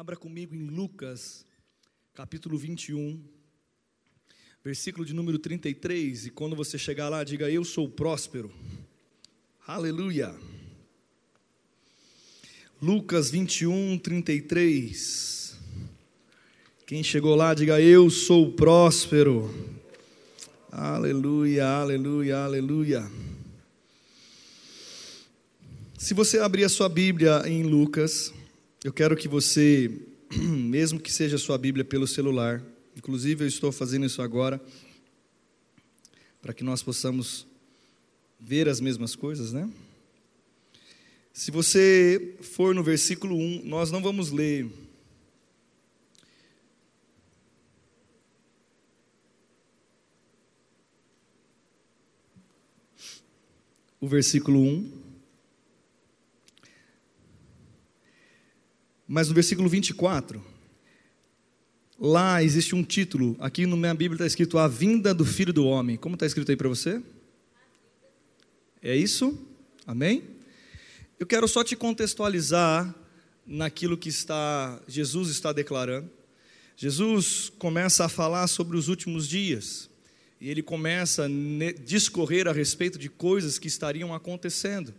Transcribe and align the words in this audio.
Abra 0.00 0.16
comigo 0.16 0.54
em 0.54 0.66
Lucas, 0.66 1.44
capítulo 2.14 2.56
21, 2.56 3.22
versículo 4.64 5.04
de 5.04 5.12
número 5.12 5.38
33. 5.38 6.24
E 6.24 6.30
quando 6.30 6.56
você 6.56 6.78
chegar 6.78 7.10
lá, 7.10 7.22
diga: 7.22 7.50
Eu 7.50 7.62
sou 7.66 7.86
próspero. 7.86 8.50
Aleluia. 9.66 10.34
Lucas 12.80 13.30
21, 13.30 13.98
33. 13.98 15.58
Quem 16.86 17.02
chegou 17.02 17.34
lá, 17.34 17.52
diga: 17.52 17.78
Eu 17.78 18.08
sou 18.08 18.52
próspero. 18.52 19.52
Aleluia, 20.72 21.66
aleluia, 21.68 22.38
aleluia. 22.38 23.12
Se 25.98 26.14
você 26.14 26.38
abrir 26.38 26.64
a 26.64 26.70
sua 26.70 26.88
Bíblia 26.88 27.42
em 27.44 27.64
Lucas, 27.64 28.32
eu 28.82 28.92
quero 28.92 29.14
que 29.14 29.28
você, 29.28 29.90
mesmo 30.34 30.98
que 30.98 31.12
seja 31.12 31.36
sua 31.36 31.58
Bíblia 31.58 31.84
pelo 31.84 32.06
celular, 32.06 32.62
inclusive 32.96 33.44
eu 33.44 33.48
estou 33.48 33.70
fazendo 33.70 34.06
isso 34.06 34.22
agora, 34.22 34.60
para 36.40 36.54
que 36.54 36.64
nós 36.64 36.82
possamos 36.82 37.46
ver 38.38 38.68
as 38.68 38.80
mesmas 38.80 39.14
coisas, 39.14 39.52
né? 39.52 39.70
Se 41.32 41.50
você 41.50 42.36
for 42.40 42.74
no 42.74 42.82
versículo 42.82 43.36
1, 43.36 43.64
nós 43.64 43.90
não 43.90 44.02
vamos 44.02 44.30
ler 44.30 44.66
o 54.00 54.08
versículo 54.08 54.58
1. 54.58 54.99
Mas 59.12 59.26
no 59.26 59.34
versículo 59.34 59.68
24, 59.68 60.40
lá 61.98 62.44
existe 62.44 62.76
um 62.76 62.84
título, 62.84 63.36
aqui 63.40 63.66
na 63.66 63.74
minha 63.74 63.92
Bíblia 63.92 64.14
está 64.14 64.24
escrito 64.24 64.56
A 64.56 64.68
Vinda 64.68 65.12
do 65.12 65.24
Filho 65.24 65.52
do 65.52 65.66
Homem. 65.66 65.96
Como 65.96 66.14
está 66.14 66.26
escrito 66.26 66.48
aí 66.48 66.56
para 66.56 66.68
você? 66.68 67.02
É 68.80 68.94
isso? 68.94 69.36
Amém? 69.84 70.22
Eu 71.18 71.26
quero 71.26 71.48
só 71.48 71.64
te 71.64 71.74
contextualizar 71.74 72.94
naquilo 73.44 73.98
que 73.98 74.08
está 74.08 74.80
Jesus 74.86 75.28
está 75.28 75.52
declarando. 75.52 76.08
Jesus 76.76 77.50
começa 77.58 78.04
a 78.04 78.08
falar 78.08 78.46
sobre 78.46 78.76
os 78.76 78.86
últimos 78.86 79.28
dias 79.28 79.90
e 80.40 80.48
ele 80.48 80.62
começa 80.62 81.24
a 81.24 81.28
discorrer 81.84 82.46
a 82.46 82.52
respeito 82.52 82.96
de 82.96 83.08
coisas 83.08 83.58
que 83.58 83.66
estariam 83.66 84.14
acontecendo. 84.14 84.94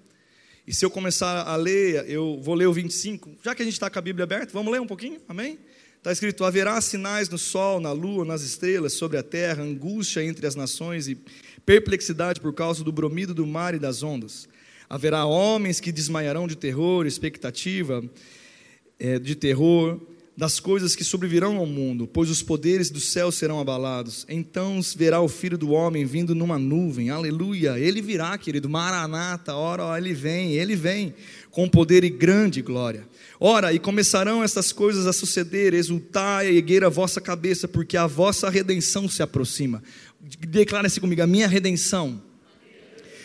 E 0.66 0.73
se 0.73 0.86
eu 0.86 0.92
começar 0.92 1.44
a 1.48 1.56
ler, 1.56 2.08
eu 2.08 2.40
vou 2.42 2.54
ler 2.54 2.67
o 2.67 2.73
25, 2.73 3.38
já 3.44 3.56
que 3.56 3.62
a 3.64 3.66
gente 3.66 3.73
está 3.73 3.90
com 3.90 3.98
a 3.98 4.02
Bíblia 4.02 4.23
aberta, 4.23 4.54
vamos 4.54 4.72
ler 4.72 4.80
um 4.80 4.86
pouquinho? 4.86 5.20
Amém? 5.28 5.58
Está 5.98 6.12
escrito: 6.12 6.44
haverá 6.44 6.80
sinais 6.81 7.30
no 7.30 7.38
sol, 7.38 7.80
na 7.80 7.92
lua, 7.92 8.23
nas 8.23 8.42
estrelas, 8.42 8.94
sobre 8.94 9.17
a 9.17 9.23
terra, 9.23 9.64
angústia 9.64 10.23
entre 10.23 10.45
as 10.45 10.56
nações 10.56 11.08
e 11.08 11.17
perplexidade 11.66 12.39
por 12.39 12.54
causa 12.54 12.84
do 12.84 12.92
bromido 12.92 13.34
do 13.34 13.45
mar 13.45 13.73
e 13.73 13.80
das 13.80 14.04
ondas. 14.04 14.48
Haverá 14.89 15.26
homens 15.26 15.80
que 15.80 15.92
desmaiarão 15.92 16.48
de 16.48 16.56
terror, 16.56 17.06
expectativa 17.06 18.04
é, 19.00 19.17
de 19.17 19.36
terror, 19.36 20.00
das 20.36 20.60
coisas 20.60 20.96
que 20.96 21.04
sobrevirão 21.04 21.58
ao 21.58 21.66
mundo, 21.66 22.08
pois 22.08 22.30
os 22.30 22.42
poderes 22.42 22.90
do 22.90 23.00
céu 23.00 23.32
serão 23.32 23.60
abalados. 23.60 24.26
Então 24.30 24.80
verá 24.96 25.20
o 25.20 25.28
filho 25.28 25.58
do 25.58 25.72
homem 25.72 26.06
vindo 26.06 26.34
numa 26.34 26.58
nuvem, 26.58 27.10
aleluia. 27.10 27.78
Ele 27.78 28.02
virá, 28.02 28.38
querido, 28.38 28.70
maranata, 28.70 29.54
ora, 29.54 29.98
ele 29.98 30.14
vem, 30.14 30.54
ele 30.54 30.76
vem, 30.76 31.14
com 31.50 31.68
poder 31.68 32.04
e 32.04 32.10
grande 32.10 32.62
glória. 32.62 33.08
Ora, 33.40 33.73
e 33.73 33.80
começarão 33.80 34.44
estas 34.44 34.72
coisas 34.72 35.06
a 35.06 35.14
suceder, 35.14 35.73
exultai 35.73 36.50
e 36.50 36.58
erguer 36.58 36.84
a 36.84 36.90
vossa 36.90 37.20
cabeça, 37.20 37.68
porque 37.68 37.98
a 37.98 38.08
vossa 38.08 38.50
redenção 38.50 39.10
se 39.10 39.22
aproxima. 39.22 39.84
Declara-se 40.48 41.00
comigo, 41.00 41.22
a 41.22 41.28
minha 41.28 41.48
redenção 41.48 42.22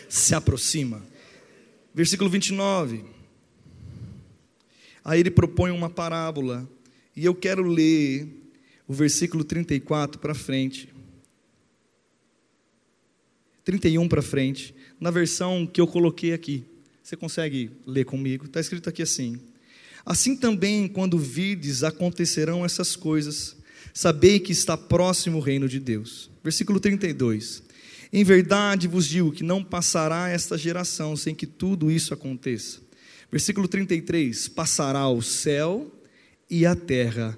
se 0.09 0.35
aproxima. 0.35 1.01
Versículo 1.93 2.29
29. 2.29 3.03
Aí 5.03 5.21
ele 5.21 5.31
propõe 5.31 5.71
uma 5.71 5.89
parábola 5.89 6.67
e 7.17 7.25
eu 7.25 7.33
quero 7.33 7.63
ler 7.63 8.27
o 8.87 8.93
versículo 8.93 9.43
34 9.43 10.19
para 10.21 10.35
frente. 10.35 10.93
31 13.65 14.07
para 14.07 14.21
frente, 14.21 14.73
na 14.99 15.09
versão 15.09 15.65
que 15.65 15.81
eu 15.81 15.87
coloquei 15.87 16.31
aqui. 16.31 16.63
Você 17.01 17.17
consegue 17.17 17.71
ler 17.87 18.05
comigo? 18.05 18.45
Está 18.45 18.59
escrito 18.59 18.87
aqui 18.87 19.01
assim: 19.01 19.39
Assim 20.05 20.37
também, 20.37 20.87
quando 20.87 21.17
vides, 21.17 21.83
acontecerão 21.83 22.63
essas 22.63 22.95
coisas, 22.95 23.57
sabei 23.91 24.39
que 24.39 24.51
está 24.51 24.77
próximo 24.77 25.39
o 25.39 25.41
reino 25.41 25.67
de 25.67 25.79
Deus. 25.79 26.29
Versículo 26.43 26.79
32. 26.79 27.63
Em 28.13 28.23
verdade 28.23 28.87
vos 28.87 29.07
digo 29.07 29.31
que 29.31 29.43
não 29.43 29.63
passará 29.63 30.29
esta 30.29 30.55
geração 30.55 31.17
sem 31.17 31.33
que 31.33 31.47
tudo 31.47 31.89
isso 31.89 32.13
aconteça. 32.13 32.79
Versículo 33.31 33.67
33: 33.67 34.49
Passará 34.49 35.09
o 35.09 35.23
céu 35.23 35.96
e 36.49 36.65
a 36.65 36.75
terra, 36.75 37.37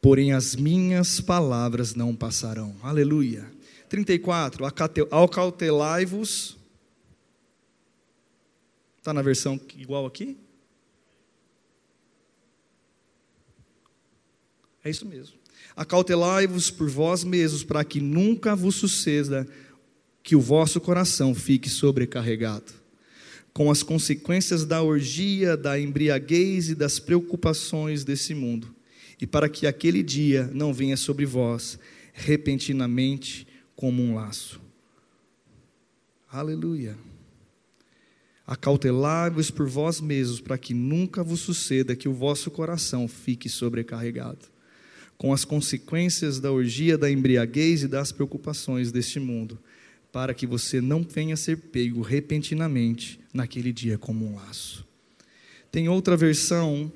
porém 0.00 0.32
as 0.32 0.54
minhas 0.54 1.20
palavras 1.20 1.94
não 1.94 2.14
passarão. 2.14 2.74
Aleluia. 2.82 3.50
34. 3.88 4.64
Acautelai-vos. 5.10 6.56
Está 8.98 9.12
na 9.12 9.22
versão 9.22 9.60
igual 9.76 10.06
aqui? 10.06 10.36
É 14.82 14.90
isso 14.90 15.06
mesmo. 15.06 15.36
Acautelai-vos 15.74 16.70
por 16.70 16.88
vós 16.88 17.24
mesmos, 17.24 17.62
para 17.62 17.84
que 17.84 18.00
nunca 18.00 18.56
vos 18.56 18.76
suceda 18.76 19.46
que 20.22 20.34
o 20.34 20.40
vosso 20.40 20.80
coração 20.80 21.34
fique 21.34 21.68
sobrecarregado 21.68 22.85
com 23.56 23.70
as 23.70 23.82
consequências 23.82 24.66
da 24.66 24.82
orgia, 24.82 25.56
da 25.56 25.80
embriaguez 25.80 26.68
e 26.68 26.74
das 26.74 26.98
preocupações 26.98 28.04
desse 28.04 28.34
mundo, 28.34 28.68
e 29.18 29.26
para 29.26 29.48
que 29.48 29.66
aquele 29.66 30.02
dia 30.02 30.50
não 30.52 30.74
venha 30.74 30.94
sobre 30.94 31.24
vós 31.24 31.78
repentinamente 32.12 33.46
como 33.74 34.02
um 34.02 34.14
laço. 34.14 34.60
Aleluia. 36.30 36.98
Acautelai-vos 38.46 39.50
por 39.50 39.66
vós 39.66 40.02
mesmos, 40.02 40.38
para 40.38 40.58
que 40.58 40.74
nunca 40.74 41.24
vos 41.24 41.40
suceda 41.40 41.96
que 41.96 42.10
o 42.10 42.12
vosso 42.12 42.50
coração 42.50 43.08
fique 43.08 43.48
sobrecarregado, 43.48 44.50
com 45.16 45.32
as 45.32 45.46
consequências 45.46 46.38
da 46.38 46.52
orgia, 46.52 46.98
da 46.98 47.10
embriaguez 47.10 47.84
e 47.84 47.88
das 47.88 48.12
preocupações 48.12 48.92
deste 48.92 49.18
mundo 49.18 49.58
para 50.16 50.32
que 50.32 50.46
você 50.46 50.80
não 50.80 51.02
venha 51.02 51.34
a 51.34 51.36
ser 51.36 51.58
pego 51.58 52.00
repentinamente 52.00 53.20
naquele 53.34 53.70
dia 53.70 53.98
como 53.98 54.24
um 54.24 54.36
laço. 54.36 54.82
Tem 55.70 55.90
outra 55.90 56.16
versão, 56.16 56.90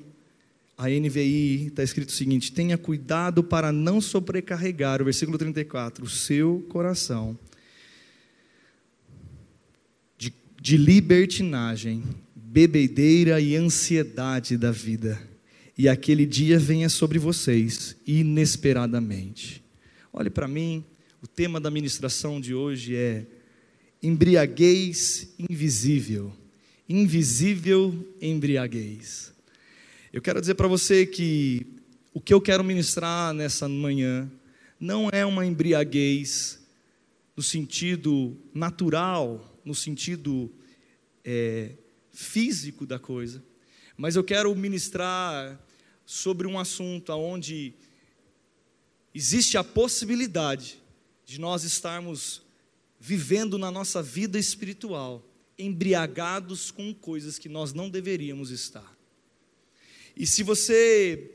a 0.75 0.89
NVI, 0.89 1.67
está 1.67 1.83
escrito 1.83 2.09
o 2.09 2.13
seguinte: 2.13 2.51
tenha 2.51 2.79
cuidado 2.79 3.43
para 3.43 3.71
não 3.71 4.01
sobrecarregar, 4.01 5.03
o 5.03 5.05
versículo 5.05 5.37
34, 5.37 6.03
o 6.03 6.09
seu 6.09 6.65
coração 6.67 7.37
de, 10.17 10.33
de 10.59 10.75
libertinagem, 10.75 12.03
bebedeira 12.35 13.39
e 13.39 13.55
ansiedade 13.55 14.57
da 14.57 14.71
vida, 14.71 15.21
e 15.77 15.87
aquele 15.87 16.25
dia 16.25 16.57
venha 16.57 16.89
sobre 16.89 17.19
vocês 17.19 17.95
inesperadamente. 18.07 19.63
Olhe 20.11 20.31
para 20.31 20.47
mim, 20.47 20.83
o 21.21 21.27
tema 21.27 21.59
da 21.59 21.69
ministração 21.69 22.41
de 22.41 22.55
hoje 22.55 22.95
é 22.95 23.27
embriaguez 24.01 25.35
invisível. 25.37 26.33
Invisível 26.89 28.15
embriaguez. 28.19 29.31
Eu 30.11 30.19
quero 30.19 30.41
dizer 30.41 30.55
para 30.55 30.67
você 30.67 31.05
que 31.05 31.63
o 32.11 32.19
que 32.19 32.33
eu 32.33 32.41
quero 32.41 32.63
ministrar 32.63 33.33
nessa 33.35 33.69
manhã 33.69 34.29
não 34.79 35.09
é 35.11 35.23
uma 35.23 35.45
embriaguez 35.45 36.59
no 37.37 37.43
sentido 37.43 38.35
natural, 38.51 39.61
no 39.63 39.75
sentido 39.75 40.51
é, 41.23 41.75
físico 42.11 42.83
da 42.83 42.97
coisa, 42.97 43.43
mas 43.95 44.15
eu 44.15 44.23
quero 44.23 44.53
ministrar 44.55 45.63
sobre 46.03 46.47
um 46.47 46.57
assunto 46.57 47.13
onde 47.13 47.75
existe 49.13 49.55
a 49.55 49.63
possibilidade 49.63 50.80
de 51.31 51.39
nós 51.39 51.63
estarmos 51.63 52.41
vivendo 52.99 53.57
na 53.57 53.71
nossa 53.71 54.03
vida 54.03 54.37
espiritual, 54.37 55.25
embriagados 55.57 56.71
com 56.71 56.93
coisas 56.93 57.39
que 57.39 57.47
nós 57.47 57.71
não 57.71 57.89
deveríamos 57.89 58.51
estar. 58.51 58.97
E 60.13 60.27
se 60.27 60.43
você 60.43 61.31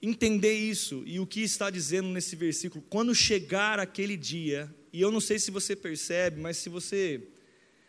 entender 0.00 0.54
isso 0.54 1.02
e 1.04 1.18
o 1.18 1.26
que 1.26 1.40
está 1.40 1.70
dizendo 1.70 2.08
nesse 2.08 2.36
versículo, 2.36 2.84
quando 2.88 3.12
chegar 3.16 3.80
aquele 3.80 4.16
dia, 4.16 4.72
e 4.92 5.00
eu 5.00 5.10
não 5.10 5.20
sei 5.20 5.40
se 5.40 5.50
você 5.50 5.74
percebe, 5.74 6.40
mas 6.40 6.58
se 6.58 6.68
você 6.68 7.26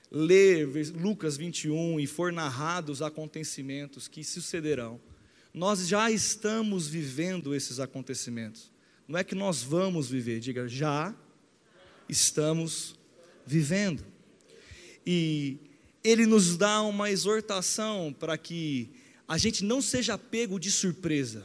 ler 0.09 0.67
Lucas 0.99 1.37
21 1.37 1.99
e 1.99 2.07
for 2.07 2.33
narrado 2.33 2.91
os 2.91 3.03
acontecimentos 3.03 4.07
que 4.07 4.23
sucederão, 4.23 4.99
nós 5.53 5.87
já 5.87 6.09
estamos 6.09 6.87
vivendo 6.87 7.53
esses 7.53 7.79
acontecimentos. 7.79 8.71
Não 9.07 9.19
é 9.19 9.23
que 9.23 9.35
nós 9.35 9.61
vamos 9.61 10.09
viver, 10.09 10.39
diga, 10.39 10.67
já 10.67 11.15
estamos 12.09 12.95
vivendo. 13.45 14.03
E 15.05 15.57
ele 16.03 16.25
nos 16.25 16.57
dá 16.57 16.81
uma 16.81 17.09
exortação 17.09 18.15
para 18.17 18.37
que 18.37 18.89
a 19.27 19.37
gente 19.37 19.63
não 19.63 19.81
seja 19.81 20.17
pego 20.17 20.59
de 20.59 20.71
surpresa. 20.71 21.43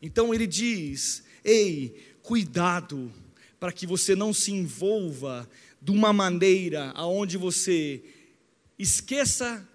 Então 0.00 0.32
ele 0.34 0.46
diz: 0.46 1.22
ei, 1.44 2.14
cuidado, 2.22 3.12
para 3.58 3.72
que 3.72 3.86
você 3.86 4.14
não 4.14 4.32
se 4.32 4.52
envolva 4.52 5.48
de 5.80 5.90
uma 5.90 6.12
maneira 6.12 6.90
aonde 6.94 7.36
você 7.36 8.02
esqueça 8.78 9.66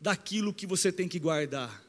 daquilo 0.00 0.54
que 0.54 0.66
você 0.66 0.92
tem 0.92 1.08
que 1.08 1.18
guardar. 1.18 1.81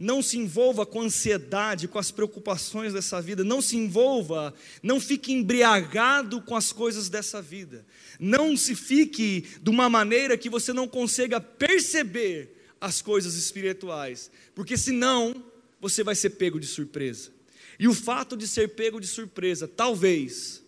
Não 0.00 0.22
se 0.22 0.38
envolva 0.38 0.86
com 0.86 1.02
ansiedade, 1.02 1.86
com 1.86 1.98
as 1.98 2.10
preocupações 2.10 2.94
dessa 2.94 3.20
vida. 3.20 3.44
Não 3.44 3.60
se 3.60 3.76
envolva, 3.76 4.54
não 4.82 4.98
fique 4.98 5.30
embriagado 5.30 6.40
com 6.40 6.56
as 6.56 6.72
coisas 6.72 7.10
dessa 7.10 7.42
vida. 7.42 7.84
Não 8.18 8.56
se 8.56 8.74
fique 8.74 9.46
de 9.60 9.68
uma 9.68 9.90
maneira 9.90 10.38
que 10.38 10.48
você 10.48 10.72
não 10.72 10.88
consiga 10.88 11.38
perceber 11.38 12.56
as 12.80 13.02
coisas 13.02 13.34
espirituais, 13.34 14.30
porque 14.54 14.74
senão 14.78 15.44
você 15.78 16.02
vai 16.02 16.14
ser 16.14 16.30
pego 16.30 16.58
de 16.58 16.66
surpresa. 16.66 17.30
E 17.78 17.86
o 17.86 17.92
fato 17.92 18.38
de 18.38 18.48
ser 18.48 18.68
pego 18.68 18.98
de 19.00 19.06
surpresa, 19.06 19.68
talvez 19.68 20.62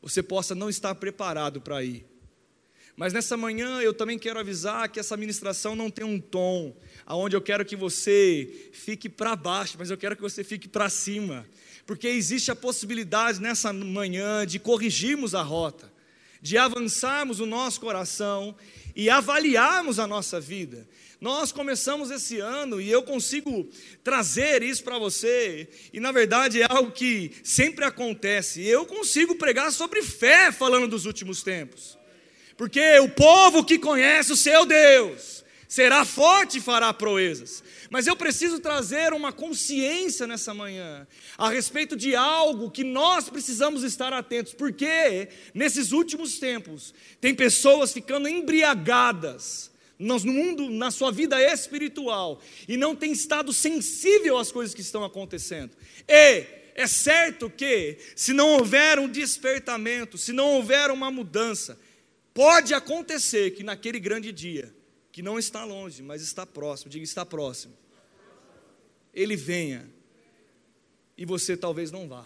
você 0.00 0.22
possa 0.22 0.54
não 0.54 0.70
estar 0.70 0.94
preparado 0.94 1.60
para 1.60 1.84
ir. 1.84 2.06
Mas 2.96 3.12
nessa 3.12 3.36
manhã 3.36 3.80
eu 3.80 3.94
também 3.94 4.18
quero 4.18 4.38
avisar 4.38 4.88
que 4.88 5.00
essa 5.00 5.16
ministração 5.16 5.76
não 5.76 5.90
tem 5.90 6.04
um 6.04 6.20
tom 6.20 6.76
aonde 7.10 7.34
eu 7.34 7.42
quero 7.42 7.64
que 7.64 7.74
você 7.74 8.48
fique 8.72 9.08
para 9.08 9.34
baixo, 9.34 9.74
mas 9.76 9.90
eu 9.90 9.98
quero 9.98 10.14
que 10.14 10.22
você 10.22 10.44
fique 10.44 10.68
para 10.68 10.88
cima, 10.88 11.44
porque 11.84 12.06
existe 12.06 12.52
a 12.52 12.54
possibilidade 12.54 13.40
nessa 13.40 13.72
manhã 13.72 14.46
de 14.46 14.60
corrigirmos 14.60 15.34
a 15.34 15.42
rota, 15.42 15.92
de 16.40 16.56
avançarmos 16.56 17.40
o 17.40 17.46
nosso 17.46 17.80
coração 17.80 18.54
e 18.94 19.10
avaliarmos 19.10 19.98
a 19.98 20.06
nossa 20.06 20.38
vida. 20.38 20.86
Nós 21.20 21.50
começamos 21.50 22.12
esse 22.12 22.38
ano 22.38 22.80
e 22.80 22.88
eu 22.88 23.02
consigo 23.02 23.68
trazer 24.04 24.62
isso 24.62 24.84
para 24.84 24.96
você, 24.96 25.68
e 25.92 25.98
na 25.98 26.12
verdade 26.12 26.62
é 26.62 26.66
algo 26.70 26.92
que 26.92 27.32
sempre 27.42 27.84
acontece. 27.84 28.64
Eu 28.64 28.86
consigo 28.86 29.34
pregar 29.34 29.72
sobre 29.72 30.00
fé 30.00 30.52
falando 30.52 30.86
dos 30.86 31.06
últimos 31.06 31.42
tempos. 31.42 31.98
Porque 32.56 33.00
o 33.00 33.08
povo 33.08 33.64
que 33.64 33.80
conhece 33.80 34.30
o 34.30 34.36
seu 34.36 34.64
Deus 34.64 35.39
será 35.70 36.04
forte 36.04 36.58
e 36.58 36.60
fará 36.60 36.92
proezas. 36.92 37.62
Mas 37.88 38.08
eu 38.08 38.16
preciso 38.16 38.58
trazer 38.58 39.12
uma 39.12 39.32
consciência 39.32 40.26
nessa 40.26 40.52
manhã 40.52 41.06
a 41.38 41.48
respeito 41.48 41.96
de 41.96 42.16
algo 42.16 42.72
que 42.72 42.82
nós 42.82 43.30
precisamos 43.30 43.84
estar 43.84 44.12
atentos, 44.12 44.52
porque 44.52 45.28
nesses 45.54 45.92
últimos 45.92 46.40
tempos 46.40 46.92
tem 47.20 47.32
pessoas 47.32 47.92
ficando 47.92 48.28
embriagadas 48.28 49.70
no 49.96 50.18
mundo, 50.18 50.68
na 50.70 50.90
sua 50.90 51.12
vida 51.12 51.40
espiritual, 51.40 52.40
e 52.66 52.76
não 52.76 52.96
tem 52.96 53.12
estado 53.12 53.52
sensível 53.52 54.38
às 54.38 54.50
coisas 54.50 54.74
que 54.74 54.80
estão 54.80 55.04
acontecendo. 55.04 55.76
E 56.08 56.46
é 56.74 56.86
certo 56.88 57.48
que, 57.48 57.96
se 58.16 58.32
não 58.32 58.54
houver 58.54 58.98
um 58.98 59.08
despertamento, 59.08 60.18
se 60.18 60.32
não 60.32 60.56
houver 60.56 60.90
uma 60.90 61.12
mudança, 61.12 61.78
Pode 62.32 62.72
acontecer 62.72 63.50
que 63.50 63.64
naquele 63.64 63.98
grande 63.98 64.32
dia, 64.32 64.72
que 65.20 65.22
não 65.22 65.38
está 65.38 65.64
longe, 65.64 66.02
mas 66.02 66.22
está 66.22 66.46
próximo, 66.46 66.90
diga 66.90 67.04
está 67.04 67.26
próximo, 67.26 67.76
ele 69.12 69.36
venha 69.36 69.86
e 71.14 71.26
você 71.26 71.58
talvez 71.58 71.92
não 71.92 72.08
vá. 72.08 72.24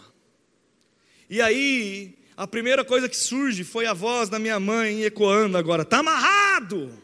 E 1.29 1.41
aí, 1.41 2.17
a 2.37 2.47
primeira 2.47 2.85
coisa 2.85 3.09
que 3.09 3.17
surge 3.17 3.65
foi 3.65 3.85
a 3.85 3.91
voz 3.93 4.29
da 4.29 4.39
minha 4.39 4.61
mãe 4.61 5.03
ecoando 5.03 5.57
agora: 5.57 5.81
está 5.81 5.97
amarrado. 5.97 6.97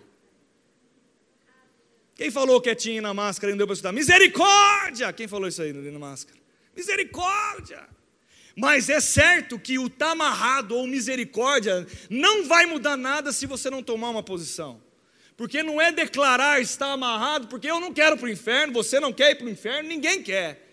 Quem 2.16 2.32
falou 2.32 2.62
quietinho 2.62 3.02
na 3.02 3.14
máscara 3.14 3.52
e 3.52 3.54
não 3.54 3.58
deu 3.58 3.68
para 3.68 3.74
estudar? 3.74 3.92
Misericórdia! 3.92 5.12
Quem 5.12 5.28
falou 5.28 5.50
isso 5.50 5.62
aí 5.62 5.74
na 5.74 6.00
máscara? 6.00 6.40
Misericórdia! 6.74 7.86
Mas 8.56 8.88
é 8.88 9.02
certo 9.02 9.60
que 9.60 9.78
o 9.78 9.90
tá 9.90 10.12
amarrado 10.12 10.74
ou 10.74 10.88
misericórdia 10.88 11.86
não 12.10 12.48
vai 12.48 12.66
mudar 12.66 12.96
nada 12.96 13.34
se 13.34 13.46
você 13.46 13.70
não 13.70 13.84
tomar 13.84 14.10
uma 14.10 14.24
posição. 14.24 14.91
Porque 15.42 15.64
não 15.64 15.82
é 15.82 15.92
declarar 15.92 16.62
estar 16.62 16.92
amarrado, 16.92 17.48
porque 17.48 17.68
eu 17.68 17.80
não 17.80 17.92
quero 17.92 18.16
para 18.16 18.28
o 18.28 18.30
inferno, 18.30 18.74
você 18.74 19.00
não 19.00 19.12
quer 19.12 19.32
ir 19.32 19.36
para 19.38 19.48
o 19.48 19.50
inferno, 19.50 19.90
ninguém 19.90 20.22
quer. 20.22 20.70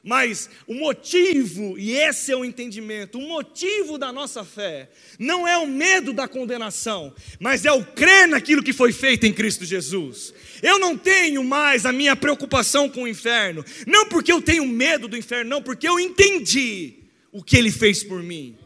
Mas 0.00 0.48
o 0.64 0.74
motivo, 0.74 1.76
e 1.76 1.90
esse 1.96 2.30
é 2.30 2.36
o 2.36 2.44
entendimento, 2.44 3.18
o 3.18 3.28
motivo 3.28 3.98
da 3.98 4.12
nossa 4.12 4.44
fé, 4.44 4.88
não 5.18 5.46
é 5.48 5.58
o 5.58 5.66
medo 5.66 6.12
da 6.12 6.28
condenação, 6.28 7.12
mas 7.40 7.64
é 7.64 7.72
o 7.72 7.84
crer 7.84 8.28
naquilo 8.28 8.62
que 8.62 8.72
foi 8.72 8.92
feito 8.92 9.26
em 9.26 9.32
Cristo 9.32 9.64
Jesus. 9.64 10.32
Eu 10.62 10.78
não 10.78 10.96
tenho 10.96 11.42
mais 11.42 11.84
a 11.84 11.90
minha 11.90 12.14
preocupação 12.14 12.88
com 12.88 13.02
o 13.02 13.08
inferno, 13.08 13.64
não 13.88 14.06
porque 14.06 14.30
eu 14.30 14.40
tenho 14.40 14.64
medo 14.64 15.08
do 15.08 15.16
inferno, 15.16 15.50
não, 15.50 15.60
porque 15.60 15.88
eu 15.88 15.98
entendi 15.98 16.94
o 17.32 17.42
que 17.42 17.56
ele 17.56 17.72
fez 17.72 18.04
por 18.04 18.22
mim. 18.22 18.56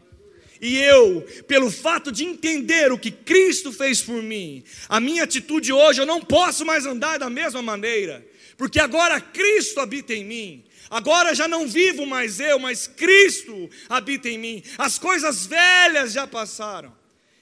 E 0.61 0.77
eu, 0.77 1.21
pelo 1.47 1.69
fato 1.69 2.11
de 2.11 2.23
entender 2.23 2.91
o 2.91 2.97
que 2.97 3.11
Cristo 3.11 3.71
fez 3.71 4.01
por 4.01 4.21
mim, 4.21 4.63
a 4.89 4.99
minha 4.99 5.23
atitude 5.23 5.71
hoje, 5.71 6.01
eu 6.01 6.05
não 6.05 6.21
posso 6.21 6.65
mais 6.65 6.85
andar 6.85 7.19
da 7.19 7.29
mesma 7.29 7.61
maneira, 7.61 8.25
porque 8.57 8.79
agora 8.79 9.21
Cristo 9.21 9.79
habita 9.79 10.13
em 10.13 10.25
mim. 10.25 10.63
Agora 10.89 11.35
já 11.35 11.47
não 11.47 11.67
vivo 11.67 12.05
mais 12.05 12.39
eu, 12.39 12.57
mas 12.59 12.87
Cristo 12.87 13.69
habita 13.89 14.29
em 14.29 14.37
mim. 14.37 14.63
As 14.77 14.97
coisas 14.97 15.45
velhas 15.45 16.13
já 16.13 16.25
passaram. 16.25 16.95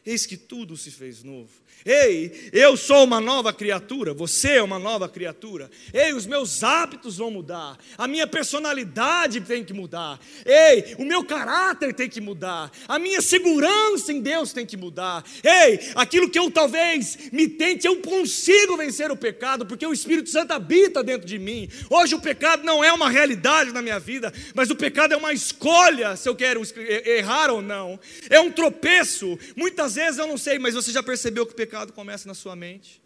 Eis 0.06 0.26
que 0.26 0.38
tudo 0.38 0.78
se 0.78 0.92
fez 0.92 1.24
novo. 1.24 1.66
Ei, 1.84 2.50
eu 2.52 2.76
sou 2.76 3.04
uma 3.04 3.20
nova 3.20 3.54
criatura, 3.54 4.14
você 4.14 4.54
é 4.54 4.64
uma 4.64 4.80
nova 4.80 5.08
criatura. 5.08 5.70
Ei, 5.94 6.14
os 6.14 6.26
meus 6.26 6.64
hábitos 6.64 7.18
vão 7.18 7.30
mudar, 7.30 7.78
a 7.96 8.08
minha 8.08 8.26
personalidade 8.26 9.42
tem 9.42 9.64
que 9.64 9.74
mudar. 9.74 10.20
Ei, 10.46 10.96
o 10.98 11.06
meu 11.06 11.24
caráter 11.24 11.94
tem 11.94 12.10
que 12.10 12.20
mudar, 12.20 12.72
a 12.88 12.98
minha 12.98 13.22
segurança 13.22 14.12
em 14.12 14.20
Deus 14.20 14.52
tem 14.52 14.66
que 14.66 14.76
mudar. 14.76 15.24
Ei, 15.44 15.80
aquilo 15.96 16.30
que 16.30 16.40
eu 16.40 16.50
talvez 16.50 17.30
me 17.32 17.48
tente, 17.48 17.86
eu 17.86 17.98
consigo 18.02 18.78
vencer 18.78 19.12
o 19.12 19.18
pecado, 19.18 19.66
porque 19.66 19.86
o 19.86 19.94
Espírito 19.94 20.30
Santo 20.30 20.54
habita 20.54 21.04
dentro 21.04 21.28
de 21.28 21.38
mim. 21.38 21.70
Hoje 21.90 22.16
o 22.16 22.22
pecado 22.22 22.64
não 22.64 22.84
é 22.84 22.92
uma 22.92 23.10
realidade 23.10 23.72
na 23.72 23.82
minha 23.82 24.00
vida, 24.00 24.34
mas 24.56 24.72
o 24.72 24.76
pecado 24.76 25.14
é 25.14 25.18
uma 25.18 25.34
escolha 25.34 26.16
se 26.16 26.28
eu 26.28 26.36
quero 26.36 26.62
errar 27.06 27.52
ou 27.52 27.62
não. 27.62 28.00
É 28.28 28.40
um 28.40 28.52
tropeço. 28.52 29.38
Muitas 29.56 29.95
vezes 29.96 30.20
eu 30.20 30.28
não 30.28 30.38
sei, 30.38 30.60
mas 30.60 30.74
você 30.74 30.92
já 30.92 31.02
percebeu 31.02 31.46
que 31.46 31.54
o 31.54 31.56
pecado 31.56 31.76
pecado 31.86 31.94
começa 31.94 32.28
na 32.28 32.34
sua 32.34 32.56
mente. 32.56 33.02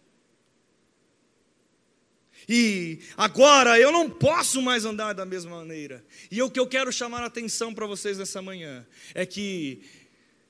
E 2.48 3.00
agora 3.18 3.80
eu 3.80 3.92
não 3.92 4.10
posso 4.10 4.62
mais 4.62 4.86
andar 4.86 5.14
da 5.14 5.26
mesma 5.26 5.58
maneira. 5.58 6.06
E 6.32 6.42
o 6.42 6.50
que 6.50 6.60
eu 6.60 6.68
quero 6.68 6.92
chamar 6.92 7.22
a 7.22 7.26
atenção 7.26 7.74
para 7.74 7.86
vocês 7.86 8.18
nessa 8.18 8.42
manhã 8.42 8.88
é 9.14 9.26
que, 9.26 9.84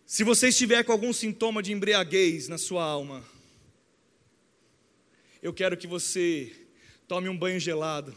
se 0.06 0.24
você 0.24 0.50
estiver 0.50 0.84
com 0.84 0.92
algum 0.92 1.12
sintoma 1.12 1.64
de 1.64 1.72
embriaguez 1.72 2.48
na 2.48 2.58
sua 2.58 2.84
alma, 2.84 3.24
eu 5.42 5.54
quero 5.54 5.78
que 5.78 5.88
você 5.88 6.52
tome 7.08 7.30
um 7.30 7.38
banho 7.38 7.60
gelado. 7.60 8.16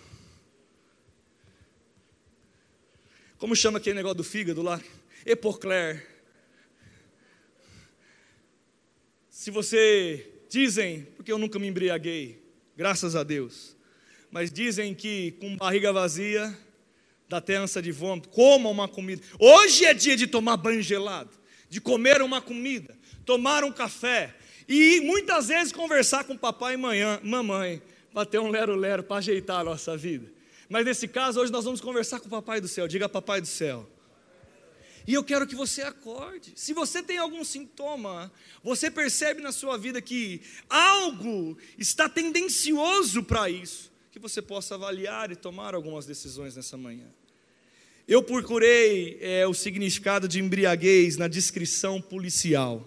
Como 3.38 3.56
chama 3.56 3.78
aquele 3.78 3.96
negócio 3.96 4.18
do 4.18 4.24
fígado 4.24 4.62
lá? 4.62 4.80
Epocler. 5.24 6.11
Se 9.42 9.50
você 9.50 10.24
dizem, 10.48 11.04
porque 11.16 11.32
eu 11.32 11.36
nunca 11.36 11.58
me 11.58 11.66
embriaguei, 11.66 12.40
graças 12.76 13.16
a 13.16 13.24
Deus, 13.24 13.76
mas 14.30 14.52
dizem 14.52 14.94
que 14.94 15.32
com 15.32 15.56
barriga 15.56 15.92
vazia 15.92 16.56
dá 17.28 17.38
até 17.38 17.56
ânsia 17.56 17.82
de 17.82 17.90
vômito, 17.90 18.28
coma 18.28 18.70
uma 18.70 18.86
comida. 18.86 19.20
Hoje 19.40 19.84
é 19.84 19.92
dia 19.92 20.16
de 20.16 20.28
tomar 20.28 20.56
banho 20.56 20.80
gelado, 20.80 21.30
de 21.68 21.80
comer 21.80 22.22
uma 22.22 22.40
comida, 22.40 22.96
tomar 23.26 23.64
um 23.64 23.72
café 23.72 24.32
e 24.68 25.00
muitas 25.00 25.48
vezes 25.48 25.72
conversar 25.72 26.22
com 26.22 26.36
papai 26.36 26.74
e 26.74 26.76
manhã, 26.76 27.18
mamãe, 27.24 27.82
para 28.14 28.24
ter 28.24 28.38
um 28.38 28.48
lero-lero, 28.48 29.02
para 29.02 29.16
ajeitar 29.16 29.62
a 29.62 29.64
nossa 29.64 29.96
vida. 29.96 30.30
Mas 30.68 30.84
nesse 30.84 31.08
caso, 31.08 31.40
hoje 31.40 31.50
nós 31.50 31.64
vamos 31.64 31.80
conversar 31.80 32.20
com 32.20 32.28
o 32.28 32.30
Papai 32.30 32.60
do 32.60 32.68
Céu. 32.68 32.86
Diga 32.86 33.08
Papai 33.08 33.40
do 33.40 33.48
Céu. 33.48 33.91
E 35.06 35.14
eu 35.14 35.24
quero 35.24 35.46
que 35.46 35.54
você 35.54 35.82
acorde. 35.82 36.52
Se 36.54 36.72
você 36.72 37.02
tem 37.02 37.18
algum 37.18 37.44
sintoma, 37.44 38.32
você 38.62 38.90
percebe 38.90 39.42
na 39.42 39.52
sua 39.52 39.76
vida 39.76 40.00
que 40.00 40.40
algo 40.68 41.56
está 41.76 42.08
tendencioso 42.08 43.22
para 43.22 43.50
isso, 43.50 43.90
que 44.10 44.18
você 44.18 44.40
possa 44.40 44.74
avaliar 44.74 45.32
e 45.32 45.36
tomar 45.36 45.74
algumas 45.74 46.06
decisões 46.06 46.54
nessa 46.54 46.76
manhã. 46.76 47.06
Eu 48.06 48.22
procurei 48.22 49.18
é, 49.20 49.46
o 49.46 49.54
significado 49.54 50.28
de 50.28 50.40
embriaguez 50.40 51.16
na 51.16 51.28
descrição 51.28 52.00
policial. 52.00 52.86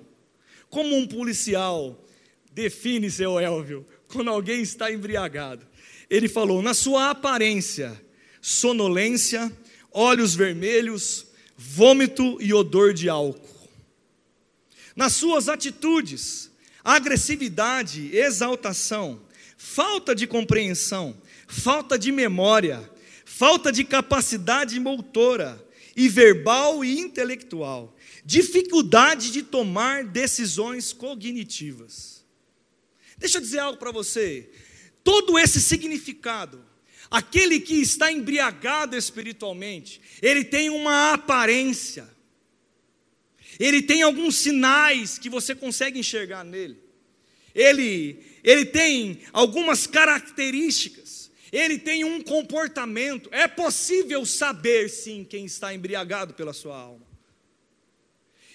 Como 0.69 0.95
um 0.95 1.07
policial 1.07 2.03
define, 2.51 3.09
seu 3.09 3.39
Elvio, 3.39 3.85
quando 4.07 4.29
alguém 4.29 4.61
está 4.61 4.91
embriagado. 4.91 5.65
Ele 6.09 6.27
falou: 6.27 6.61
na 6.61 6.73
sua 6.73 7.09
aparência, 7.09 7.99
sonolência, 8.41 9.51
olhos 9.91 10.35
vermelhos, 10.35 11.27
vômito 11.57 12.37
e 12.41 12.53
odor 12.53 12.93
de 12.93 13.09
álcool. 13.09 13.69
Nas 14.95 15.13
suas 15.13 15.49
atitudes, 15.49 16.51
agressividade, 16.83 18.15
exaltação, 18.15 19.21
falta 19.57 20.15
de 20.15 20.25
compreensão, 20.27 21.15
falta 21.47 21.97
de 21.97 22.11
memória, 22.11 22.89
falta 23.25 23.71
de 23.71 23.83
capacidade 23.83 24.79
motora 24.79 25.63
e 25.95 26.07
verbal 26.07 26.83
e 26.83 26.99
intelectual, 26.99 27.95
dificuldade 28.23 29.31
de 29.31 29.43
tomar 29.43 30.03
decisões 30.03 30.91
cognitivas. 30.91 32.25
Deixa 33.17 33.37
eu 33.37 33.41
dizer 33.41 33.59
algo 33.59 33.77
para 33.77 33.91
você. 33.91 34.49
Todo 35.03 35.37
esse 35.37 35.61
significado, 35.61 36.64
aquele 37.09 37.59
que 37.59 37.75
está 37.75 38.11
embriagado 38.11 38.95
espiritualmente, 38.95 40.01
ele 40.21 40.43
tem 40.43 40.69
uma 40.69 41.13
aparência, 41.13 42.09
ele 43.59 43.81
tem 43.81 44.01
alguns 44.01 44.35
sinais 44.37 45.17
que 45.17 45.29
você 45.29 45.55
consegue 45.55 45.99
enxergar 45.99 46.43
nele. 46.43 46.83
Ele, 47.53 48.19
ele 48.43 48.65
tem 48.65 49.21
algumas 49.31 49.87
características, 49.87 51.31
ele 51.51 51.79
tem 51.79 52.03
um 52.03 52.21
comportamento. 52.21 53.29
É 53.31 53.47
possível 53.47 54.25
saber 54.25 54.89
sim 54.89 55.23
quem 55.23 55.45
está 55.45 55.73
embriagado 55.73 56.33
pela 56.33 56.51
sua 56.51 56.77
alma. 56.77 57.05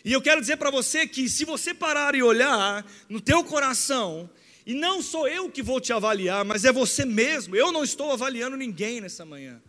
E 0.04 0.12
eu 0.12 0.20
quero 0.20 0.40
dizer 0.40 0.56
para 0.56 0.70
você 0.70 1.06
que 1.06 1.28
se 1.28 1.44
você 1.44 1.74
parar 1.74 2.14
e 2.14 2.22
olhar 2.22 2.86
no 3.08 3.20
teu 3.20 3.42
coração, 3.44 4.30
e 4.66 4.74
não 4.74 5.02
sou 5.02 5.26
eu 5.26 5.50
que 5.50 5.62
vou 5.62 5.80
te 5.80 5.92
avaliar, 5.92 6.44
mas 6.44 6.64
é 6.64 6.72
você 6.72 7.04
mesmo. 7.04 7.56
Eu 7.56 7.72
não 7.72 7.82
estou 7.82 8.12
avaliando 8.12 8.56
ninguém 8.56 9.00
nessa 9.00 9.24
manhã. 9.24 9.60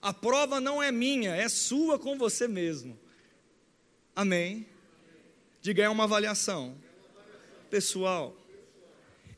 A 0.00 0.12
prova 0.12 0.60
não 0.60 0.82
é 0.82 0.90
minha, 0.92 1.34
é 1.34 1.48
sua 1.48 1.98
com 1.98 2.16
você 2.16 2.46
mesmo. 2.46 2.98
Amém? 4.14 4.66
Diga, 5.60 5.82
é 5.82 5.88
uma 5.88 6.04
avaliação 6.04 6.76
pessoal. 7.68 8.36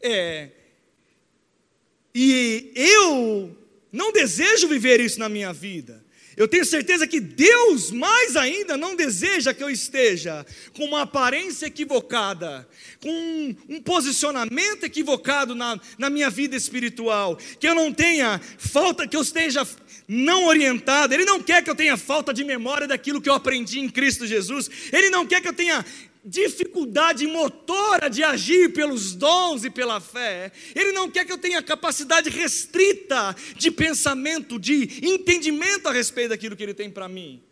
É. 0.01 0.51
E 2.15 2.73
eu 2.75 3.57
não 3.93 4.13
desejo 4.13 4.69
viver 4.69 5.01
isso 5.01 5.19
na 5.19 5.29
minha 5.29 5.53
vida. 5.53 6.05
Eu 6.37 6.47
tenho 6.47 6.65
certeza 6.65 7.07
que 7.07 7.21
Deus 7.21 7.91
mais 7.91 8.37
ainda 8.37 8.77
não 8.77 8.95
deseja 8.95 9.53
que 9.53 9.63
eu 9.63 9.71
esteja 9.71 10.47
com 10.73 10.85
uma 10.85 11.03
aparência 11.03 11.67
equivocada, 11.67 12.69
com 13.01 13.55
um, 13.69 13.81
posicionamento 13.81 14.85
equivocado 14.85 15.55
na, 15.55 15.79
na 15.99 16.09
minha 16.09 16.31
vida 16.31 16.57
espiritual, 16.57 17.37
que 17.59 17.67
eu 17.67 17.75
não 17.75 17.93
tenha 17.93 18.41
falta, 18.59 19.07
que 19.07 19.17
eu 19.17 19.23
esteja 19.23 19.67
não 20.07 20.47
orientado, 20.47 21.15
Ele 21.15 21.25
não 21.25 21.41
quer 21.41 21.63
que 21.63 21.71
eu 21.71 21.75
tenha 21.75 21.97
falta 21.97 22.33
de 22.33 22.45
memória 22.45 22.87
daquilo 22.87 23.21
que 23.21 23.29
eu 23.29 23.35
aprendi 23.35 23.79
em 23.79 23.89
Cristo 23.89 24.27
Jesus, 24.27 24.71
Ele 24.93 25.11
não 25.11 25.27
quer 25.27 25.41
que 25.41 25.49
eu 25.49 25.53
tenha 25.53 25.85
dificuldade 26.25 27.27
motora 27.27 28.09
de 28.09 28.23
agir 28.23 28.73
pelos 28.73 29.15
dons 29.15 29.65
e 29.65 29.71
pela 29.71 30.01
fé, 30.01 30.53
Ele 30.75 30.93
não 30.93 31.11
quer 31.11 31.25
que 31.25 31.33
eu 31.33 31.39
tenha 31.39 31.63
capacidade 31.63 32.29
restrita 32.31 33.35
de 33.57 33.71
pensamento, 33.71 34.59
de 34.59 35.01
entendimento 35.03 35.89
a 35.89 35.93
respeito 35.93 36.31
daquilo 36.31 36.57
que 36.57 36.63
Ele 36.63 36.75
tem 36.75 36.91
para 36.91 37.09
mim. 37.09 37.43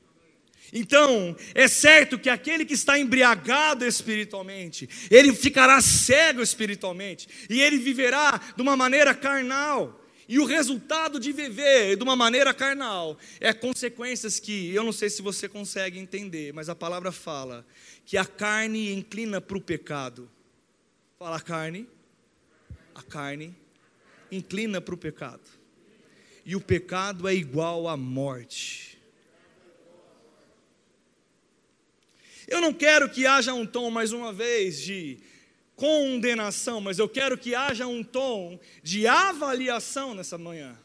Então, 0.72 1.34
é 1.54 1.66
certo 1.66 2.18
que 2.18 2.28
aquele 2.28 2.64
que 2.64 2.74
está 2.74 2.98
embriagado 2.98 3.86
espiritualmente, 3.86 4.88
ele 5.10 5.32
ficará 5.32 5.80
cego 5.80 6.42
espiritualmente, 6.42 7.26
e 7.48 7.60
ele 7.60 7.78
viverá 7.78 8.38
de 8.54 8.60
uma 8.60 8.76
maneira 8.76 9.14
carnal. 9.14 10.04
E 10.28 10.38
o 10.38 10.44
resultado 10.44 11.18
de 11.18 11.32
viver 11.32 11.96
de 11.96 12.02
uma 12.02 12.14
maneira 12.14 12.52
carnal 12.52 13.16
é 13.40 13.50
consequências 13.54 14.38
que 14.38 14.74
eu 14.74 14.84
não 14.84 14.92
sei 14.92 15.08
se 15.08 15.22
você 15.22 15.48
consegue 15.48 15.98
entender, 15.98 16.52
mas 16.52 16.68
a 16.68 16.74
palavra 16.74 17.10
fala 17.10 17.66
que 18.04 18.18
a 18.18 18.26
carne 18.26 18.92
inclina 18.92 19.40
para 19.40 19.56
o 19.56 19.60
pecado. 19.60 20.30
Fala 21.18 21.38
a 21.38 21.40
carne, 21.40 21.88
a 22.94 23.02
carne 23.02 23.56
inclina 24.30 24.82
para 24.82 24.94
o 24.94 24.98
pecado. 24.98 25.40
E 26.44 26.54
o 26.54 26.60
pecado 26.60 27.26
é 27.26 27.34
igual 27.34 27.88
à 27.88 27.96
morte. 27.96 28.98
Eu 32.46 32.60
não 32.60 32.72
quero 32.72 33.08
que 33.08 33.26
haja 33.26 33.54
um 33.54 33.66
tom 33.66 33.90
mais 33.90 34.12
uma 34.12 34.32
vez 34.32 34.78
de 34.80 35.18
condenação, 35.78 36.80
mas 36.80 36.98
eu 36.98 37.08
quero 37.08 37.38
que 37.38 37.54
haja 37.54 37.86
um 37.86 38.02
tom 38.02 38.58
de 38.82 39.06
avaliação 39.06 40.12
nessa 40.12 40.36
manhã. 40.36 40.76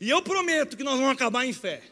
E 0.00 0.08
eu 0.08 0.22
prometo 0.22 0.78
que 0.78 0.82
nós 0.82 0.98
vamos 0.98 1.12
acabar 1.12 1.44
em 1.44 1.52
fé. 1.52 1.82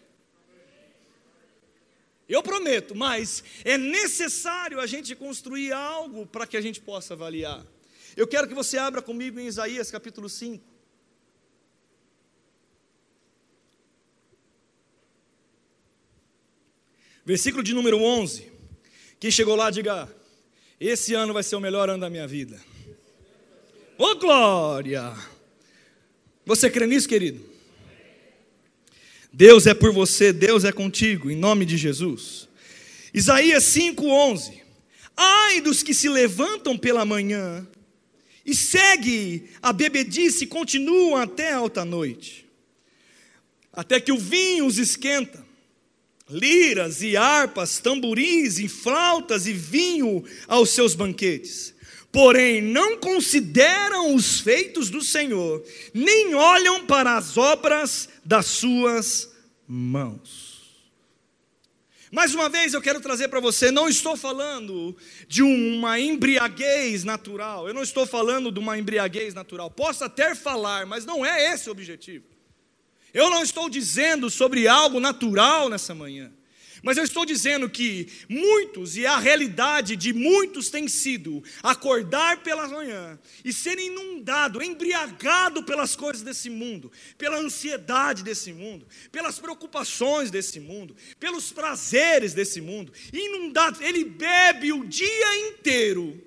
Eu 2.27 2.43
prometo, 2.43 2.95
mas 2.95 3.45
é 3.65 3.77
necessário 3.77 4.81
a 4.81 4.87
gente 4.87 5.15
construir 5.15 5.73
algo 5.73 6.27
para 6.27 6.47
que 6.47 6.57
a 6.57 6.61
gente 6.61 6.81
possa 6.81 7.13
avaliar. 7.13 7.65
Eu 8.17 8.27
quero 8.27 8.49
que 8.49 8.55
você 8.55 8.79
abra 8.79 9.03
comigo 9.03 9.39
em 9.39 9.47
Isaías 9.47 9.91
capítulo 9.91 10.29
5. 10.29 10.65
Versículo 17.27 17.63
de 17.63 17.75
número 17.75 17.99
11. 17.99 18.51
Quem 19.21 19.31
chegou 19.31 19.55
lá, 19.55 19.71
diga 19.71 20.09
esse 20.87 21.15
ano 21.15 21.33
vai 21.33 21.43
ser 21.43 21.57
o 21.57 21.61
melhor 21.61 21.91
ano 21.91 22.01
da 22.01 22.11
minha 22.11 22.27
vida. 22.27 22.61
Ô 23.97 24.05
oh, 24.05 24.15
glória! 24.15 25.13
Você 26.47 26.71
crê 26.71 26.87
nisso, 26.87 27.09
querido? 27.09 27.45
Deus 29.33 29.67
é 29.67 29.75
por 29.75 29.93
você, 29.93 30.33
Deus 30.33 30.65
é 30.65 30.73
contigo, 30.73 31.31
em 31.31 31.37
nome 31.37 31.65
de 31.65 31.77
Jesus. 31.77 32.49
Isaías 33.13 33.65
5:11. 33.65 34.63
Ai 35.17 35.61
dos 35.61 35.83
que 35.83 35.93
se 35.93 36.09
levantam 36.09 36.79
pela 36.79 37.05
manhã 37.05 37.67
e 38.47 38.55
segue 38.55 39.51
a 39.61 39.73
bebedice 39.73 40.45
e 40.45 40.47
continuam 40.47 41.17
até 41.17 41.53
alta 41.53 41.85
noite, 41.85 42.47
até 43.73 44.01
que 44.01 44.13
o 44.13 44.19
vinho 44.19 44.65
os 44.65 44.79
esquenta 44.79 45.48
liras 46.29 47.03
e 47.03 47.17
harpas, 47.17 47.79
tamborins 47.79 48.59
e 48.59 48.69
flautas 48.69 49.47
e 49.47 49.53
vinho 49.53 50.25
aos 50.47 50.71
seus 50.71 50.95
banquetes. 50.95 51.75
Porém, 52.11 52.63
não 52.63 52.99
consideram 52.99 54.15
os 54.15 54.41
feitos 54.41 54.89
do 54.89 55.03
Senhor, 55.03 55.63
nem 55.93 56.35
olham 56.35 56.87
para 56.87 57.17
as 57.17 57.37
obras 57.37 58.09
das 58.25 58.47
suas 58.47 59.31
mãos. 59.67 60.49
Mais 62.11 62.35
uma 62.35 62.49
vez 62.49 62.73
eu 62.73 62.81
quero 62.81 63.01
trazer 63.01 63.29
para 63.29 63.41
você, 63.41 63.71
não 63.71 63.87
estou 63.87 64.17
falando 64.17 64.97
de 65.27 65.43
uma 65.43 66.01
embriaguez 66.01 67.05
natural, 67.05 67.69
eu 67.69 67.75
não 67.75 67.83
estou 67.83 68.07
falando 68.07 68.51
de 68.51 68.59
uma 68.59 68.79
embriaguez 68.79 69.35
natural, 69.35 69.71
posso 69.71 70.03
até 70.05 70.35
falar, 70.35 70.87
mas 70.87 71.05
não 71.05 71.25
é 71.25 71.53
esse 71.53 71.69
o 71.69 71.73
objetivo. 71.73 72.25
Eu 73.13 73.31
não 73.31 73.43
estou 73.43 73.69
dizendo 73.69 74.29
sobre 74.31 74.69
algo 74.69 75.01
natural 75.01 75.69
nessa 75.69 75.95
manhã. 75.95 76.33
Mas 76.83 76.97
eu 76.97 77.05
estou 77.05 77.25
dizendo 77.25 77.69
que 77.69 78.09
muitos, 78.29 78.97
e 78.97 79.05
a 79.05 79.19
realidade 79.19 79.97
de 79.97 80.13
muitos 80.13 80.71
tem 80.71 80.87
sido 80.87 81.43
acordar 81.63 82.43
pela 82.43 82.69
manhã 82.69 83.19
e 83.45 83.53
ser 83.53 83.79
inundado, 83.79 84.63
embriagado 84.63 85.63
pelas 85.65 85.97
coisas 85.97 86.23
desse 86.23 86.49
mundo, 86.49 86.93
pela 87.17 87.39
ansiedade 87.39 88.23
desse 88.23 88.53
mundo, 88.53 88.87
pelas 89.11 89.39
preocupações 89.39 90.31
desse 90.31 90.61
mundo, 90.61 90.97
pelos 91.19 91.51
prazeres 91.53 92.33
desse 92.33 92.61
mundo, 92.61 92.93
inundado, 93.13 93.83
ele 93.83 94.05
bebe 94.05 94.73
o 94.73 94.85
dia 94.85 95.49
inteiro 95.49 96.25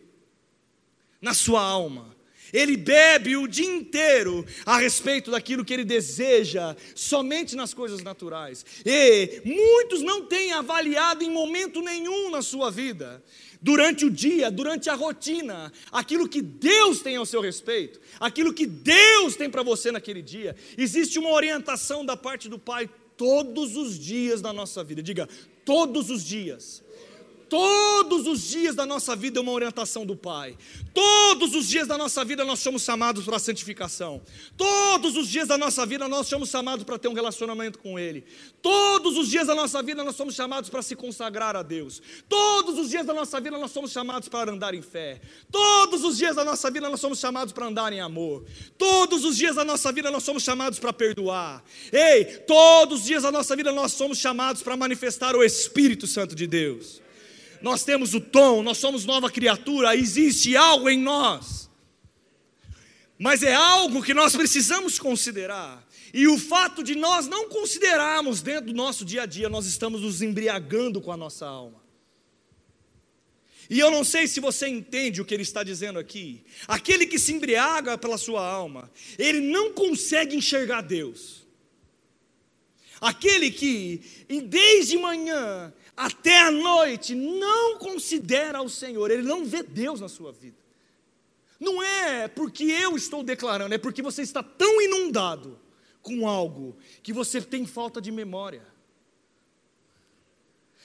na 1.21 1.33
sua 1.33 1.61
alma 1.61 2.10
ele 2.53 2.77
bebe 2.77 3.35
o 3.35 3.47
dia 3.47 3.65
inteiro 3.65 4.45
a 4.65 4.77
respeito 4.77 5.31
daquilo 5.31 5.63
que 5.63 5.73
ele 5.73 5.85
deseja, 5.85 6.75
somente 6.95 7.55
nas 7.55 7.73
coisas 7.73 8.03
naturais. 8.03 8.65
E 8.85 9.41
muitos 9.45 10.01
não 10.01 10.25
têm 10.25 10.51
avaliado 10.53 11.23
em 11.23 11.29
momento 11.29 11.81
nenhum 11.81 12.29
na 12.29 12.41
sua 12.41 12.69
vida, 12.69 13.23
durante 13.61 14.05
o 14.05 14.09
dia, 14.09 14.49
durante 14.49 14.89
a 14.89 14.95
rotina, 14.95 15.71
aquilo 15.91 16.27
que 16.27 16.41
Deus 16.41 17.01
tem 17.01 17.15
ao 17.15 17.25
seu 17.25 17.41
respeito, 17.41 17.99
aquilo 18.19 18.53
que 18.53 18.65
Deus 18.65 19.35
tem 19.35 19.49
para 19.49 19.63
você 19.63 19.91
naquele 19.91 20.21
dia. 20.21 20.55
Existe 20.77 21.19
uma 21.19 21.29
orientação 21.29 22.05
da 22.05 22.17
parte 22.17 22.49
do 22.49 22.57
Pai 22.57 22.89
todos 23.15 23.75
os 23.77 23.99
dias 23.99 24.41
da 24.41 24.51
nossa 24.51 24.83
vida. 24.83 25.03
Diga, 25.03 25.29
todos 25.63 26.09
os 26.09 26.23
dias 26.23 26.83
Todos 27.51 28.27
os 28.27 28.47
dias 28.47 28.75
da 28.75 28.85
nossa 28.85 29.13
vida 29.13 29.37
é 29.37 29.41
uma 29.41 29.51
orientação 29.51 30.05
do 30.05 30.15
Pai. 30.15 30.55
Todos 30.93 31.53
os 31.53 31.67
dias 31.67 31.85
da 31.85 31.97
nossa 31.97 32.23
vida 32.23 32.45
nós 32.45 32.59
somos 32.59 32.81
chamados 32.81 33.25
para 33.25 33.35
a 33.35 33.39
santificação. 33.39 34.21
Todos 34.55 35.17
os 35.17 35.27
dias 35.27 35.49
da 35.49 35.57
nossa 35.57 35.85
vida 35.85 36.07
nós 36.07 36.27
somos 36.27 36.49
chamados 36.49 36.85
para 36.85 36.97
ter 36.97 37.09
um 37.09 37.13
relacionamento 37.13 37.77
com 37.77 37.99
Ele. 37.99 38.23
Todos 38.61 39.17
os 39.17 39.27
dias 39.27 39.47
da 39.47 39.53
nossa 39.53 39.83
vida 39.83 40.01
nós 40.01 40.15
somos 40.15 40.33
chamados 40.33 40.69
para 40.69 40.81
se 40.81 40.95
consagrar 40.95 41.57
a 41.57 41.61
Deus. 41.61 42.01
Todos 42.29 42.79
os 42.79 42.89
dias 42.89 43.05
da 43.05 43.13
nossa 43.13 43.37
vida 43.41 43.57
nós 43.57 43.71
somos 43.71 43.91
chamados 43.91 44.29
para 44.29 44.49
andar 44.49 44.73
em 44.73 44.81
fé. 44.81 45.19
Todos 45.51 46.05
os 46.05 46.17
dias 46.17 46.37
da 46.37 46.45
nossa 46.45 46.71
vida 46.71 46.87
nós 46.87 47.01
somos 47.01 47.19
chamados 47.19 47.51
para 47.51 47.65
andar 47.65 47.91
em 47.91 47.99
amor. 47.99 48.45
Todos 48.77 49.25
os 49.25 49.35
dias 49.35 49.57
da 49.57 49.65
nossa 49.65 49.91
vida 49.91 50.09
nós 50.09 50.23
somos 50.23 50.41
chamados 50.41 50.79
para 50.79 50.93
perdoar. 50.93 51.61
Ei, 51.91 52.23
todos 52.23 53.01
os 53.01 53.05
dias 53.05 53.23
da 53.23 53.31
nossa 53.31 53.57
vida 53.57 53.73
nós 53.73 53.91
somos 53.91 54.19
chamados 54.19 54.63
para 54.63 54.77
manifestar 54.77 55.35
o 55.35 55.43
Espírito 55.43 56.07
Santo 56.07 56.33
de 56.33 56.47
Deus 56.47 57.01
nós 57.61 57.83
temos 57.83 58.13
o 58.13 58.19
tom, 58.19 58.63
nós 58.63 58.77
somos 58.77 59.05
nova 59.05 59.29
criatura, 59.29 59.95
existe 59.95 60.55
algo 60.55 60.89
em 60.89 60.99
nós. 60.99 61.69
Mas 63.17 63.43
é 63.43 63.53
algo 63.53 64.01
que 64.01 64.13
nós 64.13 64.35
precisamos 64.35 64.97
considerar. 64.97 65.87
E 66.13 66.27
o 66.27 66.37
fato 66.37 66.83
de 66.83 66.95
nós 66.95 67.27
não 67.27 67.47
considerarmos 67.47 68.41
dentro 68.41 68.67
do 68.67 68.73
nosso 68.73 69.05
dia 69.05 69.23
a 69.23 69.25
dia, 69.25 69.47
nós 69.47 69.65
estamos 69.65 70.01
nos 70.01 70.21
embriagando 70.21 70.99
com 70.99 71.11
a 71.11 71.17
nossa 71.17 71.45
alma. 71.45 71.81
E 73.69 73.79
eu 73.79 73.89
não 73.89 74.03
sei 74.03 74.27
se 74.27 74.41
você 74.41 74.67
entende 74.67 75.21
o 75.21 75.25
que 75.25 75.33
ele 75.33 75.43
está 75.43 75.63
dizendo 75.63 75.97
aqui. 75.97 76.43
Aquele 76.67 77.05
que 77.05 77.17
se 77.17 77.31
embriaga 77.31 77.97
pela 77.97 78.17
sua 78.17 78.45
alma, 78.45 78.91
ele 79.17 79.39
não 79.39 79.71
consegue 79.71 80.35
enxergar 80.35 80.81
Deus. 80.81 81.47
Aquele 82.99 83.49
que, 83.49 84.01
desde 84.49 84.97
manhã, 84.97 85.73
até 86.01 86.39
a 86.39 86.49
noite 86.49 87.13
não 87.13 87.77
considera 87.77 88.59
o 88.59 88.67
Senhor, 88.67 89.11
ele 89.11 89.21
não 89.21 89.45
vê 89.45 89.61
Deus 89.61 90.01
na 90.01 90.09
sua 90.09 90.31
vida. 90.31 90.57
Não 91.59 91.81
é 91.83 92.27
porque 92.27 92.63
eu 92.63 92.95
estou 92.95 93.21
declarando, 93.23 93.75
é 93.75 93.77
porque 93.77 94.01
você 94.01 94.23
está 94.23 94.41
tão 94.41 94.81
inundado 94.81 95.59
com 96.01 96.27
algo 96.27 96.75
que 97.03 97.13
você 97.13 97.39
tem 97.39 97.67
falta 97.67 98.01
de 98.01 98.11
memória. 98.11 98.65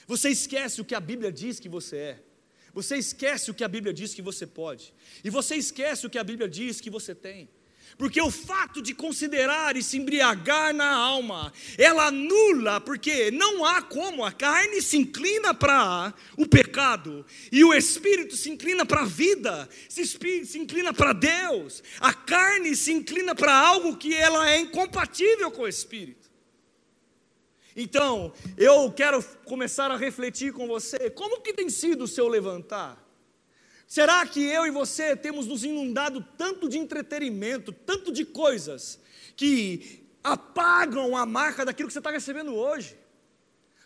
Você 0.05 0.29
esquece 0.29 0.81
o 0.81 0.85
que 0.85 0.93
a 0.93 0.99
Bíblia 0.99 1.31
diz 1.31 1.59
que 1.59 1.67
você 1.67 1.97
é. 1.97 2.23
Você 2.71 2.95
esquece 2.95 3.49
o 3.49 3.55
que 3.55 3.63
a 3.63 3.67
Bíblia 3.67 3.91
diz 3.91 4.13
que 4.13 4.21
você 4.21 4.45
pode. 4.45 4.93
E 5.23 5.31
você 5.31 5.55
esquece 5.55 6.05
o 6.05 6.11
que 6.11 6.19
a 6.19 6.23
Bíblia 6.23 6.47
diz 6.47 6.79
que 6.79 6.91
você 6.91 7.15
tem. 7.15 7.49
Porque 7.97 8.21
o 8.21 8.29
fato 8.29 8.79
de 8.79 8.93
considerar 8.93 9.75
e 9.75 9.81
se 9.81 9.97
embriagar 9.97 10.71
na 10.73 10.93
alma, 10.93 11.51
ela 11.77 12.07
anula, 12.07 12.79
porque 12.79 13.31
não 13.31 13.65
há 13.65 13.81
como, 13.81 14.23
a 14.23 14.31
carne 14.31 14.81
se 14.83 14.97
inclina 14.97 15.51
para 15.51 16.13
o 16.37 16.47
pecado, 16.47 17.25
e 17.51 17.63
o 17.63 17.73
espírito 17.73 18.35
se 18.35 18.51
inclina 18.51 18.85
para 18.85 19.01
a 19.01 19.05
vida, 19.05 19.67
se, 19.89 20.05
se 20.05 20.59
inclina 20.59 20.93
para 20.93 21.11
Deus, 21.11 21.81
a 21.99 22.13
carne 22.13 22.75
se 22.75 22.93
inclina 22.93 23.33
para 23.33 23.51
algo 23.51 23.97
que 23.97 24.13
ela 24.13 24.47
é 24.47 24.59
incompatível 24.59 25.49
com 25.49 25.63
o 25.63 25.67
espírito. 25.67 26.27
Então, 27.75 28.31
eu 28.57 28.91
quero 28.91 29.23
começar 29.43 29.89
a 29.89 29.97
refletir 29.97 30.53
com 30.53 30.67
você, 30.67 31.09
como 31.09 31.41
que 31.41 31.53
tem 31.53 31.69
sido 31.69 32.03
o 32.03 32.07
seu 32.07 32.27
levantar? 32.27 33.06
Será 33.87 34.25
que 34.27 34.43
eu 34.43 34.67
e 34.67 34.71
você 34.71 35.15
temos 35.15 35.47
nos 35.47 35.63
inundado 35.63 36.23
tanto 36.37 36.67
de 36.67 36.77
entretenimento, 36.77 37.71
tanto 37.71 38.11
de 38.11 38.25
coisas, 38.25 38.99
que 39.33 40.03
apagam 40.21 41.15
a 41.15 41.25
marca 41.25 41.63
daquilo 41.63 41.87
que 41.87 41.93
você 41.93 41.99
está 41.99 42.11
recebendo 42.11 42.53
hoje? 42.53 42.97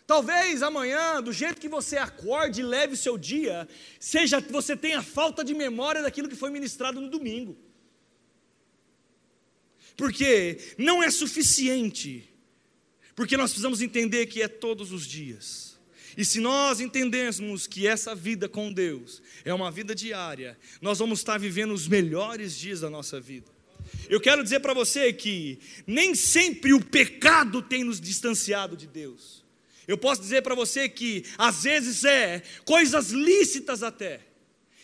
Talvez 0.04 0.60
amanhã, 0.60 1.22
do 1.22 1.32
jeito 1.32 1.60
que 1.60 1.68
você 1.68 1.96
acorde 1.96 2.60
e 2.60 2.64
leve 2.64 2.94
o 2.94 2.96
seu 2.96 3.16
dia, 3.16 3.68
seja 4.00 4.42
que 4.42 4.50
você 4.50 4.76
tenha 4.76 5.00
falta 5.02 5.44
de 5.44 5.54
memória 5.54 6.02
daquilo 6.02 6.28
que 6.28 6.34
foi 6.34 6.50
ministrado 6.50 7.00
no 7.00 7.08
domingo. 7.08 7.56
Porque 9.96 10.74
não 10.76 11.00
é 11.00 11.12
suficiente, 11.12 12.28
porque 13.14 13.36
nós 13.36 13.50
precisamos 13.50 13.80
entender 13.80 14.26
que 14.26 14.42
é 14.42 14.48
todos 14.48 14.90
os 14.90 15.06
dias. 15.06 15.71
E 16.16 16.24
se 16.24 16.40
nós 16.40 16.80
entendermos 16.80 17.66
que 17.66 17.86
essa 17.86 18.14
vida 18.14 18.48
com 18.48 18.72
Deus 18.72 19.22
é 19.44 19.52
uma 19.52 19.70
vida 19.70 19.94
diária, 19.94 20.58
nós 20.80 20.98
vamos 20.98 21.20
estar 21.20 21.38
vivendo 21.38 21.72
os 21.72 21.88
melhores 21.88 22.56
dias 22.56 22.80
da 22.80 22.90
nossa 22.90 23.20
vida. 23.20 23.50
Eu 24.08 24.20
quero 24.20 24.42
dizer 24.42 24.60
para 24.60 24.74
você 24.74 25.12
que 25.12 25.58
nem 25.86 26.14
sempre 26.14 26.72
o 26.72 26.84
pecado 26.84 27.62
tem 27.62 27.84
nos 27.84 28.00
distanciado 28.00 28.76
de 28.76 28.86
Deus. 28.86 29.42
Eu 29.86 29.98
posso 29.98 30.20
dizer 30.20 30.42
para 30.42 30.54
você 30.54 30.88
que 30.88 31.24
às 31.36 31.64
vezes 31.64 32.04
é 32.04 32.42
coisas 32.64 33.10
lícitas 33.10 33.82
até, 33.82 34.20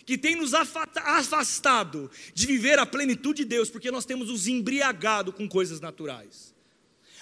que 0.04 0.18
tem 0.18 0.34
nos 0.34 0.52
afastado 0.54 2.10
de 2.34 2.46
viver 2.46 2.78
a 2.78 2.86
plenitude 2.86 3.42
de 3.42 3.48
Deus, 3.48 3.70
porque 3.70 3.90
nós 3.90 4.04
temos 4.04 4.28
nos 4.28 4.48
embriagado 4.48 5.32
com 5.32 5.48
coisas 5.48 5.80
naturais. 5.80 6.54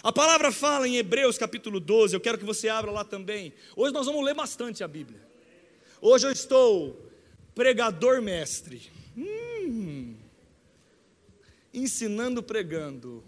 A 0.06 0.12
palavra 0.12 0.52
fala 0.52 0.86
em 0.86 0.98
Hebreus 0.98 1.36
capítulo 1.36 1.80
12, 1.80 2.14
eu 2.14 2.20
quero 2.20 2.38
que 2.38 2.44
você 2.44 2.68
abra 2.68 2.92
lá 2.92 3.02
também. 3.02 3.52
Hoje 3.74 3.92
nós 3.92 4.06
vamos 4.06 4.24
ler 4.24 4.36
bastante 4.36 4.84
a 4.84 4.86
Bíblia. 4.86 5.20
Hoje 6.00 6.28
eu 6.28 6.30
estou 6.30 7.10
pregador 7.56 8.22
mestre. 8.22 8.88
Hum, 9.16 10.14
ensinando 11.74 12.40
pregando. 12.40 13.24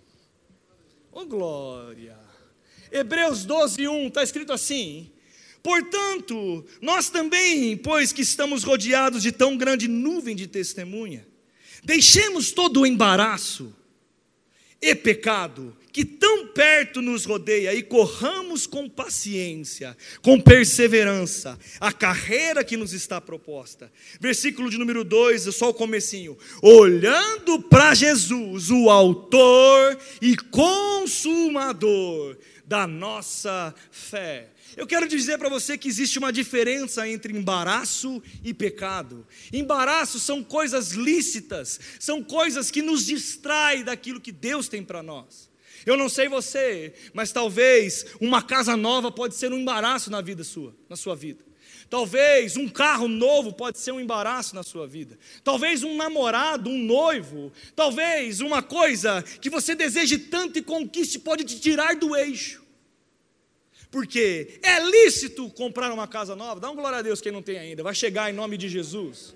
Oh 1.11 1.27
glória. 1.27 2.17
Hebreus 2.93 3.45
12, 3.45 3.89
1, 3.89 4.07
está 4.07 4.23
escrito 4.23 4.53
assim: 4.53 5.11
Portanto, 5.61 6.65
nós 6.81 7.11
também, 7.11 7.77
pois 7.77 8.13
que 8.13 8.23
estamos 8.23 8.63
rodeados 8.63 9.25
de 9.25 9.33
tão 9.33 9.57
grande 9.57 9.89
nuvem 9.89 10.37
de 10.37 10.47
testemunha, 10.47 11.27
deixemos 11.83 12.53
todo 12.53 12.83
o 12.83 12.87
embaraço 12.87 13.75
e 14.81 14.95
pecado 14.95 15.77
que 15.93 16.05
tão 16.05 16.49
perto 16.49 17.01
nos 17.01 17.25
rodeia 17.25 17.75
e 17.75 17.83
corramos 17.83 18.67
com 18.67 18.89
paciência, 18.89 19.97
com 20.23 20.41
perseverança, 20.41 21.59
a 21.81 21.93
carreira 21.93 22.63
que 22.63 22.77
nos 22.77 22.93
está 22.93 23.21
proposta. 23.21 23.91
Versículo 24.21 24.71
de 24.71 24.79
número 24.79 25.05
2, 25.05 25.55
só 25.55 25.71
o 25.71 25.75
comecinho. 25.75 26.37
Olhando 26.63 27.61
para 27.63 27.95
Jesus, 27.95 28.71
o 28.71 28.91
autor 28.91 29.99
e 30.21 30.37
consumador 30.37 32.37
da 32.67 32.87
nossa 32.87 33.75
fé. 33.91 34.51
Eu 34.77 34.87
quero 34.87 35.09
dizer 35.09 35.39
para 35.39 35.49
você 35.49 35.79
que 35.79 35.89
existe 35.89 36.19
uma 36.19 36.33
diferença 36.33 37.09
entre 37.09 37.37
embaraço 37.37 38.23
e 38.45 38.53
pecado. 38.53 39.27
Embaraço 39.53 40.21
são 40.21 40.45
coisas 40.45 40.93
lícitas, 40.93 41.81
são 41.99 42.23
coisas 42.23 42.71
que 42.71 42.83
nos 42.83 43.07
distraem 43.07 43.83
daquilo 43.83 44.21
que 44.21 44.31
Deus 44.31 44.69
tem 44.69 44.85
para 44.85 45.03
nós. 45.03 45.48
Eu 45.89 45.97
não 45.97 46.09
sei 46.11 46.29
você, 46.29 46.93
mas 47.15 47.33
talvez 47.33 48.05
uma 48.21 48.43
casa 48.43 48.77
nova 48.77 49.11
pode 49.11 49.35
ser 49.35 49.51
um 49.51 49.59
embaraço 49.59 50.11
na 50.11 50.21
vida 50.21 50.45
sua, 50.45 50.77
na 50.87 50.97
sua 50.97 51.17
vida. 51.17 51.43
Talvez 51.89 52.59
um 52.59 52.69
carro 52.69 53.09
novo 53.09 53.55
pode 53.55 53.79
ser 53.79 53.93
um 53.93 53.99
embaraço 53.99 54.55
na 54.55 54.63
sua 54.63 54.87
vida. 54.87 55.19
Talvez 55.43 55.83
um 55.83 55.97
namorado, 55.97 56.69
um 56.69 56.79
noivo, 56.79 57.51
talvez 57.75 58.41
uma 58.41 58.63
coisa 58.63 59.23
que 59.23 59.49
você 59.49 59.75
deseje 59.75 60.19
tanto 60.19 60.59
e 60.59 60.63
conquiste 60.63 61.19
pode 61.19 61.45
te 61.45 61.59
tirar 61.59 61.97
do 61.97 62.15
eixo. 62.15 62.63
Porque 63.91 64.61
é 64.63 64.81
lícito 64.81 65.49
comprar 65.53 65.91
uma 65.91 66.07
casa 66.07 66.37
nova. 66.37 66.61
Dá 66.61 66.69
uma 66.69 66.79
glória 66.79 66.99
a 66.99 67.03
Deus 67.03 67.23
quem 67.23 67.33
não 67.33 67.41
tem 67.41 67.59
ainda. 67.59 67.83
Vai 67.83 67.95
chegar 67.95 68.29
em 68.29 68.35
nome 68.35 68.59
de 68.59 68.69
Jesus. 68.69 69.35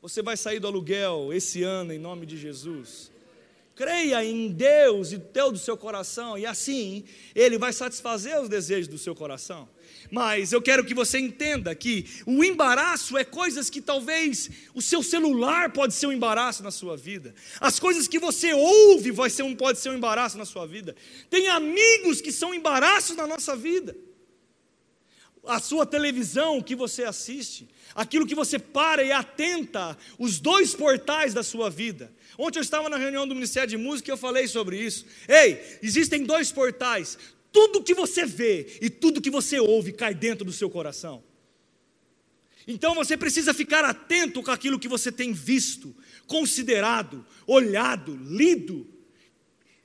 Você 0.00 0.22
vai 0.22 0.38
sair 0.38 0.58
do 0.58 0.66
aluguel 0.66 1.34
esse 1.34 1.62
ano 1.62 1.92
em 1.92 1.98
nome 1.98 2.24
de 2.24 2.38
Jesus. 2.38 3.12
Creia 3.74 4.24
em 4.24 4.48
Deus 4.48 5.10
e 5.10 5.18
Deus 5.18 5.52
do 5.52 5.58
seu 5.58 5.76
coração, 5.76 6.38
e 6.38 6.46
assim 6.46 7.04
Ele 7.34 7.58
vai 7.58 7.72
satisfazer 7.72 8.40
os 8.40 8.48
desejos 8.48 8.86
do 8.86 8.98
seu 8.98 9.14
coração. 9.16 9.68
Mas 10.10 10.52
eu 10.52 10.62
quero 10.62 10.84
que 10.84 10.94
você 10.94 11.18
entenda 11.18 11.74
que 11.74 12.06
o 12.24 12.44
embaraço 12.44 13.16
é 13.16 13.24
coisas 13.24 13.68
que 13.68 13.80
talvez 13.80 14.48
o 14.74 14.80
seu 14.80 15.02
celular 15.02 15.72
pode 15.72 15.94
ser 15.94 16.06
um 16.06 16.12
embaraço 16.12 16.62
na 16.62 16.70
sua 16.70 16.96
vida. 16.96 17.34
As 17.60 17.80
coisas 17.80 18.06
que 18.06 18.18
você 18.18 18.52
ouve 18.52 19.10
vai 19.10 19.28
ser 19.28 19.42
um, 19.42 19.56
pode 19.56 19.80
ser 19.80 19.90
um 19.90 19.94
embaraço 19.94 20.38
na 20.38 20.44
sua 20.44 20.66
vida. 20.66 20.94
Tem 21.28 21.48
amigos 21.48 22.20
que 22.20 22.30
são 22.30 22.54
embaraços 22.54 23.16
na 23.16 23.26
nossa 23.26 23.56
vida. 23.56 23.96
A 25.46 25.58
sua 25.58 25.84
televisão 25.84 26.62
que 26.62 26.74
você 26.74 27.04
assiste, 27.04 27.68
aquilo 27.94 28.26
que 28.26 28.34
você 28.34 28.58
para 28.58 29.02
e 29.02 29.12
atenta, 29.12 29.98
os 30.18 30.38
dois 30.38 30.74
portais 30.74 31.34
da 31.34 31.42
sua 31.42 31.68
vida. 31.68 32.12
Ontem 32.38 32.58
eu 32.58 32.62
estava 32.62 32.88
na 32.88 32.96
reunião 32.96 33.26
do 33.26 33.34
Ministério 33.34 33.70
de 33.70 33.76
Música 33.76 34.10
e 34.10 34.12
eu 34.12 34.16
falei 34.16 34.46
sobre 34.46 34.78
isso. 34.78 35.06
Ei, 35.28 35.78
existem 35.82 36.24
dois 36.24 36.50
portais. 36.50 37.18
Tudo 37.52 37.82
que 37.82 37.94
você 37.94 38.26
vê 38.26 38.78
e 38.80 38.90
tudo 38.90 39.20
que 39.20 39.30
você 39.30 39.60
ouve 39.60 39.92
cai 39.92 40.14
dentro 40.14 40.44
do 40.44 40.52
seu 40.52 40.68
coração. 40.68 41.22
Então 42.66 42.94
você 42.94 43.16
precisa 43.16 43.52
ficar 43.52 43.84
atento 43.84 44.42
com 44.42 44.50
aquilo 44.50 44.78
que 44.78 44.88
você 44.88 45.12
tem 45.12 45.32
visto, 45.32 45.94
considerado, 46.26 47.24
olhado, 47.46 48.16
lido. 48.24 48.88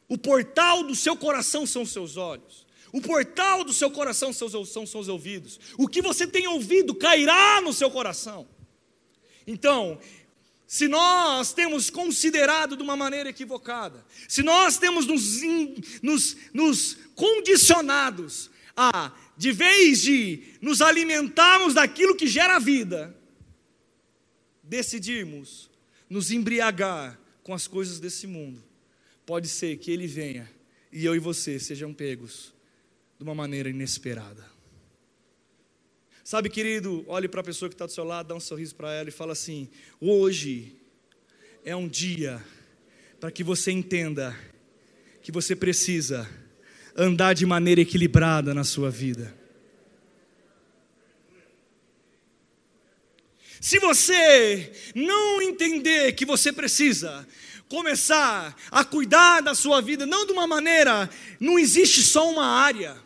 O 0.08 0.18
portal 0.18 0.84
do 0.84 0.96
seu 0.96 1.16
coração 1.16 1.66
são 1.68 1.84
os 1.84 1.92
seus 1.92 2.18
olhos. 2.18 2.66
O 2.92 3.02
portal 3.02 3.64
do 3.64 3.72
seu 3.72 3.92
coração 3.92 4.34
são, 4.34 4.50
são, 4.66 4.86
são 4.88 5.02
os 5.02 5.08
ouvidos. 5.08 5.60
O 5.78 5.88
que 5.88 6.02
você 6.02 6.26
tem 6.26 6.48
ouvido 6.48 6.96
cairá 6.96 7.62
no 7.62 7.72
seu 7.72 7.92
coração. 7.92 8.48
Então, 9.46 10.00
se 10.70 10.88
nós 10.88 11.52
temos 11.52 11.90
considerado 11.90 12.78
de 12.78 12.84
uma 12.84 12.96
maneira 12.96 13.28
equivocada, 13.28 14.06
se 14.28 14.44
nós 14.44 14.78
temos 14.78 15.08
nos, 15.08 15.42
nos, 16.00 16.38
nos 16.54 16.94
condicionados 17.16 18.52
a, 18.78 19.12
de 19.36 19.52
vez 19.52 20.04
de 20.04 20.44
nos 20.62 20.80
alimentarmos 20.80 21.74
daquilo 21.74 22.16
que 22.16 22.28
gera 22.28 22.60
vida, 22.60 23.20
decidirmos 24.62 25.72
nos 26.08 26.30
embriagar 26.30 27.20
com 27.42 27.52
as 27.52 27.66
coisas 27.66 28.00
desse 28.00 28.28
mundo, 28.28 28.64
pode 29.26 29.48
ser 29.48 29.76
que 29.78 29.90
ele 29.90 30.06
venha 30.06 30.48
e 30.92 31.04
eu 31.04 31.16
e 31.16 31.20
você 31.20 31.60
sejam 31.60 31.92
pegos 31.92 32.54
de 33.18 33.24
uma 33.24 33.34
maneira 33.34 33.72
inesperada. 33.72 34.48
Sabe, 36.24 36.50
querido, 36.50 37.04
olhe 37.08 37.28
para 37.28 37.42
a 37.42 37.44
pessoa 37.44 37.70
que 37.70 37.76
está 37.76 37.86
do 37.86 37.92
seu 37.92 38.04
lado, 38.04 38.28
dá 38.28 38.36
um 38.36 38.40
sorriso 38.40 38.76
para 38.76 38.92
ela 38.94 39.10
e 39.10 39.12
fala 39.12 39.34
assim: 39.34 39.70
hoje 40.00 40.76
é 41.66 41.76
um 41.76 41.88
dia 41.88 42.44
para 43.20 43.32
que 43.32 43.44
você 43.44 43.72
entenda 43.72 44.38
que 45.22 45.32
você 45.32 45.56
precisa 45.56 46.30
andar 46.96 47.34
de 47.34 47.46
maneira 47.46 47.82
equilibrada 47.82 48.54
na 48.54 48.64
sua 48.64 48.90
vida. 48.90 49.36
Se 53.62 53.78
você 53.78 54.72
não 54.96 55.42
entender 55.42 56.14
que 56.14 56.26
você 56.26 56.52
precisa 56.54 57.28
começar 57.68 58.56
a 58.72 58.84
cuidar 58.84 59.42
da 59.42 59.54
sua 59.54 59.82
vida, 59.82 60.06
não 60.06 60.26
de 60.26 60.32
uma 60.32 60.48
maneira, 60.48 61.10
não 61.40 61.60
existe 61.60 62.02
só 62.02 62.30
uma 62.30 62.46
área. 62.46 62.98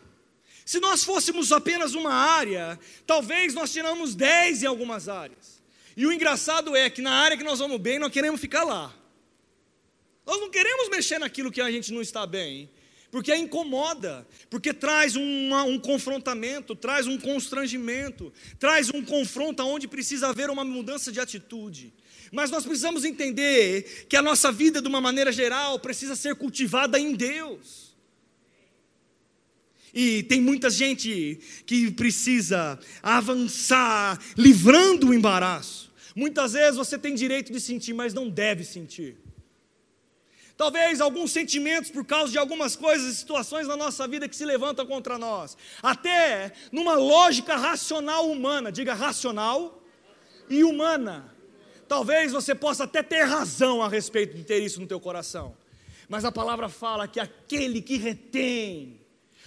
Se 0.64 0.80
nós 0.80 1.04
fôssemos 1.04 1.52
apenas 1.52 1.94
uma 1.94 2.12
área, 2.12 2.78
talvez 3.06 3.54
nós 3.54 3.72
tiramos 3.72 4.14
10 4.14 4.62
em 4.62 4.66
algumas 4.66 5.08
áreas. 5.08 5.62
E 5.96 6.06
o 6.06 6.12
engraçado 6.12 6.74
é 6.74 6.88
que 6.88 7.02
na 7.02 7.12
área 7.12 7.36
que 7.36 7.44
nós 7.44 7.58
vamos 7.58 7.78
bem, 7.80 7.98
nós 7.98 8.10
queremos 8.10 8.40
ficar 8.40 8.64
lá. 8.64 8.94
Nós 10.26 10.40
não 10.40 10.50
queremos 10.50 10.88
mexer 10.88 11.18
naquilo 11.18 11.52
que 11.52 11.60
a 11.60 11.70
gente 11.70 11.92
não 11.92 12.00
está 12.00 12.26
bem 12.26 12.70
porque 13.14 13.30
a 13.30 13.38
incomoda, 13.38 14.26
porque 14.50 14.72
traz 14.74 15.14
uma, 15.14 15.62
um 15.62 15.78
confrontamento, 15.78 16.74
traz 16.74 17.06
um 17.06 17.16
constrangimento, 17.16 18.32
traz 18.58 18.92
um 18.92 19.04
confronto 19.04 19.62
onde 19.62 19.86
precisa 19.86 20.30
haver 20.30 20.50
uma 20.50 20.64
mudança 20.64 21.12
de 21.12 21.20
atitude. 21.20 21.94
Mas 22.32 22.50
nós 22.50 22.64
precisamos 22.64 23.04
entender 23.04 24.06
que 24.08 24.16
a 24.16 24.22
nossa 24.22 24.50
vida, 24.50 24.82
de 24.82 24.88
uma 24.88 25.00
maneira 25.00 25.30
geral, 25.30 25.78
precisa 25.78 26.16
ser 26.16 26.34
cultivada 26.34 26.98
em 26.98 27.14
Deus. 27.14 27.93
E 29.94 30.24
tem 30.24 30.40
muita 30.40 30.68
gente 30.68 31.38
que 31.64 31.90
precisa 31.92 32.78
avançar, 33.00 34.20
livrando 34.36 35.10
o 35.10 35.14
embaraço. 35.14 35.92
Muitas 36.16 36.52
vezes 36.52 36.76
você 36.76 36.98
tem 36.98 37.14
direito 37.14 37.52
de 37.52 37.60
sentir, 37.60 37.92
mas 37.92 38.12
não 38.12 38.28
deve 38.28 38.64
sentir. 38.64 39.16
Talvez 40.56 41.00
alguns 41.00 41.32
sentimentos 41.32 41.90
por 41.90 42.04
causa 42.04 42.30
de 42.30 42.38
algumas 42.38 42.76
coisas 42.76 43.12
e 43.12 43.16
situações 43.16 43.66
na 43.66 43.76
nossa 43.76 44.06
vida 44.06 44.28
que 44.28 44.36
se 44.36 44.44
levantam 44.44 44.86
contra 44.86 45.18
nós. 45.18 45.56
Até 45.82 46.52
numa 46.72 46.94
lógica 46.94 47.56
racional 47.56 48.30
humana, 48.30 48.70
diga 48.70 48.94
racional 48.94 49.82
e 50.48 50.64
humana. 50.64 51.32
Talvez 51.88 52.32
você 52.32 52.54
possa 52.54 52.84
até 52.84 53.02
ter 53.02 53.24
razão 53.24 53.82
a 53.82 53.88
respeito 53.88 54.36
de 54.36 54.44
ter 54.44 54.58
isso 54.58 54.80
no 54.80 54.86
teu 54.86 54.98
coração. 54.98 55.56
Mas 56.08 56.24
a 56.24 56.32
palavra 56.32 56.68
fala 56.68 57.08
que 57.08 57.18
aquele 57.18 57.80
que 57.82 57.96
retém 57.96 59.03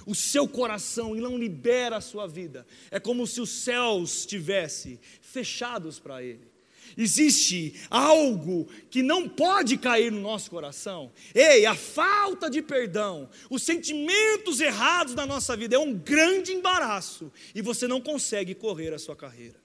o 0.08 0.16
seu 0.16 0.48
coração 0.48 1.16
e 1.16 1.22
não 1.22 1.38
libera 1.38 1.98
a 1.98 2.02
sua 2.02 2.26
vida, 2.26 2.66
é 2.90 3.00
como 3.00 3.28
se 3.28 3.40
os 3.40 3.50
céus 3.50 4.20
estivessem 4.20 5.00
fechados 5.22 6.00
para 6.00 6.24
ele 6.24 6.58
existe 6.98 7.74
algo 7.90 8.68
que 8.90 9.04
não 9.04 9.28
pode 9.30 9.78
cair 9.78 10.12
no 10.12 10.22
nosso 10.22 10.50
coração. 10.50 11.12
Ei, 11.34 11.66
a 11.66 11.76
falta 11.76 12.50
de 12.50 12.62
perdão, 12.62 13.30
os 13.50 13.64
sentimentos 13.64 14.60
errados 14.60 15.14
da 15.14 15.26
nossa 15.26 15.56
vida 15.56 15.76
é 15.76 15.80
um 15.80 15.94
grande 15.94 16.54
embaraço 16.54 17.32
e 17.54 17.62
você 17.62 17.88
não 17.88 18.02
consegue 18.02 18.56
correr 18.56 18.94
a 18.94 19.00
sua 19.00 19.16
carreira. 19.16 19.60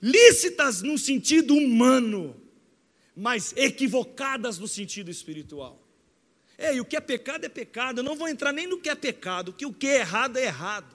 Lícitas 0.00 0.82
no 0.82 0.98
sentido 0.98 1.54
humano, 1.54 2.36
mas 3.16 3.52
equivocadas 3.56 4.58
no 4.58 4.68
sentido 4.68 5.10
espiritual. 5.10 5.83
Ei, 6.58 6.80
o 6.80 6.84
que 6.84 6.96
é 6.96 7.00
pecado 7.00 7.44
é 7.44 7.48
pecado. 7.48 7.98
Eu 8.00 8.04
não 8.04 8.16
vou 8.16 8.28
entrar 8.28 8.52
nem 8.52 8.66
no 8.66 8.78
que 8.78 8.88
é 8.88 8.94
pecado, 8.94 9.52
que 9.52 9.66
o 9.66 9.72
que 9.72 9.86
é 9.86 10.00
errado 10.00 10.36
é 10.36 10.44
errado. 10.44 10.94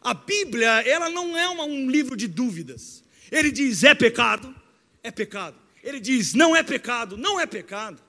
A 0.00 0.14
Bíblia, 0.14 0.68
ela 0.86 1.08
não 1.08 1.36
é 1.36 1.48
uma, 1.48 1.64
um 1.64 1.90
livro 1.90 2.16
de 2.16 2.26
dúvidas. 2.26 3.04
Ele 3.30 3.50
diz: 3.50 3.84
é 3.84 3.94
pecado, 3.94 4.54
é 5.02 5.10
pecado. 5.10 5.56
Ele 5.82 6.00
diz: 6.00 6.34
não 6.34 6.54
é 6.54 6.62
pecado, 6.62 7.16
não 7.16 7.38
é 7.38 7.46
pecado. 7.46 8.02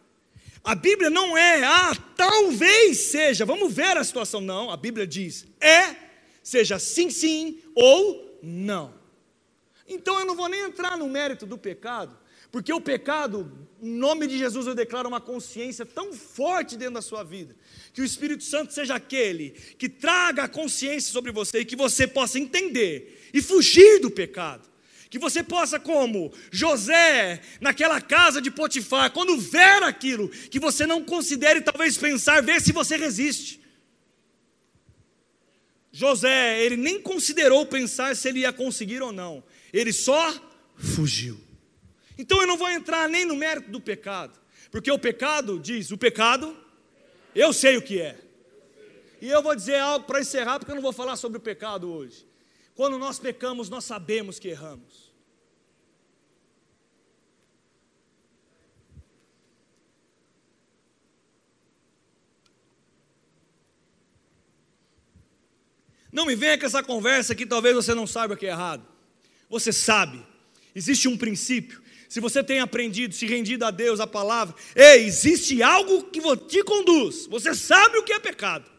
A 0.64 0.76
Bíblia 0.76 1.10
não 1.10 1.38
é, 1.38 1.64
ah, 1.64 1.94
talvez 2.16 2.98
seja, 3.12 3.46
vamos 3.46 3.74
ver 3.74 3.98
a 3.98 4.04
situação. 4.04 4.40
Não, 4.40 4.72
a 4.72 4.78
Bíblia 4.78 5.06
diz: 5.06 5.46
é, 5.60 5.96
seja 6.42 6.80
sim, 6.80 7.10
sim 7.10 7.62
ou 7.76 8.40
não. 8.42 8.94
Então 9.88 10.20
eu 10.20 10.26
não 10.26 10.36
vou 10.36 10.48
nem 10.48 10.62
entrar 10.62 10.98
no 10.98 11.10
mérito 11.10 11.46
do 11.46 11.58
pecado, 11.58 12.18
porque 12.52 12.72
o 12.72 12.82
pecado, 12.82 13.68
em 13.84 13.90
nome 13.90 14.28
de 14.28 14.38
Jesus, 14.38 14.66
eu 14.66 14.74
declaro 14.74 15.10
uma 15.10 15.20
consciência 15.20 15.86
tão 15.86 16.14
forte 16.14 16.78
dentro 16.78 16.94
da 16.94 17.02
sua 17.02 17.22
vida, 17.22 17.54
que 17.94 18.02
o 18.02 18.06
Espírito 18.06 18.46
Santo 18.46 18.74
seja 18.74 18.96
aquele 18.96 19.50
que 19.78 19.90
traga 19.90 20.44
a 20.44 20.48
consciência 20.48 21.12
sobre 21.12 21.34
você 21.34 21.60
e 21.60 21.66
que 21.66 21.76
você 21.76 22.08
possa 22.08 22.40
entender 22.40 23.30
e 23.34 23.42
fugir 23.42 24.00
do 24.00 24.10
pecado 24.10 24.72
que 25.10 25.20
você 25.20 25.44
possa, 25.44 25.80
como 25.80 26.34
José, 26.50 27.40
naquela 27.62 28.02
casa 28.02 28.42
de 28.42 28.50
Potifar, 28.50 29.12
quando 29.12 29.38
ver 29.38 29.84
aquilo, 29.84 30.28
que 30.28 30.60
você 30.60 30.88
não 30.88 31.04
considere 31.04 31.62
talvez 31.62 31.96
pensar, 31.96 32.42
ver 32.42 32.60
se 32.60 32.72
você 32.72 32.98
resiste. 32.98 33.62
José, 35.92 36.64
ele 36.64 36.76
nem 36.76 37.00
considerou 37.00 37.64
pensar 37.64 38.16
se 38.16 38.28
ele 38.28 38.40
ia 38.40 38.52
conseguir 38.52 39.04
ou 39.04 39.12
não, 39.12 39.44
ele 39.72 39.94
só 39.94 40.34
fugiu. 40.76 41.40
Então 42.18 42.42
eu 42.42 42.48
não 42.48 42.58
vou 42.58 42.70
entrar 42.70 43.10
nem 43.10 43.26
no 43.26 43.36
mérito 43.36 43.72
do 43.72 43.82
pecado, 43.82 44.40
porque 44.72 44.92
o 44.92 45.00
pecado 45.00 45.60
diz: 45.60 45.92
o 45.92 45.98
pecado, 45.98 46.56
eu 47.36 47.52
sei 47.54 47.78
o 47.78 47.82
que 47.82 48.02
é. 48.02 48.18
E 49.22 49.30
eu 49.30 49.42
vou 49.42 49.56
dizer 49.56 49.78
algo 49.78 50.06
para 50.06 50.20
encerrar, 50.20 50.60
porque 50.60 50.72
eu 50.72 50.76
não 50.76 50.82
vou 50.82 50.92
falar 50.92 51.16
sobre 51.16 51.38
o 51.38 51.42
pecado 51.42 51.92
hoje. 51.92 52.28
Quando 52.76 52.98
nós 52.98 53.20
pecamos, 53.20 53.70
nós 53.70 53.86
sabemos 53.86 54.40
que 54.40 54.50
erramos. 54.50 55.14
Não 66.12 66.28
me 66.28 66.36
venha 66.36 66.58
com 66.60 66.66
essa 66.66 66.84
conversa 66.84 67.34
que 67.34 67.44
talvez 67.44 67.74
você 67.74 67.96
não 67.96 68.06
saiba 68.06 68.36
o 68.36 68.38
que 68.38 68.46
é 68.46 68.50
errado. 68.50 68.86
Você 69.50 69.74
sabe. 69.74 70.24
Existe 70.76 71.08
um 71.08 71.18
princípio. 71.18 71.83
Se 72.14 72.20
você 72.20 72.44
tem 72.44 72.60
aprendido, 72.60 73.16
se 73.16 73.26
rendido 73.26 73.66
a 73.66 73.72
Deus, 73.72 74.00
a 74.00 74.06
palavra, 74.06 74.54
ei, 74.76 75.04
existe 75.04 75.64
algo 75.64 76.04
que 76.04 76.22
te 76.46 76.64
conduz. 76.64 77.26
Você 77.26 77.56
sabe 77.56 77.98
o 77.98 78.04
que 78.04 78.14
é 78.14 78.20
pecado. 78.20 78.70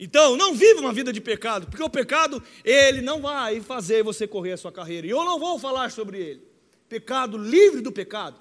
Então, 0.00 0.34
não 0.34 0.54
viva 0.54 0.80
uma 0.80 0.94
vida 0.94 1.12
de 1.12 1.20
pecado, 1.20 1.66
porque 1.66 1.82
o 1.82 1.90
pecado, 1.90 2.42
ele 2.64 3.02
não 3.02 3.20
vai 3.20 3.60
fazer 3.60 4.02
você 4.02 4.26
correr 4.26 4.52
a 4.52 4.56
sua 4.56 4.72
carreira. 4.72 5.06
E 5.06 5.10
eu 5.10 5.22
não 5.26 5.38
vou 5.38 5.58
falar 5.58 5.90
sobre 5.90 6.20
ele. 6.20 6.42
Pecado 6.88 7.36
livre 7.36 7.82
do 7.82 7.92
pecado. 7.92 8.40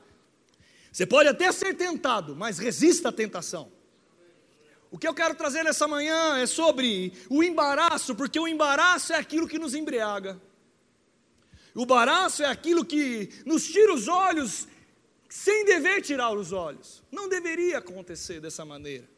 Você 0.89 1.05
pode 1.05 1.27
até 1.27 1.51
ser 1.51 1.73
tentado, 1.73 2.33
mas 2.33 2.59
resista 2.59 3.09
à 3.09 3.11
tentação. 3.11 3.69
O 4.89 4.97
que 4.97 5.05
eu 5.05 5.13
quero 5.13 5.35
trazer 5.35 5.65
nessa 5.65 5.85
manhã 5.85 6.37
é 6.37 6.45
sobre 6.45 7.11
o 7.29 7.43
embaraço, 7.43 8.15
porque 8.15 8.39
o 8.39 8.47
embaraço 8.47 9.11
é 9.11 9.17
aquilo 9.17 9.49
que 9.49 9.59
nos 9.59 9.75
embriaga. 9.75 10.39
O 11.73 11.83
embaraço 11.83 12.43
é 12.43 12.47
aquilo 12.47 12.83
que 12.83 13.29
nos 13.45 13.65
tira 13.65 13.93
os 13.93 14.07
olhos 14.07 14.67
sem 15.29 15.63
dever 15.63 16.01
tirar 16.01 16.31
os 16.31 16.51
olhos. 16.51 17.01
Não 17.11 17.29
deveria 17.29 17.77
acontecer 17.77 18.41
dessa 18.41 18.65
maneira. 18.65 19.09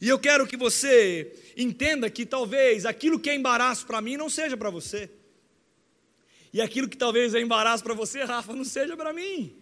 E 0.00 0.08
eu 0.08 0.18
quero 0.18 0.46
que 0.46 0.56
você 0.56 1.32
entenda 1.56 2.08
que 2.08 2.24
talvez 2.24 2.86
aquilo 2.86 3.18
que 3.18 3.30
é 3.30 3.34
embaraço 3.34 3.86
para 3.86 4.00
mim 4.00 4.16
não 4.16 4.28
seja 4.30 4.56
para 4.56 4.70
você. 4.70 5.10
E 6.52 6.60
aquilo 6.60 6.88
que 6.88 6.96
talvez 6.96 7.34
é 7.34 7.40
embaraço 7.40 7.82
para 7.82 7.94
você, 7.94 8.22
Rafa, 8.22 8.54
não 8.54 8.64
seja 8.64 8.96
para 8.96 9.12
mim. 9.12 9.56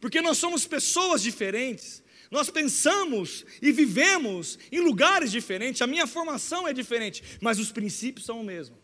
Porque 0.00 0.20
nós 0.20 0.38
somos 0.38 0.66
pessoas 0.66 1.22
diferentes. 1.22 2.02
Nós 2.30 2.50
pensamos 2.50 3.44
e 3.62 3.70
vivemos 3.70 4.58
em 4.72 4.80
lugares 4.80 5.30
diferentes, 5.30 5.80
a 5.82 5.86
minha 5.86 6.06
formação 6.06 6.66
é 6.66 6.72
diferente, 6.72 7.22
mas 7.40 7.60
os 7.60 7.70
princípios 7.70 8.26
são 8.26 8.40
o 8.40 8.44
mesmo. 8.44 8.76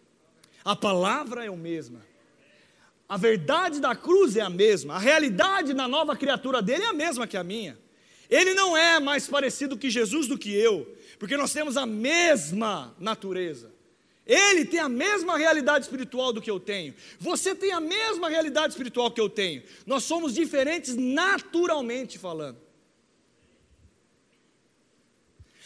A 0.64 0.76
palavra 0.76 1.44
é 1.44 1.50
o 1.50 1.56
mesma. 1.56 2.09
A 3.10 3.16
verdade 3.16 3.80
da 3.80 3.92
cruz 3.96 4.36
é 4.36 4.40
a 4.40 4.48
mesma, 4.48 4.94
a 4.94 4.98
realidade 5.00 5.74
da 5.74 5.88
nova 5.88 6.14
criatura 6.14 6.62
dele 6.62 6.84
é 6.84 6.86
a 6.86 6.92
mesma 6.92 7.26
que 7.26 7.36
a 7.36 7.42
minha. 7.42 7.76
Ele 8.30 8.54
não 8.54 8.76
é 8.76 9.00
mais 9.00 9.26
parecido 9.26 9.76
que 9.76 9.90
Jesus 9.90 10.28
do 10.28 10.38
que 10.38 10.54
eu, 10.54 10.96
porque 11.18 11.36
nós 11.36 11.52
temos 11.52 11.76
a 11.76 11.84
mesma 11.84 12.94
natureza. 13.00 13.72
Ele 14.24 14.64
tem 14.64 14.78
a 14.78 14.88
mesma 14.88 15.36
realidade 15.36 15.86
espiritual 15.86 16.32
do 16.32 16.40
que 16.40 16.48
eu 16.48 16.60
tenho. 16.60 16.94
Você 17.18 17.52
tem 17.52 17.72
a 17.72 17.80
mesma 17.80 18.28
realidade 18.28 18.74
espiritual 18.74 19.10
que 19.10 19.20
eu 19.20 19.28
tenho. 19.28 19.64
Nós 19.84 20.04
somos 20.04 20.32
diferentes 20.32 20.94
naturalmente 20.94 22.16
falando. 22.16 22.58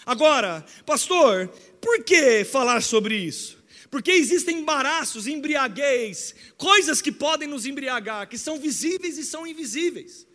Agora, 0.06 0.64
pastor, 0.86 1.48
por 1.78 2.02
que 2.04 2.42
falar 2.42 2.82
sobre 2.82 3.14
isso? 3.16 3.53
Porque 3.94 4.10
existem 4.10 4.58
embaraços, 4.58 5.28
embriaguez, 5.28 6.34
coisas 6.56 7.00
que 7.00 7.12
podem 7.12 7.46
nos 7.46 7.64
embriagar, 7.64 8.28
que 8.28 8.36
são 8.36 8.58
visíveis 8.58 9.16
e 9.18 9.24
são 9.24 9.46
invisíveis. 9.46 10.26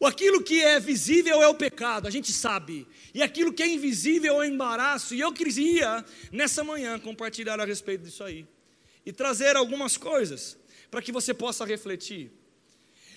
Aquilo 0.00 0.40
que 0.40 0.62
é 0.62 0.78
visível 0.78 1.42
é 1.42 1.48
o 1.48 1.54
pecado, 1.56 2.06
a 2.06 2.10
gente 2.12 2.32
sabe. 2.32 2.86
E 3.12 3.20
aquilo 3.20 3.52
que 3.52 3.64
é 3.64 3.66
invisível 3.66 4.34
é 4.34 4.38
o 4.38 4.44
embaraço. 4.44 5.12
E 5.12 5.18
eu 5.18 5.32
queria, 5.32 6.04
nessa 6.30 6.62
manhã, 6.62 7.00
compartilhar 7.00 7.58
a 7.58 7.64
respeito 7.64 8.04
disso 8.04 8.22
aí. 8.22 8.46
E 9.04 9.12
trazer 9.12 9.56
algumas 9.56 9.96
coisas 9.96 10.56
para 10.88 11.02
que 11.02 11.10
você 11.10 11.34
possa 11.34 11.64
refletir. 11.64 12.30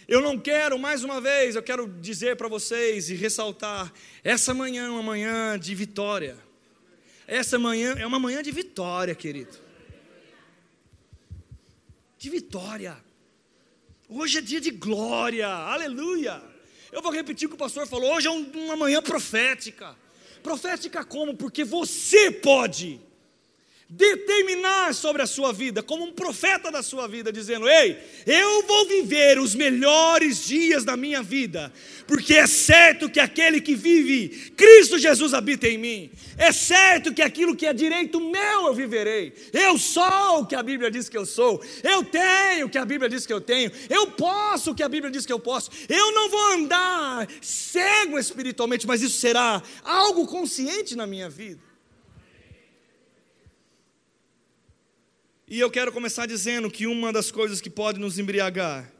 Eu 0.07 0.21
não 0.21 0.39
quero, 0.39 0.79
mais 0.79 1.03
uma 1.03 1.21
vez, 1.21 1.55
eu 1.55 1.61
quero 1.61 1.87
dizer 2.01 2.35
para 2.35 2.47
vocês 2.47 3.11
e 3.11 3.13
ressaltar: 3.13 3.93
essa 4.23 4.55
manhã 4.55 4.87
é 4.87 4.89
uma 4.89 5.03
manhã 5.03 5.59
de 5.59 5.75
vitória. 5.75 6.35
Essa 7.27 7.59
manhã 7.59 7.93
é 7.99 8.07
uma 8.07 8.17
manhã 8.17 8.41
de 8.41 8.49
vitória, 8.49 9.13
querido. 9.13 9.61
De 12.23 12.29
vitória. 12.29 12.95
Hoje 14.07 14.37
é 14.37 14.41
dia 14.41 14.61
de 14.61 14.71
glória, 14.71 15.45
aleluia. 15.45 16.41
Eu 16.89 17.01
vou 17.01 17.11
repetir 17.11 17.47
o 17.47 17.49
que 17.49 17.55
o 17.55 17.57
pastor 17.57 17.85
falou. 17.85 18.15
Hoje 18.15 18.27
é 18.27 18.31
uma 18.31 18.77
manhã 18.77 19.01
profética. 19.01 19.93
Profética 20.41 21.03
como? 21.03 21.35
Porque 21.35 21.65
você 21.65 22.31
pode 22.31 23.01
determinar 23.95 24.95
sobre 24.95 25.21
a 25.21 25.27
sua 25.27 25.53
vida, 25.53 25.83
como 25.83 26.03
um 26.03 26.11
profeta 26.11 26.71
da 26.71 26.81
sua 26.81 27.07
vida, 27.07 27.31
dizendo: 27.31 27.69
Ei, 27.69 27.97
eu 28.25 28.63
vou 28.63 28.87
viver 28.87 29.37
os 29.37 29.53
melhores 29.53 30.45
dias 30.45 30.83
da 30.83 30.97
minha 30.97 31.21
vida, 31.21 31.71
porque 32.07 32.33
é 32.33 32.47
certo 32.47 33.07
que 33.07 33.19
aquele 33.19 33.61
que 33.61 33.75
vive, 33.75 34.51
Cristo 34.57 34.97
Jesus 34.97 35.33
habita 35.33 35.67
em 35.67 35.77
mim, 35.77 36.11
é 36.37 36.51
certo 36.51 37.13
que 37.13 37.21
aquilo 37.21 37.55
que 37.55 37.67
é 37.67 37.73
direito 37.73 38.19
meu 38.19 38.67
eu 38.67 38.73
viverei, 38.73 39.31
eu 39.53 39.77
sou 39.77 40.39
o 40.39 40.45
que 40.45 40.55
a 40.55 40.63
Bíblia 40.63 40.89
diz 40.89 41.07
que 41.07 41.17
eu 41.17 41.25
sou, 41.25 41.63
eu 41.83 42.03
tenho 42.03 42.65
o 42.65 42.69
que 42.69 42.79
a 42.79 42.85
Bíblia 42.85 43.07
diz 43.07 43.27
que 43.27 43.33
eu 43.33 43.41
tenho, 43.41 43.71
eu 43.89 44.07
posso 44.07 44.71
o 44.71 44.75
que 44.75 44.81
a 44.81 44.89
Bíblia 44.89 45.11
diz 45.11 45.23
que 45.23 45.33
eu 45.33 45.39
posso, 45.39 45.69
eu 45.87 46.11
não 46.13 46.29
vou 46.29 46.53
andar 46.53 47.27
cego 47.41 48.17
espiritualmente, 48.17 48.87
mas 48.87 49.03
isso 49.03 49.19
será 49.19 49.61
algo 49.83 50.25
consciente 50.25 50.95
na 50.95 51.05
minha 51.05 51.29
vida. 51.29 51.72
E 55.53 55.59
eu 55.59 55.69
quero 55.69 55.91
começar 55.91 56.25
dizendo 56.25 56.67
que 56.67 56.87
uma 56.87 57.13
das 57.13 57.29
coisas 57.29 57.61
que 57.61 57.69
pode 57.69 57.99
nos 57.99 58.17
embriagar 58.17 58.91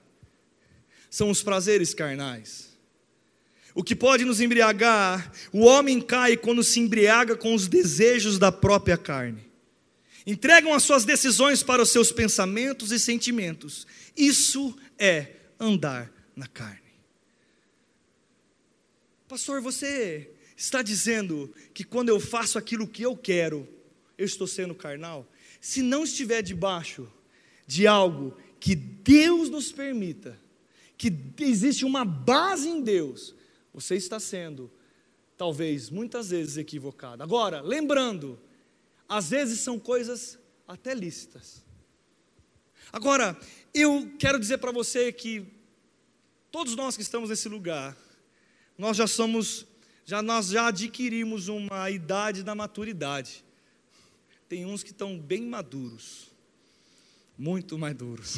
são 1.10 1.32
os 1.32 1.42
prazeres 1.42 1.96
carnais. 1.96 2.78
O 3.74 3.84
que 3.84 3.96
pode 3.96 4.24
nos 4.24 4.40
embriagar, 4.40 5.32
o 5.52 5.62
homem 5.62 6.00
cai 6.00 6.38
quando 6.38 6.64
se 6.64 6.80
embriaga 6.80 7.36
com 7.36 7.56
os 7.56 7.68
desejos 7.68 8.38
da 8.38 8.52
própria 8.52 8.96
carne. 9.00 9.52
Entregam 10.28 10.76
as 10.76 10.84
suas 10.84 11.04
decisões 11.04 11.64
para 11.64 11.82
os 11.82 11.90
seus 11.90 12.12
pensamentos 12.12 12.92
e 12.92 13.00
sentimentos. 13.00 13.88
Isso 14.16 14.78
é 15.00 15.32
andar 15.60 16.14
na 16.36 16.46
carne. 16.46 16.94
Pastor, 19.28 19.60
você 19.60 20.30
está 20.56 20.84
dizendo 20.84 21.52
que 21.74 21.84
quando 21.84 22.10
eu 22.10 22.20
faço 22.20 22.60
aquilo 22.60 22.88
que 22.88 23.02
eu 23.02 23.18
quero, 23.18 23.68
eu 24.20 24.26
estou 24.28 24.46
sendo 24.46 24.76
carnal? 24.76 25.28
Se 25.64 25.82
não 25.82 26.04
estiver 26.04 26.42
debaixo 26.42 27.10
de 27.66 27.88
algo 27.88 28.36
que 28.60 28.76
Deus 28.76 29.50
nos 29.50 29.72
permita, 29.72 30.38
que 30.98 31.10
existe 31.40 31.86
uma 31.86 32.04
base 32.04 32.68
em 32.68 32.82
Deus, 32.82 33.34
você 33.74 33.96
está 33.96 34.20
sendo, 34.20 34.70
talvez, 35.38 35.90
muitas 35.90 36.32
vezes 36.32 36.58
equivocado. 36.58 37.24
Agora, 37.24 37.62
lembrando, 37.62 38.38
às 39.08 39.30
vezes 39.30 39.62
são 39.62 39.80
coisas 39.80 40.38
até 40.68 40.94
lícitas. 40.94 41.64
Agora, 42.92 43.40
eu 43.74 44.12
quero 44.20 44.38
dizer 44.38 44.58
para 44.58 44.74
você 44.74 45.14
que 45.14 45.48
todos 46.52 46.76
nós 46.76 46.98
que 46.98 47.04
estamos 47.04 47.30
nesse 47.30 47.48
lugar, 47.48 47.98
nós 48.78 48.98
já 48.98 49.08
somos, 49.08 49.66
já 50.04 50.22
nós 50.22 50.48
já 50.50 50.68
adquirimos 50.68 51.48
uma 51.48 51.90
idade 51.90 52.44
da 52.44 52.54
maturidade 52.54 53.46
tem 54.54 54.68
uns 54.68 54.84
que 54.84 54.92
estão 54.92 55.18
bem 55.18 55.42
maduros, 55.42 56.28
muito 57.36 57.76
maduros. 57.76 58.36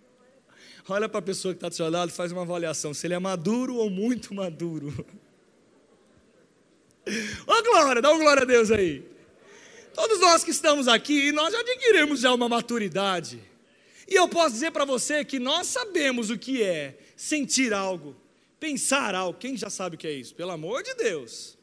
Olha 0.86 1.08
para 1.08 1.20
a 1.20 1.22
pessoa 1.22 1.54
que 1.54 1.56
está 1.56 1.70
do 1.70 1.74
seu 1.74 1.88
lado 1.88 2.10
e 2.10 2.12
faz 2.12 2.32
uma 2.32 2.42
avaliação, 2.42 2.92
se 2.92 3.06
ele 3.06 3.14
é 3.14 3.18
maduro 3.18 3.76
ou 3.76 3.88
muito 3.88 4.34
maduro. 4.34 4.88
Ô 7.08 7.50
oh, 7.50 7.62
glória, 7.62 8.02
dá 8.02 8.10
uma 8.10 8.18
glória 8.18 8.42
a 8.42 8.44
Deus 8.44 8.70
aí. 8.70 9.02
Todos 9.94 10.20
nós 10.20 10.44
que 10.44 10.50
estamos 10.50 10.86
aqui, 10.86 11.32
nós 11.32 11.54
adquirimos 11.54 12.20
já 12.20 12.34
uma 12.34 12.46
maturidade. 12.46 13.42
E 14.06 14.16
eu 14.16 14.28
posso 14.28 14.52
dizer 14.52 14.70
para 14.70 14.84
você 14.84 15.24
que 15.24 15.38
nós 15.38 15.66
sabemos 15.66 16.28
o 16.28 16.36
que 16.36 16.62
é 16.62 16.98
sentir 17.16 17.72
algo, 17.72 18.14
pensar 18.60 19.14
algo. 19.14 19.38
Quem 19.38 19.56
já 19.56 19.70
sabe 19.70 19.96
o 19.96 19.98
que 19.98 20.06
é 20.06 20.12
isso? 20.12 20.34
Pelo 20.34 20.50
amor 20.50 20.82
de 20.82 20.92
Deus. 20.92 21.55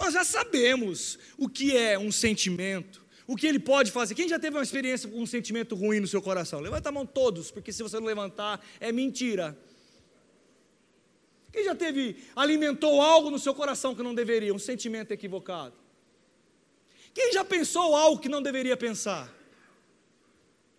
Nós 0.00 0.14
já 0.14 0.24
sabemos 0.24 1.18
o 1.36 1.46
que 1.46 1.76
é 1.76 1.98
um 1.98 2.10
sentimento, 2.10 3.04
o 3.26 3.36
que 3.36 3.46
ele 3.46 3.58
pode 3.58 3.92
fazer. 3.92 4.14
Quem 4.14 4.26
já 4.26 4.38
teve 4.38 4.56
uma 4.56 4.62
experiência 4.62 5.06
com 5.10 5.20
um 5.20 5.26
sentimento 5.26 5.74
ruim 5.74 6.00
no 6.00 6.06
seu 6.06 6.22
coração? 6.22 6.58
Levanta 6.58 6.88
a 6.88 6.92
mão 6.92 7.04
todos, 7.04 7.50
porque 7.50 7.70
se 7.70 7.82
você 7.82 8.00
não 8.00 8.06
levantar, 8.06 8.64
é 8.80 8.90
mentira. 8.90 9.56
Quem 11.52 11.64
já 11.64 11.74
teve, 11.74 12.16
alimentou 12.34 13.02
algo 13.02 13.30
no 13.30 13.38
seu 13.38 13.54
coração 13.54 13.94
que 13.94 14.02
não 14.02 14.14
deveria, 14.14 14.54
um 14.54 14.58
sentimento 14.58 15.12
equivocado? 15.12 15.74
Quem 17.12 17.32
já 17.32 17.44
pensou 17.44 17.94
algo 17.94 18.20
que 18.20 18.28
não 18.28 18.40
deveria 18.40 18.76
pensar? 18.78 19.30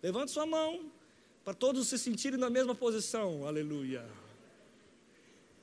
Levante 0.02 0.32
sua 0.32 0.46
mão, 0.46 0.90
para 1.44 1.54
todos 1.54 1.86
se 1.86 1.96
sentirem 1.96 2.40
na 2.40 2.50
mesma 2.50 2.74
posição, 2.74 3.46
aleluia. 3.46 4.04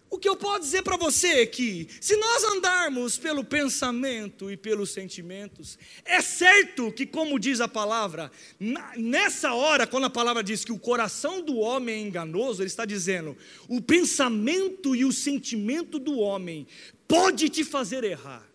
O 0.10 0.18
que 0.18 0.28
eu 0.28 0.36
posso 0.36 0.62
dizer 0.62 0.82
para 0.82 0.98
você 0.98 1.28
é 1.42 1.46
que, 1.46 1.88
se 2.02 2.18
nós 2.18 2.44
andarmos 2.44 3.18
pelo 3.18 3.44
pensamento 3.44 4.50
e 4.50 4.58
pelos 4.58 4.90
sentimentos, 4.90 5.78
é 6.04 6.20
certo 6.20 6.92
que, 6.92 7.06
como 7.06 7.40
diz 7.40 7.62
a 7.62 7.68
palavra, 7.68 8.32
nessa 8.98 9.54
hora, 9.54 9.86
quando 9.86 10.06
a 10.06 10.10
palavra 10.10 10.44
diz 10.44 10.66
que 10.66 10.72
o 10.72 10.80
coração 10.80 11.44
do 11.44 11.58
homem 11.58 11.96
é 11.96 12.08
enganoso, 12.08 12.64
ele 12.64 12.68
está 12.68 12.86
dizendo: 12.86 13.38
o 13.68 13.80
pensamento 13.80 14.96
e 14.96 15.06
o 15.06 15.12
sentimento 15.12 16.00
do 16.00 16.18
homem 16.18 16.66
pode 17.08 17.48
te 17.48 17.64
fazer 17.64 18.04
errar. 18.04 18.49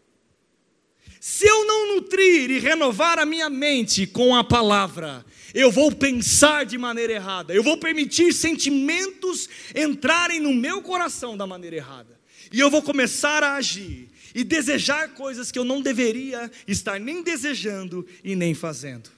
Se 1.26 1.46
eu 1.46 1.64
não 1.64 1.94
nutrir 1.94 2.50
e 2.50 2.58
renovar 2.58 3.18
a 3.18 3.24
minha 3.24 3.48
mente 3.48 4.06
com 4.06 4.36
a 4.36 4.44
palavra, 4.44 5.24
eu 5.54 5.70
vou 5.70 5.90
pensar 5.90 6.66
de 6.66 6.76
maneira 6.76 7.14
errada, 7.14 7.54
eu 7.54 7.62
vou 7.62 7.78
permitir 7.78 8.34
sentimentos 8.34 9.48
entrarem 9.74 10.38
no 10.38 10.52
meu 10.52 10.82
coração 10.82 11.34
da 11.34 11.46
maneira 11.46 11.76
errada, 11.76 12.20
e 12.52 12.60
eu 12.60 12.68
vou 12.68 12.82
começar 12.82 13.42
a 13.42 13.54
agir 13.54 14.10
e 14.34 14.44
desejar 14.44 15.14
coisas 15.14 15.50
que 15.50 15.58
eu 15.58 15.64
não 15.64 15.80
deveria 15.80 16.50
estar 16.68 17.00
nem 17.00 17.22
desejando 17.22 18.06
e 18.22 18.36
nem 18.36 18.52
fazendo. 18.52 19.08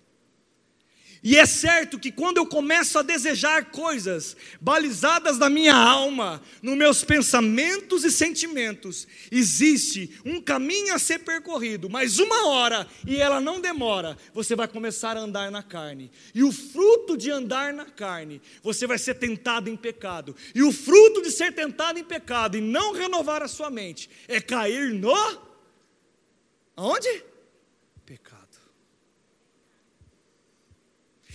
E 1.22 1.36
é 1.36 1.46
certo 1.46 1.98
que 1.98 2.12
quando 2.12 2.36
eu 2.36 2.46
começo 2.46 2.98
a 2.98 3.02
desejar 3.02 3.66
coisas 3.70 4.36
balizadas 4.60 5.38
na 5.38 5.50
minha 5.50 5.74
alma, 5.74 6.42
nos 6.62 6.76
meus 6.76 7.02
pensamentos 7.02 8.04
e 8.04 8.10
sentimentos, 8.10 9.06
existe 9.30 10.18
um 10.24 10.40
caminho 10.40 10.94
a 10.94 10.98
ser 10.98 11.20
percorrido, 11.20 11.88
mas 11.90 12.18
uma 12.18 12.48
hora, 12.48 12.86
e 13.06 13.16
ela 13.16 13.40
não 13.40 13.60
demora, 13.60 14.16
você 14.32 14.54
vai 14.54 14.68
começar 14.68 15.16
a 15.16 15.20
andar 15.20 15.50
na 15.50 15.62
carne. 15.62 16.10
E 16.34 16.44
o 16.44 16.52
fruto 16.52 17.16
de 17.16 17.30
andar 17.30 17.72
na 17.72 17.86
carne, 17.86 18.40
você 18.62 18.86
vai 18.86 18.98
ser 18.98 19.14
tentado 19.14 19.68
em 19.68 19.76
pecado. 19.76 20.36
E 20.54 20.62
o 20.62 20.72
fruto 20.72 21.22
de 21.22 21.30
ser 21.30 21.52
tentado 21.52 21.98
em 21.98 22.04
pecado 22.04 22.56
e 22.56 22.60
não 22.60 22.92
renovar 22.92 23.42
a 23.42 23.48
sua 23.48 23.70
mente 23.70 24.08
é 24.28 24.40
cair 24.40 24.92
no 24.92 25.14
aonde? 26.76 27.24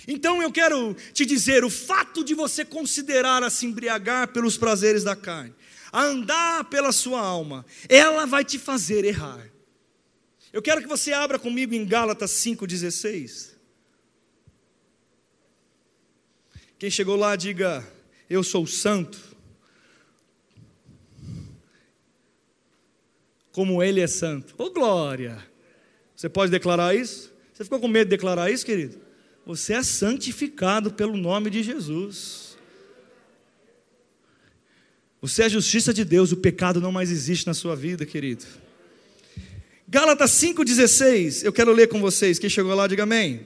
Então 0.07 0.41
eu 0.41 0.51
quero 0.51 0.95
te 1.13 1.25
dizer: 1.25 1.63
o 1.63 1.69
fato 1.69 2.23
de 2.23 2.33
você 2.33 2.65
considerar 2.65 3.43
a 3.43 3.49
se 3.49 3.65
embriagar 3.65 4.29
pelos 4.29 4.57
prazeres 4.57 5.03
da 5.03 5.15
carne, 5.15 5.53
a 5.91 6.03
andar 6.03 6.65
pela 6.65 6.91
sua 6.91 7.19
alma, 7.19 7.65
ela 7.87 8.25
vai 8.25 8.43
te 8.43 8.57
fazer 8.57 9.05
errar. 9.05 9.49
Eu 10.51 10.61
quero 10.61 10.81
que 10.81 10.87
você 10.87 11.13
abra 11.13 11.39
comigo 11.39 11.73
em 11.73 11.85
Gálatas 11.85 12.31
5,16. 12.31 13.51
Quem 16.77 16.89
chegou 16.89 17.15
lá, 17.15 17.35
diga: 17.35 17.85
Eu 18.29 18.43
sou 18.43 18.65
santo. 18.67 19.31
como 23.51 23.83
Ele 23.83 24.01
é 24.01 24.07
santo. 24.07 24.55
Ô 24.57 24.65
oh, 24.65 24.71
glória! 24.71 25.45
Você 26.15 26.29
pode 26.29 26.51
declarar 26.51 26.95
isso? 26.95 27.33
Você 27.53 27.63
ficou 27.63 27.79
com 27.79 27.87
medo 27.87 28.05
de 28.05 28.15
declarar 28.15 28.49
isso, 28.49 28.65
querido? 28.65 29.00
Você 29.45 29.73
é 29.73 29.83
santificado 29.83 30.91
pelo 30.91 31.17
nome 31.17 31.49
de 31.49 31.63
Jesus. 31.63 32.57
Você 35.21 35.43
é 35.43 35.45
a 35.45 35.49
justiça 35.49 35.93
de 35.93 36.03
Deus, 36.03 36.31
o 36.31 36.37
pecado 36.37 36.81
não 36.81 36.91
mais 36.91 37.11
existe 37.11 37.45
na 37.45 37.53
sua 37.53 37.75
vida, 37.75 38.05
querido. 38.05 38.45
Gálatas 39.87 40.31
5,16, 40.31 41.43
eu 41.43 41.51
quero 41.51 41.71
ler 41.71 41.87
com 41.87 41.99
vocês. 41.99 42.39
Quem 42.39 42.49
chegou 42.49 42.73
lá, 42.73 42.87
diga 42.87 43.03
amém. 43.03 43.45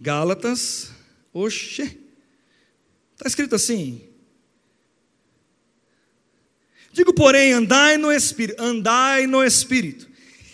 Gálatas, 0.00 0.90
oxe, 1.32 1.82
está 3.12 3.26
escrito 3.26 3.54
assim. 3.54 4.02
Digo, 6.92 7.14
porém, 7.14 7.52
andai 7.52 7.96
no 7.96 8.12
Espírito, 8.12 8.60
andai 8.60 9.26
no 9.26 9.44
Espírito, 9.44 10.08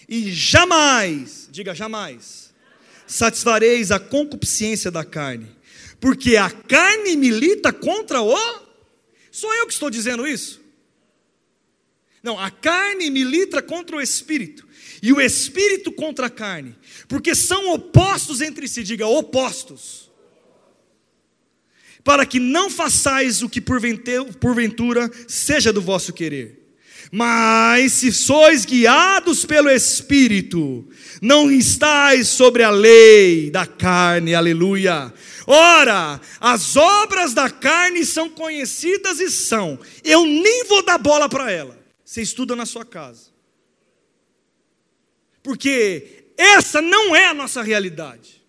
e 0.08 0.30
jamais, 0.30 1.48
diga 1.50 1.74
jamais, 1.74 2.47
satisfareis 3.08 3.90
a 3.90 3.98
concupiscência 3.98 4.90
da 4.90 5.04
carne, 5.04 5.50
porque 5.98 6.36
a 6.36 6.50
carne 6.50 7.16
milita 7.16 7.72
contra 7.72 8.22
o. 8.22 8.36
Sou 9.32 9.52
eu 9.54 9.66
que 9.66 9.72
estou 9.72 9.90
dizendo 9.90 10.26
isso? 10.26 10.60
Não, 12.22 12.38
a 12.38 12.50
carne 12.50 13.10
milita 13.10 13.62
contra 13.62 13.96
o 13.96 14.00
espírito, 14.00 14.68
e 15.02 15.12
o 15.12 15.20
espírito 15.20 15.90
contra 15.90 16.26
a 16.26 16.30
carne, 16.30 16.76
porque 17.08 17.34
são 17.34 17.72
opostos 17.72 18.40
entre 18.40 18.68
si, 18.68 18.82
diga 18.82 19.06
opostos. 19.06 20.08
Para 22.04 22.24
que 22.24 22.38
não 22.38 22.70
façais 22.70 23.42
o 23.42 23.48
que 23.48 23.60
porventura 23.60 25.10
seja 25.26 25.72
do 25.72 25.82
vosso 25.82 26.12
querer. 26.12 26.67
Mas 27.10 27.94
se 27.94 28.12
sois 28.12 28.64
guiados 28.64 29.44
pelo 29.44 29.70
Espírito, 29.70 30.86
não 31.22 31.50
estáis 31.50 32.28
sobre 32.28 32.62
a 32.62 32.70
lei 32.70 33.50
da 33.50 33.66
carne, 33.66 34.34
aleluia. 34.34 35.12
Ora, 35.46 36.20
as 36.38 36.76
obras 36.76 37.32
da 37.32 37.48
carne 37.48 38.04
são 38.04 38.28
conhecidas 38.28 39.20
e 39.20 39.30
são, 39.30 39.78
eu 40.04 40.26
nem 40.26 40.64
vou 40.64 40.82
dar 40.82 40.98
bola 40.98 41.28
para 41.28 41.50
ela, 41.50 41.78
você 42.04 42.20
estuda 42.20 42.54
na 42.54 42.66
sua 42.66 42.84
casa, 42.84 43.30
porque 45.42 46.26
essa 46.36 46.82
não 46.82 47.16
é 47.16 47.28
a 47.28 47.34
nossa 47.34 47.62
realidade, 47.62 48.42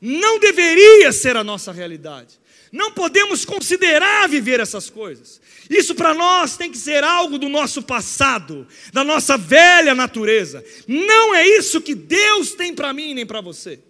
não 0.00 0.38
deveria 0.38 1.10
ser 1.12 1.36
a 1.36 1.42
nossa 1.42 1.72
realidade. 1.72 2.38
Não 2.72 2.92
podemos 2.92 3.44
considerar 3.44 4.28
viver 4.28 4.60
essas 4.60 4.88
coisas. 4.88 5.40
Isso 5.70 5.94
para 5.94 6.12
nós 6.12 6.56
tem 6.56 6.68
que 6.68 6.76
ser 6.76 7.04
algo 7.04 7.38
do 7.38 7.48
nosso 7.48 7.80
passado, 7.80 8.66
da 8.92 9.04
nossa 9.04 9.38
velha 9.38 9.94
natureza. 9.94 10.64
Não 10.88 11.32
é 11.32 11.46
isso 11.46 11.80
que 11.80 11.94
Deus 11.94 12.54
tem 12.54 12.74
para 12.74 12.92
mim 12.92 13.14
nem 13.14 13.24
para 13.24 13.40
você. 13.40 13.80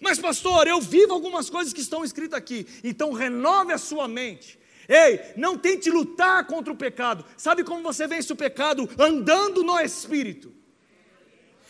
Mas, 0.00 0.18
pastor, 0.18 0.66
eu 0.66 0.80
vivo 0.80 1.12
algumas 1.12 1.50
coisas 1.50 1.74
que 1.74 1.80
estão 1.82 2.02
escritas 2.02 2.38
aqui. 2.38 2.66
Então, 2.82 3.12
renove 3.12 3.72
a 3.72 3.78
sua 3.78 4.08
mente. 4.08 4.58
Ei, 4.88 5.20
não 5.36 5.58
tente 5.58 5.90
lutar 5.90 6.46
contra 6.46 6.72
o 6.72 6.76
pecado. 6.76 7.22
Sabe 7.36 7.64
como 7.64 7.82
você 7.82 8.06
vence 8.06 8.32
o 8.32 8.36
pecado? 8.36 8.88
Andando 8.98 9.62
no 9.62 9.78
Espírito. 9.78 10.54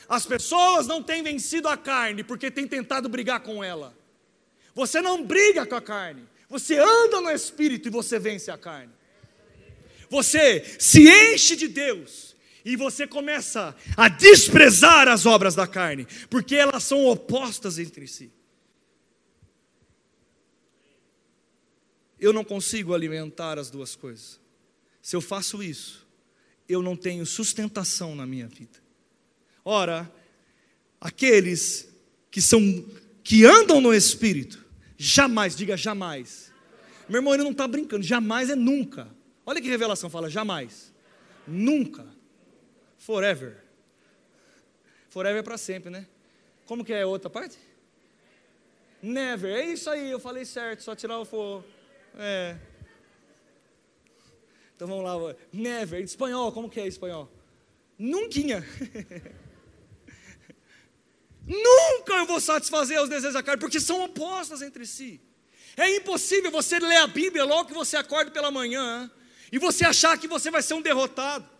As 0.09 0.25
pessoas 0.25 0.87
não 0.87 1.03
têm 1.03 1.25
vencido 1.25 1.67
a 1.67 1.77
carne 1.77 2.23
porque 2.23 2.53
têm 2.53 2.69
tentado 2.69 3.09
brigar 3.09 3.41
com 3.41 3.65
ela. 3.65 3.97
Você 4.75 5.01
não 5.01 5.25
briga 5.25 5.65
com 5.65 5.75
a 5.75 5.81
carne, 5.81 6.29
você 6.49 6.79
anda 6.79 7.21
no 7.21 7.31
espírito 7.31 7.89
e 7.89 7.91
você 7.91 8.19
vence 8.19 8.51
a 8.51 8.59
carne. 8.59 8.93
Você 10.09 10.65
se 10.79 11.09
enche 11.09 11.57
de 11.57 11.69
Deus 11.69 12.37
e 12.65 12.77
você 12.77 13.07
começa 13.07 13.77
a 13.97 14.09
desprezar 14.09 15.09
as 15.09 15.27
obras 15.27 15.55
da 15.55 15.67
carne, 15.67 16.07
porque 16.29 16.55
elas 16.55 16.85
são 16.85 17.05
opostas 17.07 17.79
entre 17.79 18.07
si. 18.07 18.33
Eu 22.19 22.33
não 22.33 22.45
consigo 22.45 22.95
alimentar 22.95 23.59
as 23.59 23.71
duas 23.71 23.95
coisas. 23.95 24.41
Se 25.03 25.15
eu 25.15 25.21
faço 25.21 25.63
isso, 25.63 26.07
eu 26.69 26.83
não 26.83 26.97
tenho 26.97 27.25
sustentação 27.25 28.17
na 28.17 28.27
minha 28.27 28.49
vida. 28.49 28.83
Ora, 29.65 30.13
aqueles 31.01 31.89
que 32.31 32.41
são 32.41 32.85
que 33.23 33.45
andam 33.45 33.81
no 33.81 33.93
espírito, 33.93 34.65
jamais, 34.97 35.57
diga 35.57 35.77
jamais. 35.77 36.53
Meu 37.09 37.19
irmão, 37.19 37.35
ele 37.35 37.45
não 37.45 37.53
está 37.53 37.67
brincando, 37.67 38.03
jamais 38.03 38.51
é 38.51 38.55
nunca. 38.55 39.09
Olha 39.45 39.61
que 39.61 39.69
revelação 39.69 40.11
fala, 40.11 40.29
jamais. 40.29 40.93
Nunca. 41.47 42.07
Forever. 42.99 43.63
Forever 45.09 45.39
é 45.41 45.43
para 45.43 45.57
sempre, 45.57 45.91
né? 45.91 46.07
Como 46.67 46.85
que 46.85 46.93
é 46.93 47.03
a 47.03 47.07
outra 47.07 47.31
parte? 47.31 47.57
Never. 49.01 49.55
É 49.55 49.65
isso 49.65 49.89
aí, 49.89 50.11
eu 50.11 50.19
falei 50.19 50.45
certo, 50.45 50.83
só 50.83 50.97
tirar 50.97 51.19
o 51.21 51.25
for. 51.25 51.65
É. 52.19 52.57
Então 54.75 54.89
vamos 54.89 55.05
lá. 55.05 55.35
Never. 55.53 56.01
Em 56.01 56.05
espanhol, 56.05 56.51
como 56.51 56.69
que 56.69 56.81
é 56.81 56.87
espanhol? 56.87 57.31
Nunca. 57.99 58.31
Nunca 61.47 62.15
eu 62.15 62.27
vou 62.27 62.41
satisfazer 62.41 63.01
os 63.01 63.09
desejos 63.09 63.35
da 63.35 63.43
carne, 63.43 63.61
porque 63.61 63.81
são 63.81 64.03
opostas 64.03 64.63
entre 64.63 64.85
si. 64.85 65.21
É 65.77 65.95
impossível 65.97 66.51
você 66.51 66.79
ler 66.79 66.97
a 66.97 67.07
Bíblia 67.07 67.45
logo 67.45 67.69
que 67.69 67.75
você 67.75 67.97
acorda 67.97 68.31
pela 68.31 68.51
manhã 68.51 69.11
e 69.53 69.59
você 69.59 69.85
achar 69.85 70.19
que 70.19 70.27
você 70.27 70.51
vai 70.51 70.63
ser 70.63 70.75
um 70.75 70.83
derrotado 70.83 71.56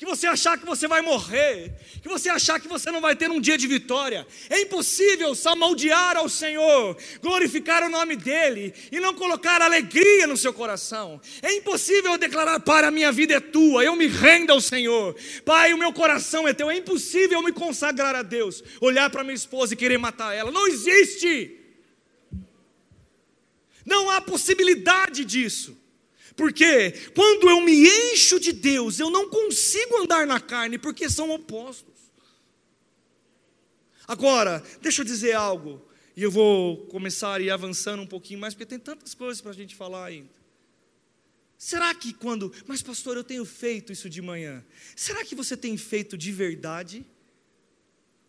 que 0.00 0.06
você 0.06 0.26
achar 0.26 0.56
que 0.56 0.64
você 0.64 0.88
vai 0.88 1.02
morrer, 1.02 1.74
que 2.02 2.08
você 2.08 2.30
achar 2.30 2.58
que 2.58 2.66
você 2.66 2.90
não 2.90 3.02
vai 3.02 3.14
ter 3.14 3.30
um 3.30 3.38
dia 3.38 3.58
de 3.58 3.66
vitória. 3.66 4.26
É 4.48 4.62
impossível 4.62 5.34
salmodiar 5.34 6.16
ao 6.16 6.26
Senhor, 6.26 6.96
glorificar 7.20 7.82
o 7.82 7.90
nome 7.90 8.16
dEle 8.16 8.72
e 8.90 8.98
não 8.98 9.12
colocar 9.12 9.60
alegria 9.60 10.26
no 10.26 10.38
seu 10.38 10.54
coração. 10.54 11.20
É 11.42 11.52
impossível 11.52 12.16
declarar: 12.16 12.58
Pai, 12.60 12.82
a 12.82 12.90
minha 12.90 13.12
vida 13.12 13.34
é 13.34 13.40
tua, 13.40 13.84
eu 13.84 13.94
me 13.94 14.06
rendo 14.06 14.52
ao 14.52 14.60
Senhor. 14.62 15.14
Pai, 15.44 15.74
o 15.74 15.78
meu 15.78 15.92
coração 15.92 16.48
é 16.48 16.54
teu. 16.54 16.70
É 16.70 16.78
impossível 16.78 17.42
me 17.42 17.52
consagrar 17.52 18.14
a 18.14 18.22
Deus, 18.22 18.64
olhar 18.80 19.10
para 19.10 19.22
minha 19.22 19.34
esposa 19.34 19.74
e 19.74 19.76
querer 19.76 19.98
matar 19.98 20.34
ela. 20.34 20.50
Não 20.50 20.66
existe. 20.66 21.58
Não 23.84 24.08
há 24.08 24.18
possibilidade 24.22 25.26
disso. 25.26 25.78
Porque 26.40 26.92
quando 27.14 27.50
eu 27.50 27.60
me 27.60 27.86
encho 27.86 28.40
de 28.40 28.50
Deus, 28.50 28.98
eu 28.98 29.10
não 29.10 29.28
consigo 29.28 29.98
andar 29.98 30.26
na 30.26 30.40
carne, 30.40 30.78
porque 30.78 31.06
são 31.10 31.28
opostos. 31.30 32.00
Agora, 34.08 34.64
deixa 34.80 35.02
eu 35.02 35.04
dizer 35.04 35.34
algo, 35.34 35.86
e 36.16 36.22
eu 36.22 36.30
vou 36.30 36.78
começar 36.86 37.34
a 37.34 37.40
ir 37.40 37.50
avançando 37.50 38.00
um 38.00 38.06
pouquinho 38.06 38.40
mais, 38.40 38.54
porque 38.54 38.64
tem 38.64 38.78
tantas 38.78 39.12
coisas 39.12 39.42
para 39.42 39.50
a 39.50 39.54
gente 39.54 39.76
falar 39.76 40.06
ainda. 40.06 40.30
Será 41.58 41.94
que 41.94 42.14
quando, 42.14 42.50
mas 42.66 42.80
pastor, 42.80 43.18
eu 43.18 43.24
tenho 43.24 43.44
feito 43.44 43.92
isso 43.92 44.08
de 44.08 44.22
manhã, 44.22 44.64
será 44.96 45.22
que 45.26 45.34
você 45.34 45.58
tem 45.58 45.76
feito 45.76 46.16
de 46.16 46.32
verdade? 46.32 47.04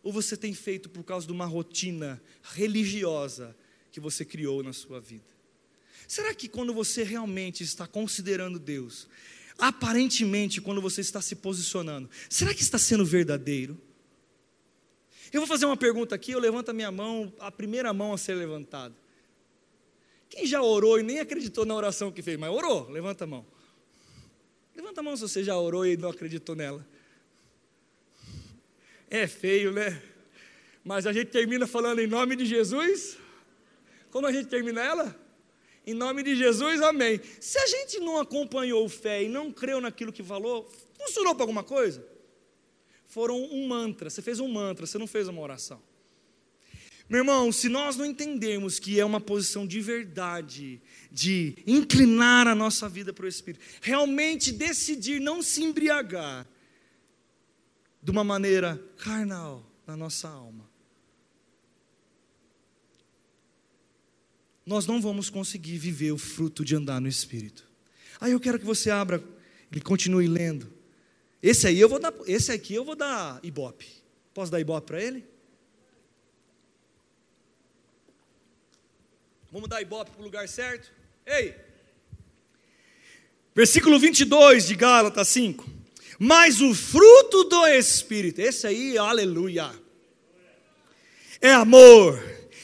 Ou 0.02 0.12
você 0.12 0.36
tem 0.36 0.52
feito 0.52 0.90
por 0.90 1.02
causa 1.02 1.26
de 1.26 1.32
uma 1.32 1.46
rotina 1.46 2.22
religiosa 2.42 3.56
que 3.90 4.00
você 4.00 4.22
criou 4.22 4.62
na 4.62 4.74
sua 4.74 5.00
vida? 5.00 5.31
Será 6.12 6.34
que 6.34 6.46
quando 6.46 6.74
você 6.74 7.02
realmente 7.02 7.64
está 7.64 7.86
considerando 7.86 8.58
Deus, 8.58 9.08
aparentemente 9.56 10.60
quando 10.60 10.78
você 10.78 11.00
está 11.00 11.22
se 11.22 11.34
posicionando, 11.34 12.10
será 12.28 12.52
que 12.52 12.60
está 12.60 12.78
sendo 12.78 13.02
verdadeiro? 13.02 13.80
Eu 15.32 15.40
vou 15.40 15.46
fazer 15.46 15.64
uma 15.64 15.74
pergunta 15.74 16.14
aqui, 16.14 16.32
eu 16.32 16.38
levanto 16.38 16.68
a 16.68 16.74
minha 16.74 16.92
mão, 16.92 17.32
a 17.38 17.50
primeira 17.50 17.94
mão 17.94 18.12
a 18.12 18.18
ser 18.18 18.34
levantada. 18.34 18.94
Quem 20.28 20.44
já 20.44 20.60
orou 20.60 21.00
e 21.00 21.02
nem 21.02 21.18
acreditou 21.18 21.64
na 21.64 21.74
oração 21.74 22.12
que 22.12 22.20
fez, 22.20 22.38
mas 22.38 22.50
orou? 22.50 22.90
Levanta 22.90 23.24
a 23.24 23.26
mão. 23.26 23.46
Levanta 24.76 25.00
a 25.00 25.02
mão 25.02 25.16
se 25.16 25.22
você 25.22 25.42
já 25.42 25.56
orou 25.56 25.86
e 25.86 25.96
não 25.96 26.10
acreditou 26.10 26.54
nela. 26.54 26.86
É 29.08 29.26
feio, 29.26 29.72
né? 29.72 30.02
Mas 30.84 31.06
a 31.06 31.12
gente 31.14 31.30
termina 31.30 31.66
falando 31.66 32.00
em 32.00 32.06
nome 32.06 32.36
de 32.36 32.44
Jesus. 32.44 33.16
Como 34.10 34.26
a 34.26 34.32
gente 34.32 34.48
termina 34.50 34.82
ela? 34.82 35.21
Em 35.86 35.94
nome 35.94 36.22
de 36.22 36.36
Jesus, 36.36 36.80
amém. 36.80 37.20
Se 37.40 37.58
a 37.58 37.66
gente 37.66 37.98
não 37.98 38.20
acompanhou 38.20 38.88
fé 38.88 39.24
e 39.24 39.28
não 39.28 39.50
creu 39.50 39.80
naquilo 39.80 40.12
que 40.12 40.22
falou, 40.22 40.70
funcionou 40.96 41.34
para 41.34 41.42
alguma 41.42 41.64
coisa? 41.64 42.06
Foram 43.06 43.42
um 43.42 43.66
mantra, 43.66 44.08
você 44.08 44.22
fez 44.22 44.40
um 44.40 44.48
mantra, 44.48 44.86
você 44.86 44.96
não 44.96 45.06
fez 45.06 45.28
uma 45.28 45.40
oração. 45.40 45.82
Meu 47.08 47.18
irmão, 47.18 47.52
se 47.52 47.68
nós 47.68 47.96
não 47.96 48.06
entendermos 48.06 48.78
que 48.78 48.98
é 48.98 49.04
uma 49.04 49.20
posição 49.20 49.66
de 49.66 49.80
verdade, 49.80 50.80
de 51.10 51.56
inclinar 51.66 52.48
a 52.48 52.54
nossa 52.54 52.88
vida 52.88 53.12
para 53.12 53.26
o 53.26 53.28
Espírito, 53.28 53.62
realmente 53.82 54.50
decidir 54.50 55.20
não 55.20 55.42
se 55.42 55.62
embriagar 55.62 56.46
de 58.02 58.10
uma 58.10 58.24
maneira 58.24 58.82
carnal 58.96 59.62
na 59.86 59.94
nossa 59.94 60.28
alma, 60.28 60.71
nós 64.64 64.86
não 64.86 65.00
vamos 65.00 65.28
conseguir 65.28 65.78
viver 65.78 66.12
o 66.12 66.18
fruto 66.18 66.64
de 66.64 66.76
andar 66.76 67.00
no 67.00 67.08
Espírito. 67.08 67.68
Aí 68.20 68.32
eu 68.32 68.40
quero 68.40 68.58
que 68.58 68.64
você 68.64 68.90
abra, 68.90 69.22
e 69.74 69.80
continue 69.80 70.26
lendo. 70.26 70.72
Esse 71.42 71.66
aí 71.66 71.80
eu 71.80 71.88
vou 71.88 71.98
dar, 71.98 72.12
esse 72.26 72.52
aqui 72.52 72.74
eu 72.74 72.84
vou 72.84 72.94
dar 72.94 73.40
ibope. 73.42 73.86
Posso 74.34 74.52
dar 74.52 74.60
ibope 74.60 74.86
para 74.86 75.02
ele? 75.02 75.24
Vamos 79.50 79.68
dar 79.68 79.82
ibope 79.82 80.10
para 80.10 80.20
o 80.20 80.24
lugar 80.24 80.48
certo? 80.48 80.92
Ei! 81.26 81.54
Versículo 83.54 83.98
22 83.98 84.66
de 84.68 84.74
Gálatas 84.74 85.28
5. 85.28 85.68
Mas 86.18 86.60
o 86.60 86.74
fruto 86.74 87.44
do 87.44 87.66
Espírito, 87.66 88.40
esse 88.40 88.66
aí, 88.66 88.96
aleluia, 88.96 89.70
é 91.40 91.52
amor, 91.52 92.22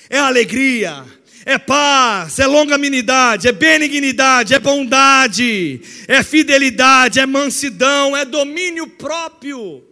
é 0.08 0.18
alegria, 0.18 1.04
é 1.48 1.56
paz, 1.56 2.38
é 2.38 2.46
longanimidade, 2.46 3.48
é 3.48 3.52
benignidade, 3.52 4.52
é 4.52 4.58
bondade, 4.58 5.80
é 6.06 6.22
fidelidade, 6.22 7.18
é 7.18 7.24
mansidão, 7.24 8.14
é 8.14 8.22
domínio 8.22 8.86
próprio. 8.86 9.82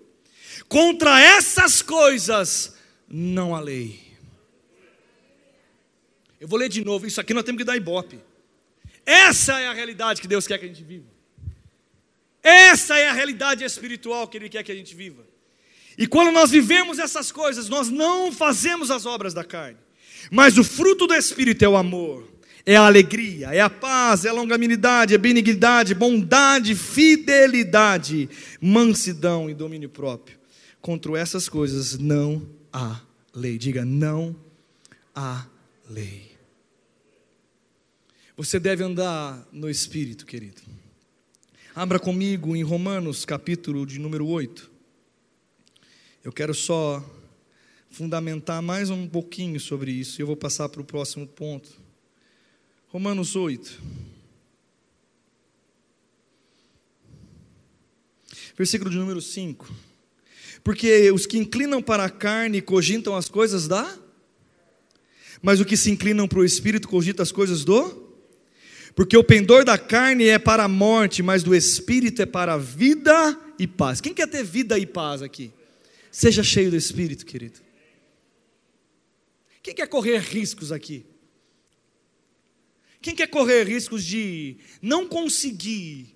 Contra 0.68 1.18
essas 1.18 1.80
coisas 1.80 2.76
não 3.08 3.56
há 3.56 3.60
lei. 3.60 3.98
Eu 6.38 6.46
vou 6.46 6.58
ler 6.58 6.68
de 6.68 6.84
novo, 6.84 7.06
isso 7.06 7.22
aqui 7.22 7.32
nós 7.32 7.42
temos 7.42 7.58
que 7.58 7.64
dar 7.64 7.74
ibope. 7.74 8.20
Essa 9.06 9.58
é 9.58 9.68
a 9.68 9.72
realidade 9.72 10.20
que 10.20 10.28
Deus 10.28 10.46
quer 10.46 10.58
que 10.58 10.66
a 10.66 10.68
gente 10.68 10.84
viva. 10.84 11.06
Essa 12.42 12.98
é 12.98 13.08
a 13.08 13.14
realidade 13.14 13.64
espiritual 13.64 14.28
que 14.28 14.36
Ele 14.36 14.50
quer 14.50 14.62
que 14.62 14.72
a 14.72 14.76
gente 14.76 14.94
viva. 14.94 15.26
E 15.96 16.06
quando 16.06 16.32
nós 16.32 16.50
vivemos 16.50 16.98
essas 16.98 17.32
coisas, 17.32 17.66
nós 17.66 17.88
não 17.88 18.30
fazemos 18.30 18.90
as 18.90 19.06
obras 19.06 19.32
da 19.32 19.42
carne. 19.42 19.85
Mas 20.30 20.58
o 20.58 20.64
fruto 20.64 21.06
do 21.06 21.14
Espírito 21.14 21.64
é 21.64 21.68
o 21.68 21.76
amor, 21.76 22.28
é 22.64 22.76
a 22.76 22.86
alegria, 22.86 23.54
é 23.54 23.60
a 23.60 23.70
paz, 23.70 24.24
é 24.24 24.28
a 24.28 24.32
longanimidade, 24.32 25.12
é 25.12 25.16
a 25.16 25.20
benignidade, 25.20 25.94
bondade, 25.94 26.74
fidelidade, 26.74 28.28
mansidão 28.60 29.48
e 29.48 29.54
domínio 29.54 29.88
próprio. 29.88 30.38
Contra 30.80 31.18
essas 31.18 31.48
coisas 31.48 31.98
não 31.98 32.48
há 32.72 33.00
lei. 33.34 33.58
Diga, 33.58 33.84
não 33.84 34.36
há 35.14 35.46
lei. 35.88 36.32
Você 38.36 38.60
deve 38.60 38.84
andar 38.84 39.46
no 39.50 39.70
Espírito, 39.70 40.26
querido. 40.26 40.60
Abra 41.74 41.98
comigo 41.98 42.56
em 42.56 42.62
Romanos, 42.62 43.24
capítulo 43.24 43.86
de 43.86 43.98
número 43.98 44.26
8. 44.26 44.70
Eu 46.24 46.32
quero 46.32 46.52
só 46.52 47.04
fundamentar 47.90 48.60
mais 48.60 48.90
um 48.90 49.08
pouquinho 49.08 49.58
sobre 49.58 49.90
isso 49.90 50.20
eu 50.20 50.26
vou 50.26 50.36
passar 50.36 50.68
para 50.68 50.80
o 50.80 50.84
próximo 50.84 51.26
ponto. 51.26 51.70
Romanos 52.88 53.36
8. 53.36 53.80
Versículo 58.56 58.90
de 58.90 58.96
número 58.96 59.20
5. 59.20 59.72
Porque 60.64 61.10
os 61.10 61.26
que 61.26 61.38
inclinam 61.38 61.82
para 61.82 62.04
a 62.04 62.10
carne 62.10 62.60
cogitam 62.60 63.14
as 63.14 63.28
coisas 63.28 63.68
da, 63.68 63.98
mas 65.42 65.60
o 65.60 65.64
que 65.64 65.76
se 65.76 65.90
inclinam 65.90 66.26
para 66.26 66.38
o 66.38 66.44
espírito 66.44 66.88
cogita 66.88 67.22
as 67.22 67.30
coisas 67.30 67.64
do 67.64 68.06
porque 68.96 69.14
o 69.14 69.22
pendor 69.22 69.62
da 69.62 69.76
carne 69.76 70.24
é 70.24 70.38
para 70.38 70.64
a 70.64 70.68
morte, 70.68 71.22
mas 71.22 71.42
do 71.42 71.54
espírito 71.54 72.22
é 72.22 72.26
para 72.26 72.54
a 72.54 72.58
vida 72.58 73.38
e 73.58 73.66
paz. 73.66 74.00
Quem 74.00 74.14
quer 74.14 74.26
ter 74.26 74.42
vida 74.42 74.78
e 74.78 74.86
paz 74.86 75.20
aqui? 75.20 75.52
Seja 76.10 76.42
cheio 76.42 76.70
do 76.70 76.76
espírito, 76.78 77.26
querido. 77.26 77.60
Quem 79.66 79.74
quer 79.74 79.88
correr 79.88 80.18
riscos 80.20 80.70
aqui? 80.70 81.04
Quem 83.02 83.16
quer 83.16 83.26
correr 83.26 83.64
riscos 83.64 84.04
de 84.04 84.58
não 84.80 85.08
conseguir 85.08 86.14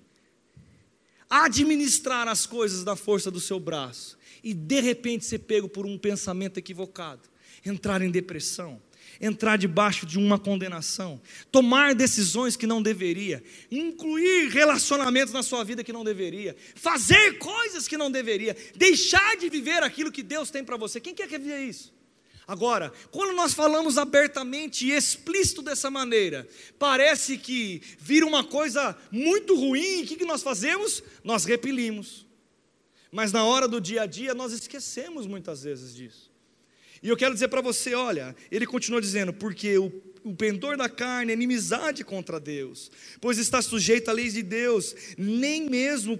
administrar 1.29 2.29
as 2.29 2.45
coisas 2.45 2.85
da 2.85 2.95
força 2.95 3.29
do 3.29 3.41
seu 3.41 3.59
braço 3.59 4.17
e 4.41 4.53
de 4.53 4.79
repente 4.79 5.25
ser 5.25 5.39
pego 5.39 5.67
por 5.67 5.85
um 5.85 5.97
pensamento 5.97 6.59
equivocado, 6.59 7.27
entrar 7.65 8.01
em 8.01 8.09
depressão? 8.09 8.81
entrar 9.19 9.57
debaixo 9.57 10.05
de 10.05 10.17
uma 10.17 10.39
condenação, 10.39 11.21
tomar 11.51 11.93
decisões 11.93 12.55
que 12.55 12.65
não 12.65 12.81
deveria, 12.81 13.43
incluir 13.69 14.49
relacionamentos 14.49 15.33
na 15.33 15.43
sua 15.43 15.63
vida 15.63 15.83
que 15.83 15.91
não 15.93 16.03
deveria, 16.03 16.55
fazer 16.75 17.37
coisas 17.37 17.87
que 17.87 17.97
não 17.97 18.09
deveria, 18.09 18.55
deixar 18.75 19.35
de 19.35 19.49
viver 19.49 19.83
aquilo 19.83 20.11
que 20.11 20.23
Deus 20.23 20.49
tem 20.49 20.63
para 20.63 20.77
você. 20.77 20.99
Quem 20.99 21.13
quer 21.13 21.27
viver 21.27 21.59
isso? 21.59 21.93
Agora, 22.51 22.91
quando 23.11 23.33
nós 23.33 23.53
falamos 23.53 23.97
abertamente 23.97 24.85
e 24.85 24.91
explícito 24.91 25.61
dessa 25.61 25.89
maneira, 25.89 26.45
parece 26.77 27.37
que 27.37 27.81
vira 27.97 28.25
uma 28.25 28.43
coisa 28.43 28.93
muito 29.09 29.55
ruim, 29.55 30.03
o 30.03 30.05
que, 30.05 30.25
nós 30.25 30.43
fazemos? 30.43 31.01
Nós 31.23 31.45
repelimos. 31.45 32.25
Mas 33.09 33.31
na 33.31 33.45
hora 33.45 33.69
do 33.69 33.79
dia 33.79 34.01
a 34.01 34.05
dia, 34.05 34.33
nós 34.33 34.51
esquecemos 34.51 35.25
muitas 35.25 35.63
vezes 35.63 35.95
disso. 35.95 36.29
E 37.01 37.07
eu 37.07 37.15
quero 37.15 37.33
dizer 37.33 37.47
para 37.47 37.61
você: 37.61 37.95
olha, 37.95 38.35
ele 38.51 38.67
continua 38.67 38.99
dizendo, 38.99 39.31
porque 39.31 39.77
o, 39.77 39.89
o 40.23 40.35
pendor 40.35 40.77
da 40.77 40.87
carne 40.87 41.31
é 41.31 41.35
inimizade 41.35 42.03
contra 42.03 42.39
Deus, 42.39 42.91
pois 43.19 43.37
está 43.37 43.61
sujeito 43.61 44.09
à 44.09 44.13
lei 44.13 44.29
de 44.29 44.43
Deus, 44.43 44.95
nem 45.17 45.69
mesmo 45.69 46.19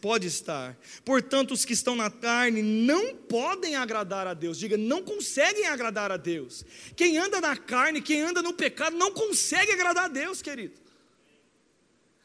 pode 0.00 0.26
estar. 0.26 0.78
Portanto, 1.04 1.52
os 1.52 1.64
que 1.64 1.72
estão 1.72 1.94
na 1.94 2.10
carne 2.10 2.62
não 2.62 3.14
podem 3.14 3.76
agradar 3.76 4.26
a 4.26 4.34
Deus, 4.34 4.58
diga, 4.58 4.76
não 4.76 5.02
conseguem 5.02 5.66
agradar 5.66 6.10
a 6.10 6.16
Deus. 6.16 6.64
Quem 6.96 7.18
anda 7.18 7.40
na 7.40 7.56
carne, 7.56 8.00
quem 8.00 8.22
anda 8.22 8.42
no 8.42 8.52
pecado, 8.52 8.96
não 8.96 9.12
consegue 9.12 9.72
agradar 9.72 10.04
a 10.04 10.08
Deus, 10.08 10.40
querido. 10.40 10.82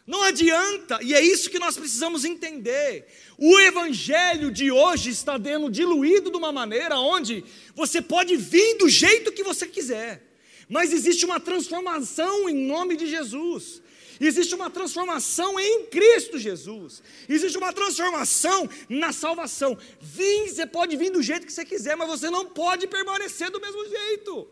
Não 0.08 0.24
adianta, 0.24 1.00
e 1.02 1.14
é 1.14 1.22
isso 1.22 1.50
que 1.50 1.60
nós 1.60 1.76
precisamos 1.76 2.24
entender. 2.24 3.08
O 3.38 3.60
evangelho 3.60 4.50
de 4.50 4.72
hoje 4.72 5.10
está 5.10 5.38
sendo 5.38 5.70
diluído 5.70 6.32
de 6.32 6.38
uma 6.38 6.50
maneira 6.54 6.98
onde 6.98 7.44
você 7.76 8.02
pode 8.02 8.38
vir 8.38 8.78
do 8.78 8.88
jeito 8.88 9.34
que 9.34 9.44
você 9.44 9.68
quiser, 9.68 10.27
mas 10.70 10.92
existe 10.92 11.26
uma 11.26 11.40
transformação 11.40 12.50
em 12.50 12.56
nome 12.68 12.98
de 12.98 13.08
Jesus. 13.08 13.82
Existe 14.20 14.56
uma 14.56 14.70
transformação 14.70 15.60
em 15.60 15.86
Cristo 15.86 16.40
Jesus. 16.40 17.04
Existe 17.30 17.58
uma 17.58 17.72
transformação 17.72 18.70
na 18.90 19.14
salvação. 19.14 19.78
Vim, 20.02 20.48
você 20.48 20.66
pode 20.66 20.98
vir 20.98 21.12
do 21.12 21.22
jeito 21.22 21.46
que 21.46 21.54
você 21.54 21.64
quiser, 21.64 21.96
mas 21.96 22.08
você 22.08 22.30
não 22.30 22.46
pode 22.46 22.88
permanecer 22.88 23.52
do 23.52 23.62
mesmo 23.62 23.88
jeito. 23.88 24.48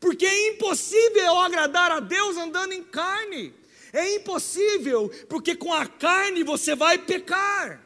Porque 0.00 0.24
é 0.24 0.48
impossível 0.48 1.38
agradar 1.38 1.90
a 1.90 2.00
Deus 2.00 2.36
andando 2.36 2.72
em 2.72 2.82
carne. 2.82 3.54
É 3.92 4.16
impossível, 4.16 5.10
porque 5.28 5.54
com 5.54 5.72
a 5.72 5.86
carne 5.86 6.42
você 6.42 6.74
vai 6.74 6.98
pecar. 6.98 7.82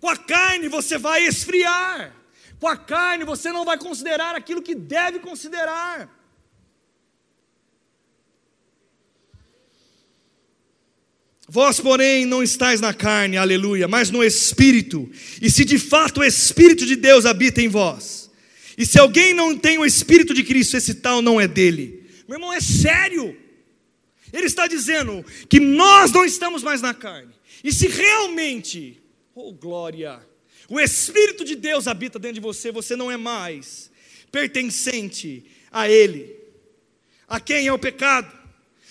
Com 0.00 0.08
a 0.08 0.16
carne 0.16 0.68
você 0.68 0.98
vai 0.98 1.24
esfriar. 1.24 2.21
Com 2.62 2.68
a 2.68 2.76
carne 2.76 3.24
você 3.24 3.50
não 3.50 3.64
vai 3.64 3.76
considerar 3.76 4.36
aquilo 4.36 4.62
que 4.62 4.72
deve 4.72 5.18
considerar. 5.18 6.08
Vós, 11.48 11.80
porém, 11.80 12.24
não 12.24 12.40
estáis 12.40 12.80
na 12.80 12.94
carne, 12.94 13.36
aleluia, 13.36 13.88
mas 13.88 14.12
no 14.12 14.22
Espírito. 14.22 15.10
E 15.40 15.50
se 15.50 15.64
de 15.64 15.76
fato 15.76 16.20
o 16.20 16.24
Espírito 16.24 16.86
de 16.86 16.94
Deus 16.94 17.26
habita 17.26 17.60
em 17.60 17.66
vós, 17.66 18.30
e 18.78 18.86
se 18.86 18.96
alguém 18.96 19.34
não 19.34 19.58
tem 19.58 19.78
o 19.78 19.84
Espírito 19.84 20.32
de 20.32 20.44
Cristo, 20.44 20.76
esse 20.76 20.94
tal 20.94 21.20
não 21.20 21.40
é 21.40 21.48
dele. 21.48 22.08
Meu 22.28 22.36
irmão, 22.36 22.52
é 22.52 22.60
sério. 22.60 23.36
Ele 24.32 24.46
está 24.46 24.68
dizendo 24.68 25.26
que 25.48 25.58
nós 25.58 26.12
não 26.12 26.24
estamos 26.24 26.62
mais 26.62 26.80
na 26.80 26.94
carne. 26.94 27.34
E 27.64 27.72
se 27.72 27.88
realmente, 27.88 29.02
oh 29.34 29.52
glória, 29.52 30.24
o 30.68 30.80
Espírito 30.80 31.44
de 31.44 31.54
Deus 31.54 31.86
habita 31.86 32.18
dentro 32.18 32.36
de 32.36 32.40
você, 32.40 32.70
você 32.70 32.96
não 32.96 33.10
é 33.10 33.16
mais 33.16 33.90
pertencente 34.30 35.44
a 35.70 35.88
Ele. 35.88 36.36
A 37.28 37.38
quem 37.40 37.66
é 37.66 37.72
o 37.72 37.78
pecado? 37.78 38.42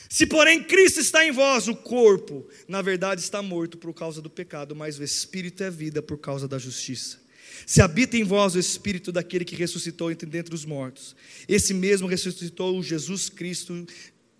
Se 0.10 0.26
porém 0.26 0.62
Cristo 0.62 1.00
está 1.00 1.26
em 1.26 1.32
vós, 1.32 1.68
o 1.68 1.76
corpo, 1.76 2.46
na 2.68 2.82
verdade, 2.82 3.22
está 3.22 3.42
morto 3.42 3.78
por 3.78 3.94
causa 3.94 4.22
do 4.22 4.30
pecado, 4.30 4.76
mas 4.76 5.00
o 5.00 5.04
Espírito 5.04 5.64
é 5.64 5.72
vida 5.72 6.02
por 6.02 6.18
causa 6.18 6.48
da 6.48 6.58
justiça. 6.58 7.18
Se 7.66 7.82
habita 7.82 8.18
em 8.18 8.24
vós 8.24 8.54
o 8.56 8.60
Espírito 8.60 9.12
daquele 9.12 9.46
que 9.46 9.56
ressuscitou 9.56 10.12
entre 10.12 10.30
dentre 10.30 10.54
os 10.54 10.66
mortos, 10.66 11.16
esse 11.48 11.74
mesmo 11.74 12.08
ressuscitou 12.08 12.84
Jesus 12.84 13.30
Cristo, 13.30 13.86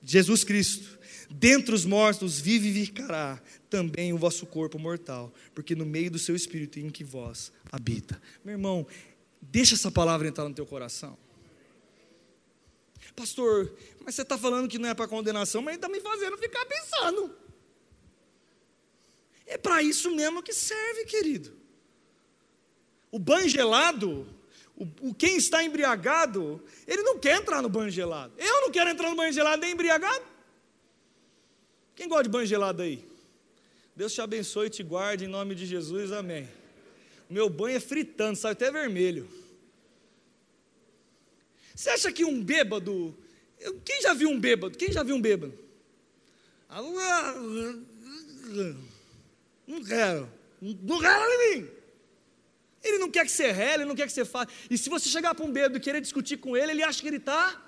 Jesus 0.04 0.44
Cristo, 0.44 1.00
dentre 1.32 1.74
os 1.74 1.86
mortos 1.86 2.40
vivificará 2.40 3.42
também 3.70 4.12
o 4.14 4.18
vosso 4.18 4.46
corpo 4.46 4.78
mortal, 4.78 5.34
porque 5.56 5.76
no 5.76 5.86
meio 5.86 6.12
do 6.12 6.20
seu 6.20 6.36
Espírito 6.36 6.80
em 6.80 6.90
que 6.90 7.04
vós 7.04 7.52
habita. 7.72 8.22
Meu 8.44 8.54
irmão, 8.54 8.86
deixa 9.42 9.76
essa 9.76 9.90
palavra 9.90 10.28
entrar 10.28 10.48
no 10.48 10.54
teu 10.54 10.66
coração. 10.66 11.18
Pastor, 13.16 13.74
mas 14.04 14.16
você 14.16 14.22
está 14.22 14.38
falando 14.38 14.68
que 14.68 14.78
não 14.78 14.90
é 14.90 14.94
para 14.94 15.08
condenação, 15.08 15.62
mas 15.62 15.76
está 15.76 15.90
me 15.90 16.00
fazendo 16.00 16.38
ficar 16.38 16.66
pensando. 16.66 17.36
É 19.46 19.58
para 19.58 19.82
isso 19.84 20.14
mesmo 20.16 20.42
que 20.42 20.54
serve, 20.54 21.06
querido. 21.06 21.54
O 23.12 23.20
banho 23.20 23.50
gelado, 23.50 24.26
o, 24.76 25.10
o, 25.10 25.14
quem 25.14 25.36
está 25.36 25.62
embriagado, 25.64 26.64
ele 26.88 27.04
não 27.04 27.20
quer 27.20 27.38
entrar 27.38 27.62
no 27.62 27.68
banho 27.68 27.90
gelado. 27.90 28.34
Eu 28.38 28.62
não 28.62 28.72
quero 28.72 28.90
entrar 28.90 29.10
no 29.10 29.16
banho 29.16 29.34
gelado 29.34 29.62
nem 29.62 29.74
embriagado. 29.74 30.31
Quem 31.96 32.08
gosta 32.08 32.24
de 32.24 32.30
banho 32.30 32.46
gelado 32.46 32.82
aí? 32.82 33.06
Deus 33.96 34.14
te 34.14 34.22
abençoe 34.22 34.68
e 34.68 34.70
te 34.70 34.84
guarde 34.84 35.26
em 35.26 35.28
nome 35.28 35.54
de 35.54 35.66
Jesus, 35.66 36.12
amém. 36.12 36.50
Meu 37.30 37.50
banho 37.50 37.78
é 37.78 37.80
fritando, 37.80 38.38
sai 38.38 38.54
até 38.54 38.72
vermelho. 38.72 39.30
Você 41.76 41.90
acha 41.90 42.12
que 42.12 42.26
um 42.26 42.44
bêbado. 42.44 43.18
Quem 43.86 44.02
já 44.02 44.14
viu 44.14 44.30
um 44.30 44.40
bêbado? 44.40 44.78
Quem 44.78 44.92
já 44.92 45.04
viu 45.04 45.16
um 45.16 45.22
bêbado? 45.22 45.54
Não 49.68 49.84
quero. 49.84 50.32
Não 50.62 51.00
quero 51.00 51.24
em 51.24 51.60
mim. 51.60 51.70
Ele 52.84 52.98
não 52.98 53.12
quer 53.12 53.26
que 53.26 53.32
você 53.32 53.52
rele, 53.52 53.84
ele 53.84 53.86
não 53.86 53.96
quer 53.96 54.08
que 54.08 54.14
você 54.14 54.26
faça. 54.26 54.50
E 54.70 54.78
se 54.78 54.90
você 54.90 55.08
chegar 55.08 55.36
para 55.36 55.46
um 55.46 55.52
bêbado 55.52 55.78
e 55.78 55.80
querer 55.80 56.02
discutir 56.02 56.38
com 56.38 56.58
ele, 56.58 56.72
ele 56.72 56.84
acha 56.84 57.02
que 57.02 57.08
ele 57.08 57.18
está. 57.18 57.62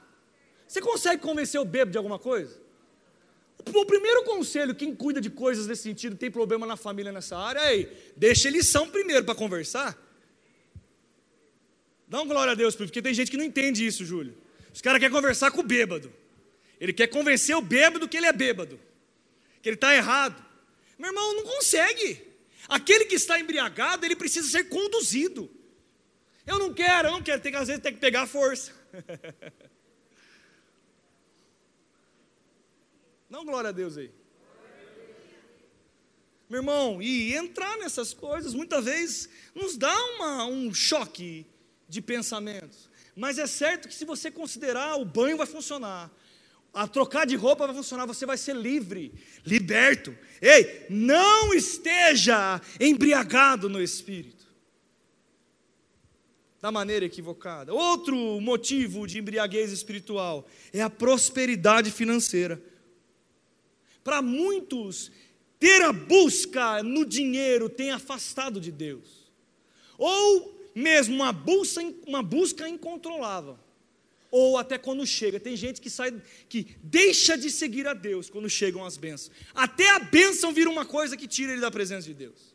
Você 0.67 0.81
consegue 0.81 1.21
convencer 1.21 1.59
o 1.61 1.65
bêbado 1.65 1.91
de 1.91 1.97
alguma 1.97 2.17
coisa? 2.17 2.62
O 3.73 3.85
primeiro 3.85 4.23
conselho, 4.23 4.75
quem 4.75 4.93
cuida 4.93 5.21
de 5.21 5.29
coisas 5.29 5.67
desse 5.67 5.83
sentido, 5.83 6.15
tem 6.15 6.29
problema 6.29 6.65
na 6.65 6.75
família 6.75 7.11
nessa 7.11 7.37
área, 7.37 7.59
é 7.59 7.89
deixa 8.15 8.49
são 8.63 8.89
primeiro 8.89 9.23
para 9.23 9.35
conversar. 9.35 9.97
Dá 12.07 12.21
uma 12.21 12.31
glória 12.31 12.51
a 12.51 12.55
Deus, 12.55 12.75
porque 12.75 13.01
tem 13.01 13.13
gente 13.13 13.31
que 13.31 13.37
não 13.37 13.43
entende 13.43 13.85
isso, 13.85 14.05
Júlio. 14.05 14.37
Os 14.73 14.81
caras 14.81 14.99
querem 14.99 15.15
conversar 15.15 15.51
com 15.51 15.61
o 15.61 15.63
bêbado. 15.63 16.11
Ele 16.79 16.91
quer 16.91 17.07
convencer 17.07 17.55
o 17.55 17.61
bêbado 17.61 18.07
que 18.07 18.17
ele 18.17 18.25
é 18.25 18.33
bêbado, 18.33 18.79
que 19.61 19.69
ele 19.69 19.75
está 19.75 19.95
errado. 19.95 20.43
Meu 20.97 21.09
irmão, 21.09 21.35
não 21.35 21.43
consegue. 21.43 22.21
Aquele 22.67 23.05
que 23.05 23.15
está 23.15 23.39
embriagado, 23.39 24.05
ele 24.05 24.15
precisa 24.15 24.47
ser 24.47 24.65
conduzido. 24.65 25.49
Eu 26.45 26.59
não 26.59 26.73
quero, 26.73 27.07
eu 27.07 27.11
não 27.11 27.21
quero, 27.21 27.41
tem, 27.41 27.55
às 27.55 27.67
vezes 27.67 27.81
tem 27.81 27.93
que 27.93 27.99
pegar 27.99 28.23
a 28.23 28.27
força. 28.27 28.71
Não, 33.33 33.43
glória 33.43 33.69
a 33.69 33.73
Deus 33.73 33.97
aí. 33.97 34.11
Meu 36.47 36.59
irmão, 36.59 37.01
e 37.01 37.33
entrar 37.33 37.79
nessas 37.79 38.13
coisas 38.13 38.53
muitas 38.53 38.85
vezes 38.85 39.27
nos 39.55 39.75
dá 39.75 39.91
uma, 40.11 40.45
um 40.45 40.71
choque 40.71 41.43
de 41.89 41.99
pensamentos. 41.99 42.87
Mas 43.15 43.39
é 43.39 43.47
certo 43.47 43.87
que 43.87 43.95
se 43.95 44.05
você 44.05 44.29
considerar, 44.29 44.97
o 44.97 45.03
banho 45.03 45.35
vai 45.35 45.47
funcionar, 45.47 46.11
a 46.71 46.87
trocar 46.87 47.25
de 47.25 47.35
roupa 47.35 47.65
vai 47.65 47.75
funcionar, 47.75 48.05
você 48.05 48.23
vai 48.23 48.37
ser 48.37 48.55
livre, 48.55 49.11
liberto. 49.43 50.15
Ei, 50.39 50.85
não 50.87 51.55
esteja 51.55 52.61
embriagado 52.79 53.67
no 53.67 53.81
espírito. 53.81 54.45
Da 56.61 56.71
maneira 56.71 57.05
equivocada. 57.05 57.73
Outro 57.73 58.39
motivo 58.39 59.07
de 59.07 59.17
embriaguez 59.17 59.71
espiritual 59.71 60.47
é 60.71 60.83
a 60.83 60.89
prosperidade 60.89 61.89
financeira. 61.89 62.61
Para 64.03 64.21
muitos, 64.21 65.11
ter 65.59 65.81
a 65.81 65.93
busca 65.93 66.83
no 66.83 67.05
dinheiro 67.05 67.69
tem 67.69 67.91
afastado 67.91 68.59
de 68.59 68.71
Deus. 68.71 69.31
Ou 69.97 70.69
mesmo 70.75 71.15
uma 71.15 71.31
busca, 71.31 71.81
uma 72.05 72.21
busca 72.21 72.67
incontrolável 72.67 73.57
ou 74.29 74.57
até 74.57 74.79
quando 74.79 75.05
chega. 75.05 75.39
Tem 75.39 75.55
gente 75.55 75.79
que 75.79 75.91
sai, 75.91 76.11
que 76.49 76.75
deixa 76.81 77.37
de 77.37 77.51
seguir 77.51 77.87
a 77.87 77.93
Deus 77.93 78.31
quando 78.31 78.49
chegam 78.49 78.83
as 78.83 78.97
bênçãos. 78.97 79.31
Até 79.53 79.87
a 79.91 79.99
bênção 79.99 80.51
vira 80.51 80.71
uma 80.71 80.85
coisa 80.85 81.15
que 81.15 81.27
tira 81.27 81.51
ele 81.51 81.61
da 81.61 81.69
presença 81.69 82.07
de 82.07 82.15
Deus. 82.15 82.53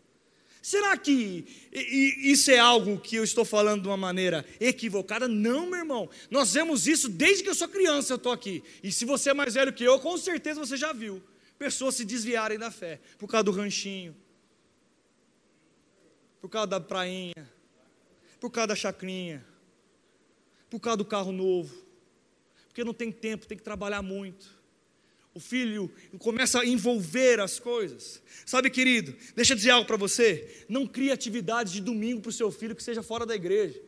Será 0.60 0.96
que 0.96 1.46
isso 1.72 2.50
é 2.50 2.58
algo 2.58 2.98
que 2.98 3.14
eu 3.14 3.22
estou 3.22 3.44
falando 3.44 3.82
de 3.82 3.88
uma 3.88 3.96
maneira 3.96 4.44
equivocada? 4.60 5.28
Não, 5.28 5.70
meu 5.70 5.78
irmão. 5.78 6.10
Nós 6.30 6.52
vemos 6.52 6.88
isso 6.88 7.08
desde 7.08 7.44
que 7.44 7.48
eu 7.48 7.54
sou 7.54 7.68
criança, 7.68 8.12
eu 8.12 8.16
estou 8.16 8.32
aqui. 8.32 8.62
E 8.82 8.90
se 8.90 9.04
você 9.04 9.30
é 9.30 9.34
mais 9.34 9.54
velho 9.54 9.72
que 9.72 9.84
eu, 9.84 10.00
com 10.00 10.18
certeza 10.18 10.58
você 10.58 10.76
já 10.76 10.92
viu 10.92 11.22
pessoas 11.58 11.94
se 11.96 12.04
desviarem 12.04 12.58
da 12.58 12.70
fé 12.70 13.00
por 13.18 13.28
causa 13.28 13.44
do 13.44 13.50
ranchinho, 13.50 14.16
por 16.40 16.48
causa 16.48 16.68
da 16.68 16.80
prainha, 16.80 17.50
por 18.40 18.50
causa 18.50 18.68
da 18.68 18.76
chacrinha, 18.76 19.44
por 20.70 20.80
causa 20.80 20.98
do 20.98 21.04
carro 21.04 21.32
novo, 21.32 21.84
porque 22.66 22.84
não 22.84 22.94
tem 22.94 23.10
tempo, 23.10 23.46
tem 23.46 23.58
que 23.58 23.64
trabalhar 23.64 24.02
muito. 24.02 24.56
O 25.34 25.40
filho 25.40 25.92
começa 26.18 26.60
a 26.60 26.66
envolver 26.66 27.38
as 27.38 27.60
coisas. 27.60 28.22
Sabe, 28.44 28.70
querido, 28.70 29.14
deixa 29.36 29.52
eu 29.52 29.56
dizer 29.56 29.70
algo 29.70 29.86
para 29.86 29.96
você: 29.96 30.64
não 30.68 30.86
crie 30.86 31.12
atividades 31.12 31.72
de 31.72 31.80
domingo 31.80 32.20
para 32.20 32.30
o 32.30 32.32
seu 32.32 32.50
filho 32.50 32.74
que 32.74 32.82
seja 32.82 33.02
fora 33.02 33.24
da 33.24 33.36
igreja. 33.36 33.80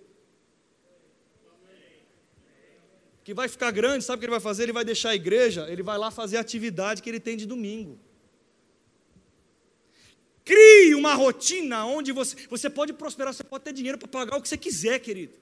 Que 3.23 3.35
vai 3.35 3.49
ficar 3.49 3.71
grande, 3.71 4.05
sabe 4.05 4.17
o 4.17 4.21
que 4.21 4.27
ele 4.27 4.31
vai 4.31 4.41
fazer? 4.41 4.65
Ele 4.65 4.73
vai 4.73 4.85
deixar 4.85 5.11
a 5.11 5.15
igreja, 5.15 5.67
ele 5.69 5.83
vai 5.83 5.99
lá 5.99 6.11
fazer 6.11 6.37
a 6.37 6.41
atividade 6.41 7.03
que 7.03 7.09
ele 7.09 7.21
tem 7.21 7.37
de 7.37 7.47
domingo. 7.47 7.99
Crie 10.45 10.95
uma 10.95 11.15
rotina 11.15 11.85
onde 11.85 12.13
você, 12.13 12.35
você 12.49 12.71
pode 12.71 12.93
prosperar, 12.93 13.33
você 13.33 13.45
pode 13.45 13.65
ter 13.65 13.73
dinheiro 13.73 13.99
para 13.99 14.09
pagar 14.09 14.37
o 14.37 14.43
que 14.43 14.49
você 14.49 14.57
quiser, 14.57 14.99
querido. 14.99 15.35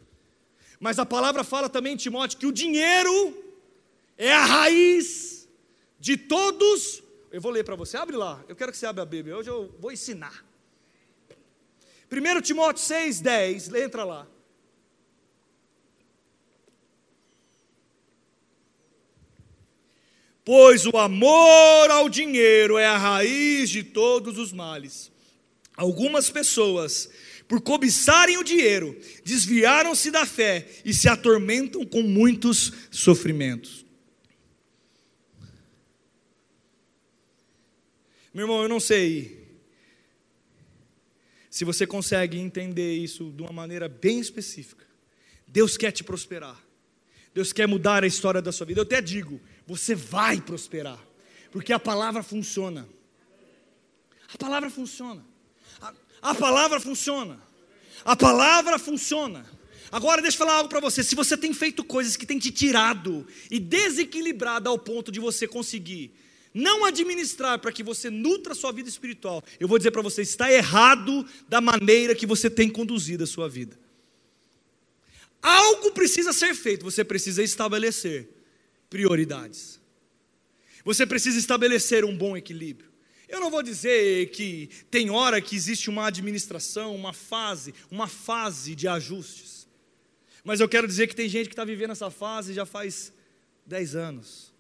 Mas 0.81 0.99
a 0.99 1.07
palavra 1.07 1.43
fala 1.43 1.69
também, 1.69 1.97
Timóteo, 1.97 2.39
que 2.39 2.47
o 2.47 2.53
dinheiro 2.53 3.45
é 4.17 4.33
a 4.33 4.45
raiz 4.45 5.49
de 5.99 6.17
todos. 6.17 7.03
Eu 7.31 7.41
vou 7.41 7.51
ler 7.51 7.65
para 7.65 7.77
você, 7.77 7.97
abre 7.97 8.17
lá. 8.17 8.45
Eu 8.49 8.57
quero 8.57 8.73
que 8.73 8.79
você 8.79 8.87
abra 8.87 9.03
a 9.03 9.07
Bíblia. 9.07 9.37
Hoje 9.37 9.51
eu 9.51 9.75
vou 9.79 9.93
ensinar. 9.93 10.45
1 12.11 12.41
Timóteo 12.41 12.83
6, 12.83 13.21
10, 13.21 13.75
entra 13.75 14.05
lá. 14.05 14.27
Pois 20.49 20.87
o 20.87 20.97
amor 20.97 21.91
ao 21.91 22.09
dinheiro 22.09 22.79
é 22.79 22.87
a 22.87 22.97
raiz 22.97 23.69
de 23.69 23.83
todos 23.83 24.39
os 24.39 24.51
males. 24.51 25.13
Algumas 25.77 26.31
pessoas 26.31 27.11
por 27.47 27.61
cobiçarem 27.61 28.39
o 28.39 28.43
dinheiro, 28.43 28.99
desviaram-se 29.23 30.11
da 30.11 30.25
fé 30.25 30.67
e 30.87 30.95
se 30.95 31.07
atormentam 31.07 31.85
com 31.85 32.01
muitos 32.01 32.73
sofrimentos. 32.91 33.85
Meu 38.33 38.45
irmão, 38.45 38.63
eu 38.63 38.71
não 38.71 38.81
sei 38.81 39.47
se 41.51 41.63
você 41.63 41.87
consegue 41.87 42.39
entender 42.39 42.97
isso 42.97 43.31
de 43.33 43.43
uma 43.43 43.53
maneira 43.53 43.87
bem 43.87 44.19
específica. 44.19 44.87
Deus 45.47 45.77
quer 45.77 45.93
te 45.93 46.03
prosperar. 46.03 46.67
Deus 47.35 47.53
quer 47.53 47.69
mudar 47.69 48.03
a 48.03 48.07
história 48.07 48.41
da 48.41 48.51
sua 48.51 48.67
vida. 48.67 48.81
Eu 48.81 48.85
até 48.85 49.01
digo, 49.01 49.41
você 49.69 49.95
vai 49.95 50.41
prosperar, 50.41 50.99
porque 51.53 51.75
a 51.75 51.79
palavra 51.79 52.23
funciona. 52.23 52.89
A 54.33 54.39
palavra 54.39 54.71
funciona. 54.71 55.23
A 56.23 56.35
palavra 56.35 56.81
funciona. 56.81 57.39
A 58.03 58.17
palavra 58.17 58.79
funciona. 58.79 59.45
Agora 59.93 60.23
deixa 60.23 60.37
eu 60.37 60.39
falar 60.39 60.55
algo 60.55 60.71
para 60.71 60.81
você. 60.81 61.03
Se 61.03 61.15
você 61.15 61.37
tem 61.37 61.53
feito 61.53 61.85
coisas 61.85 62.17
que 62.17 62.25
tem 62.25 62.39
te 62.39 62.51
tirado 62.51 63.27
e 63.51 63.61
desequilibrado 63.61 64.71
ao 64.71 64.79
ponto 64.79 65.13
de 65.13 65.21
você 65.21 65.47
conseguir 65.47 66.15
não 66.55 66.87
administrar 66.87 67.59
para 67.59 67.71
que 67.71 67.83
você 67.83 68.09
nutra 68.09 68.55
a 68.55 68.57
sua 68.57 68.73
vida 68.73 68.89
espiritual, 68.89 69.45
eu 69.61 69.69
vou 69.69 69.77
dizer 69.77 69.91
para 69.91 70.01
você, 70.01 70.23
está 70.23 70.51
errado 70.51 71.27
da 71.47 71.61
maneira 71.61 72.15
que 72.15 72.27
você 72.27 72.49
tem 72.49 72.71
conduzido 72.71 73.25
a 73.25 73.27
sua 73.27 73.51
vida. 73.51 73.79
Algo 75.43 75.93
precisa 75.93 76.33
ser 76.33 76.55
feito, 76.55 76.85
você 76.85 77.05
precisa 77.05 77.43
estabelecer 77.43 78.38
prioridades. 78.89 79.81
Você 80.85 81.07
precisa 81.07 81.39
estabelecer 81.39 82.05
um 82.05 82.17
bom 82.17 82.37
equilíbrio. 82.37 82.89
Eu 83.29 83.41
não 83.41 83.51
vou 83.51 83.63
dizer 83.63 84.31
que 84.31 84.71
tem 84.91 85.11
hora 85.11 85.41
que 85.41 85.55
existe 85.55 85.91
uma 85.91 86.07
administração, 86.07 86.95
uma 86.95 87.13
fase, 87.13 87.75
uma 87.91 88.09
fase 88.09 88.75
de 88.75 88.89
ajustes. 88.89 89.69
Mas 90.43 90.61
eu 90.61 90.69
quero 90.69 90.87
dizer 90.87 91.09
que 91.09 91.15
tem 91.15 91.29
gente 91.29 91.49
que 91.49 91.53
está 91.53 91.65
vivendo 91.65 91.91
essa 91.91 92.11
fase 92.11 92.55
já 92.55 92.65
faz 92.65 93.13
10 93.67 93.97
anos, 93.97 94.55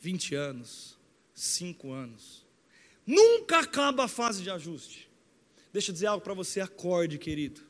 20 0.00 0.34
anos, 0.36 0.96
5 1.34 1.90
anos. 1.90 2.46
Nunca 3.04 3.58
acaba 3.58 4.04
a 4.04 4.08
fase 4.08 4.44
de 4.44 4.50
ajuste. 4.50 5.10
Deixa 5.72 5.90
eu 5.90 5.92
dizer 5.92 6.06
algo 6.06 6.22
para 6.22 6.34
você, 6.34 6.60
acorde, 6.60 7.18
querido. 7.18 7.62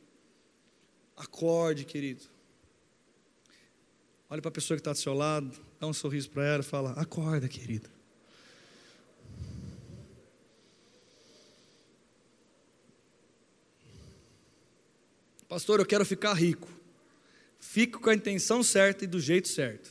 Acorde, 1.17 1.87
querido. 1.87 2.25
Olha 4.33 4.41
para 4.41 4.49
a 4.49 4.53
pessoa 4.53 4.79
que 4.79 4.81
está 4.81 4.93
do 4.93 4.99
seu 4.99 5.13
lado, 5.13 5.55
dá 5.79 5.87
um 5.87 5.93
sorriso 5.93 6.31
para 6.31 6.43
ela 6.43 6.63
e 6.63 6.65
fala: 6.65 6.93
Acorda, 6.93 7.47
querido. 7.47 7.91
Pastor, 15.47 15.81
eu 15.81 15.85
quero 15.85 16.07
ficar 16.07 16.33
rico. 16.33 16.67
Fique 17.61 17.99
com 17.99 18.09
a 18.09 18.15
intenção 18.15 18.63
certa 18.63 19.05
e 19.05 19.07
do 19.07 19.21
jeito 19.21 19.49
certo. 19.49 19.91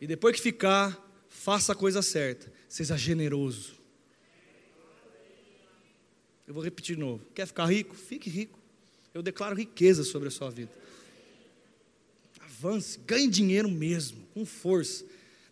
E 0.00 0.06
depois 0.08 0.34
que 0.34 0.42
ficar, 0.42 1.00
faça 1.28 1.74
a 1.74 1.76
coisa 1.76 2.02
certa. 2.02 2.52
Seja 2.68 2.96
generoso. 2.96 3.76
Eu 6.44 6.54
vou 6.54 6.60
repetir 6.64 6.96
de 6.96 7.00
novo. 7.00 7.24
Quer 7.32 7.46
ficar 7.46 7.66
rico? 7.66 7.94
Fique 7.94 8.28
rico. 8.28 8.58
Eu 9.14 9.22
declaro 9.22 9.54
riqueza 9.54 10.02
sobre 10.02 10.26
a 10.26 10.30
sua 10.32 10.50
vida. 10.50 10.82
Avance, 12.58 12.98
ganhe 13.06 13.28
dinheiro 13.28 13.68
mesmo, 13.68 14.26
com 14.32 14.46
força. 14.46 15.04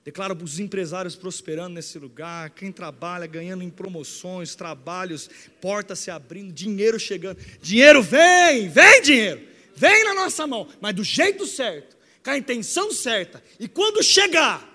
Declaro 0.05 0.37
os 0.43 0.59
empresários 0.59 1.15
prosperando 1.15 1.75
nesse 1.75 1.99
lugar, 1.99 2.51
quem 2.51 2.73
trabalha 2.73 3.27
ganhando 3.27 3.63
em 3.63 3.71
promoções, 3.71 4.55
trabalhos, 4.55 5.31
portas 5.61 6.01
se 6.01 6.11
abrindo, 6.11 6.53
dinheiro 6.53 6.99
chegando. 6.99 7.39
Dinheiro 7.61 8.03
vem, 8.03 8.69
vem 8.69 9.03
dinheiro, 9.03 9.47
vem 9.77 10.05
na 10.05 10.15
nossa 10.15 10.47
mão, 10.47 10.69
mas 10.81 10.95
do 10.95 11.05
jeito 11.05 11.47
certo, 11.47 11.97
com 12.23 12.31
a 12.31 12.39
intenção 12.39 12.91
certa. 12.91 13.43
E 13.61 13.69
quando 13.69 14.03
chegar, 14.03 14.69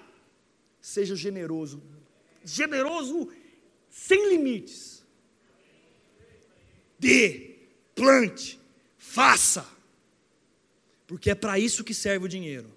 seja 0.80 1.16
generoso, 1.16 1.84
generoso 2.46 3.30
sem 3.90 4.30
limites. 4.30 5.04
Dê, 6.98 7.56
plante, 7.94 8.58
faça, 8.98 9.68
porque 11.08 11.30
é 11.30 11.36
para 11.36 11.58
isso 11.58 11.86
que 11.86 11.94
serve 11.94 12.26
o 12.26 12.30
dinheiro. 12.30 12.70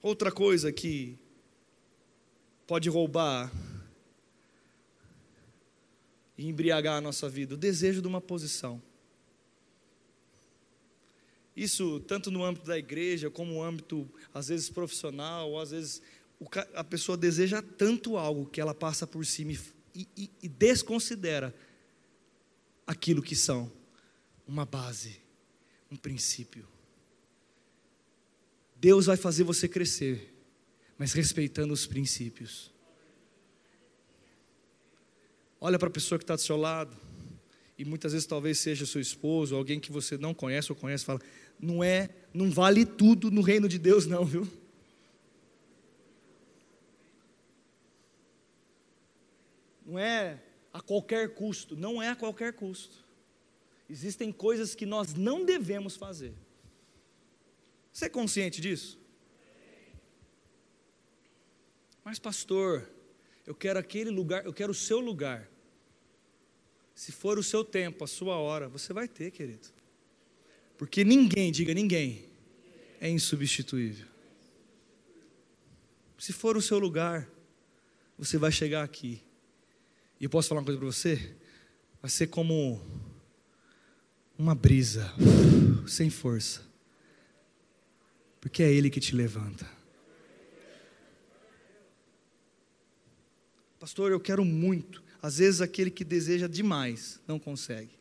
Outra 0.00 0.32
coisa 0.32 0.72
que 0.72 1.18
pode 2.66 2.88
roubar 2.88 3.52
e 6.38 6.48
embriagar 6.48 6.96
a 6.96 7.00
nossa 7.00 7.28
vida, 7.28 7.54
o 7.54 7.58
desejo 7.58 8.00
de 8.00 8.08
uma 8.08 8.20
posição. 8.20 8.80
Isso 11.56 11.98
tanto 12.00 12.30
no 12.30 12.44
âmbito 12.44 12.66
da 12.66 12.78
igreja, 12.78 13.28
como 13.28 13.52
no 13.54 13.62
âmbito, 13.62 14.08
às 14.32 14.46
vezes, 14.46 14.70
profissional, 14.70 15.58
às 15.58 15.72
vezes 15.72 16.00
a 16.74 16.84
pessoa 16.84 17.18
deseja 17.18 17.60
tanto 17.60 18.16
algo 18.16 18.46
que 18.46 18.60
ela 18.60 18.72
passa 18.72 19.06
por 19.06 19.26
cima 19.26 19.52
e, 19.92 20.06
e, 20.16 20.30
e 20.40 20.48
desconsidera 20.48 21.52
aquilo 22.88 23.20
que 23.20 23.36
são 23.36 23.70
uma 24.46 24.64
base, 24.64 25.20
um 25.90 25.96
princípio. 25.96 26.66
Deus 28.76 29.04
vai 29.04 29.16
fazer 29.18 29.44
você 29.44 29.68
crescer, 29.68 30.34
mas 30.96 31.12
respeitando 31.12 31.74
os 31.74 31.86
princípios. 31.86 32.72
Olha 35.60 35.78
para 35.78 35.88
a 35.88 35.92
pessoa 35.92 36.18
que 36.18 36.24
está 36.24 36.34
do 36.34 36.40
seu 36.40 36.56
lado, 36.56 36.96
e 37.76 37.84
muitas 37.84 38.12
vezes 38.12 38.26
talvez 38.26 38.58
seja 38.58 38.86
seu 38.86 39.02
esposo, 39.02 39.54
alguém 39.54 39.78
que 39.78 39.92
você 39.92 40.16
não 40.16 40.32
conhece 40.32 40.72
ou 40.72 40.76
conhece, 40.76 41.04
fala: 41.04 41.20
não 41.60 41.84
é, 41.84 42.08
não 42.32 42.50
vale 42.50 42.86
tudo 42.86 43.30
no 43.30 43.42
reino 43.42 43.68
de 43.68 43.78
Deus, 43.78 44.06
não, 44.06 44.24
viu? 44.24 44.50
Não 49.84 49.98
é 49.98 50.47
a 50.78 50.80
qualquer 50.80 51.34
custo, 51.34 51.76
não 51.76 52.00
é 52.00 52.08
a 52.08 52.16
qualquer 52.16 52.52
custo. 52.52 53.04
Existem 53.90 54.30
coisas 54.30 54.74
que 54.74 54.86
nós 54.86 55.12
não 55.12 55.44
devemos 55.44 55.96
fazer. 55.96 56.32
Você 57.92 58.04
é 58.04 58.08
consciente 58.08 58.60
disso? 58.60 58.98
Mas, 62.04 62.18
pastor, 62.18 62.88
eu 63.44 63.54
quero 63.54 63.78
aquele 63.78 64.10
lugar, 64.10 64.44
eu 64.44 64.52
quero 64.52 64.70
o 64.70 64.74
seu 64.74 65.00
lugar. 65.00 65.50
Se 66.94 67.10
for 67.10 67.38
o 67.38 67.42
seu 67.42 67.64
tempo, 67.64 68.04
a 68.04 68.06
sua 68.06 68.36
hora, 68.36 68.68
você 68.68 68.92
vai 68.92 69.08
ter, 69.08 69.30
querido. 69.32 69.68
Porque 70.76 71.02
ninguém, 71.02 71.50
diga 71.50 71.74
ninguém, 71.74 72.28
é 73.00 73.10
insubstituível. 73.10 74.06
Se 76.18 76.32
for 76.32 76.56
o 76.56 76.62
seu 76.62 76.78
lugar, 76.78 77.28
você 78.16 78.38
vai 78.38 78.52
chegar 78.52 78.84
aqui. 78.84 79.22
E 80.20 80.24
eu 80.24 80.30
posso 80.30 80.48
falar 80.48 80.60
uma 80.60 80.64
coisa 80.64 80.78
para 80.78 80.86
você? 80.86 81.36
Vai 82.00 82.10
ser 82.10 82.28
como 82.28 82.80
uma 84.38 84.54
brisa, 84.54 85.12
sem 85.86 86.10
força 86.10 86.68
porque 88.40 88.62
é 88.62 88.72
Ele 88.72 88.90
que 88.90 89.00
te 89.00 89.14
levanta. 89.14 89.68
Pastor, 93.78 94.10
eu 94.10 94.20
quero 94.20 94.44
muito. 94.44 95.02
Às 95.20 95.38
vezes 95.38 95.60
aquele 95.60 95.90
que 95.90 96.04
deseja 96.04 96.46
demais 96.46 97.20
não 97.26 97.38
consegue. 97.38 97.96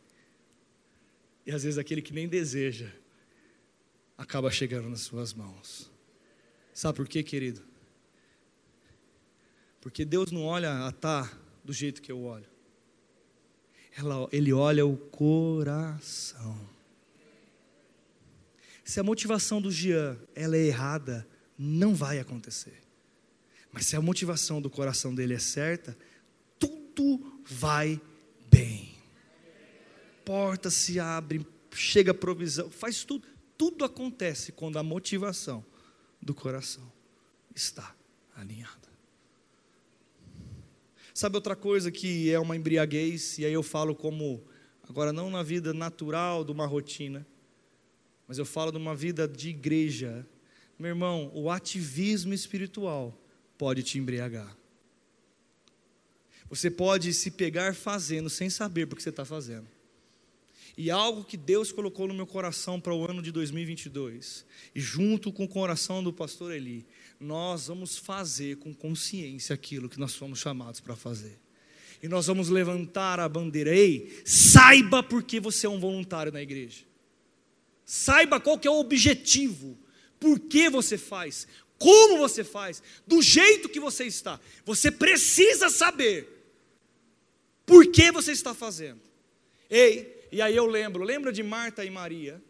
E 1.45 1.51
às 1.51 1.63
vezes 1.63 1.77
aquele 1.77 2.01
que 2.01 2.13
nem 2.13 2.27
deseja 2.27 2.91
acaba 4.17 4.51
chegando 4.51 4.89
nas 4.89 5.01
suas 5.01 5.33
mãos. 5.33 5.91
Sabe 6.73 6.95
por 6.95 7.07
quê, 7.07 7.23
querido? 7.23 7.61
Porque 9.81 10.03
Deus 10.03 10.31
não 10.31 10.43
olha 10.43 10.85
a 10.85 10.91
tá 10.91 11.31
do 11.67 11.73
jeito 11.73 12.01
que 12.01 12.09
eu 12.09 12.23
olho. 12.23 12.47
Ele 14.31 14.53
olha 14.53 14.85
o 14.85 14.95
coração. 14.95 16.57
Se 18.85 19.01
a 19.01 19.03
motivação 19.03 19.61
do 19.61 19.69
Jean 19.69 20.17
ela 20.33 20.55
é 20.55 20.65
errada, 20.65 21.27
não 21.57 21.93
vai 21.93 22.19
acontecer. 22.19 22.81
Mas 23.69 23.85
se 23.85 23.97
a 23.97 24.01
motivação 24.01 24.61
do 24.61 24.69
coração 24.69 25.13
dele 25.13 25.33
é 25.33 25.39
certa, 25.39 25.97
tudo 26.57 27.41
vai 27.45 27.99
bem. 28.49 28.95
Portas 30.23 30.73
se 30.73 31.01
abrem, 31.01 31.45
chega 31.73 32.13
provisão, 32.13 32.71
faz 32.71 33.03
tudo. 33.03 33.27
Tudo 33.57 33.83
acontece 33.83 34.53
quando 34.53 34.79
a 34.79 34.83
motivação 34.83 35.65
do 36.21 36.33
coração 36.33 36.89
está 37.53 37.93
alinhada. 38.33 38.86
Sabe 41.17 41.35
outra 41.35 41.55
coisa 41.55 41.91
que 41.91 42.29
é 42.29 42.37
uma 42.37 42.55
embriaguez, 42.55 43.39
e 43.39 43.45
aí 43.45 43.51
eu 43.51 43.63
falo 43.63 43.95
como, 43.95 44.43
agora 44.87 45.11
não 45.11 45.31
na 45.31 45.41
vida 45.41 45.73
natural 45.73 46.45
de 46.45 46.51
uma 46.51 46.67
rotina, 46.67 47.25
mas 48.27 48.37
eu 48.37 48.45
falo 48.45 48.71
de 48.71 48.77
uma 48.77 48.95
vida 48.95 49.27
de 49.27 49.49
igreja. 49.49 50.27
Meu 50.77 50.89
irmão, 50.89 51.31
o 51.33 51.49
ativismo 51.49 52.35
espiritual 52.35 53.19
pode 53.57 53.81
te 53.81 53.97
embriagar. 53.97 54.55
Você 56.51 56.69
pode 56.69 57.11
se 57.15 57.31
pegar 57.31 57.73
fazendo 57.73 58.29
sem 58.29 58.47
saber 58.47 58.85
porque 58.85 59.01
você 59.01 59.09
está 59.09 59.25
fazendo. 59.25 59.67
E 60.77 60.91
algo 60.91 61.23
que 61.23 61.35
Deus 61.35 61.71
colocou 61.71 62.07
no 62.07 62.13
meu 62.13 62.27
coração 62.27 62.79
para 62.79 62.93
o 62.93 63.09
ano 63.09 63.23
de 63.23 63.31
2022, 63.31 64.45
e 64.75 64.79
junto 64.79 65.33
com 65.33 65.45
o 65.45 65.49
coração 65.49 66.03
do 66.03 66.13
pastor 66.13 66.53
Eli, 66.53 66.85
nós 67.19 67.67
vamos 67.67 67.97
fazer 67.97 68.57
com 68.57 68.73
consciência 68.73 69.53
aquilo 69.53 69.89
que 69.89 69.99
nós 69.99 70.15
fomos 70.15 70.39
chamados 70.39 70.79
para 70.79 70.95
fazer. 70.95 71.39
E 72.01 72.07
nós 72.07 72.27
vamos 72.27 72.49
levantar 72.49 73.19
a 73.19 73.27
bandeira. 73.27 73.75
Ei, 73.75 74.21
saiba 74.25 75.01
porque 75.01 75.39
você 75.39 75.65
é 75.65 75.69
um 75.69 75.79
voluntário 75.79 76.31
na 76.31 76.41
igreja. 76.41 76.85
Saiba 77.85 78.39
qual 78.39 78.59
que 78.59 78.67
é 78.67 78.71
o 78.71 78.79
objetivo, 78.79 79.77
por 80.19 80.39
que 80.39 80.69
você 80.69 80.97
faz, 80.97 81.47
como 81.79 82.17
você 82.17 82.43
faz, 82.43 82.83
do 83.05 83.21
jeito 83.21 83.69
que 83.69 83.79
você 83.79 84.05
está. 84.05 84.39
Você 84.65 84.91
precisa 84.91 85.69
saber 85.69 86.27
por 87.65 87.87
que 87.91 88.11
você 88.11 88.31
está 88.31 88.53
fazendo. 88.53 89.01
Ei, 89.69 90.27
e 90.31 90.41
aí 90.41 90.55
eu 90.55 90.65
lembro, 90.65 91.03
lembra 91.03 91.31
de 91.31 91.41
Marta 91.41 91.83
e 91.83 91.89
Maria? 91.89 92.41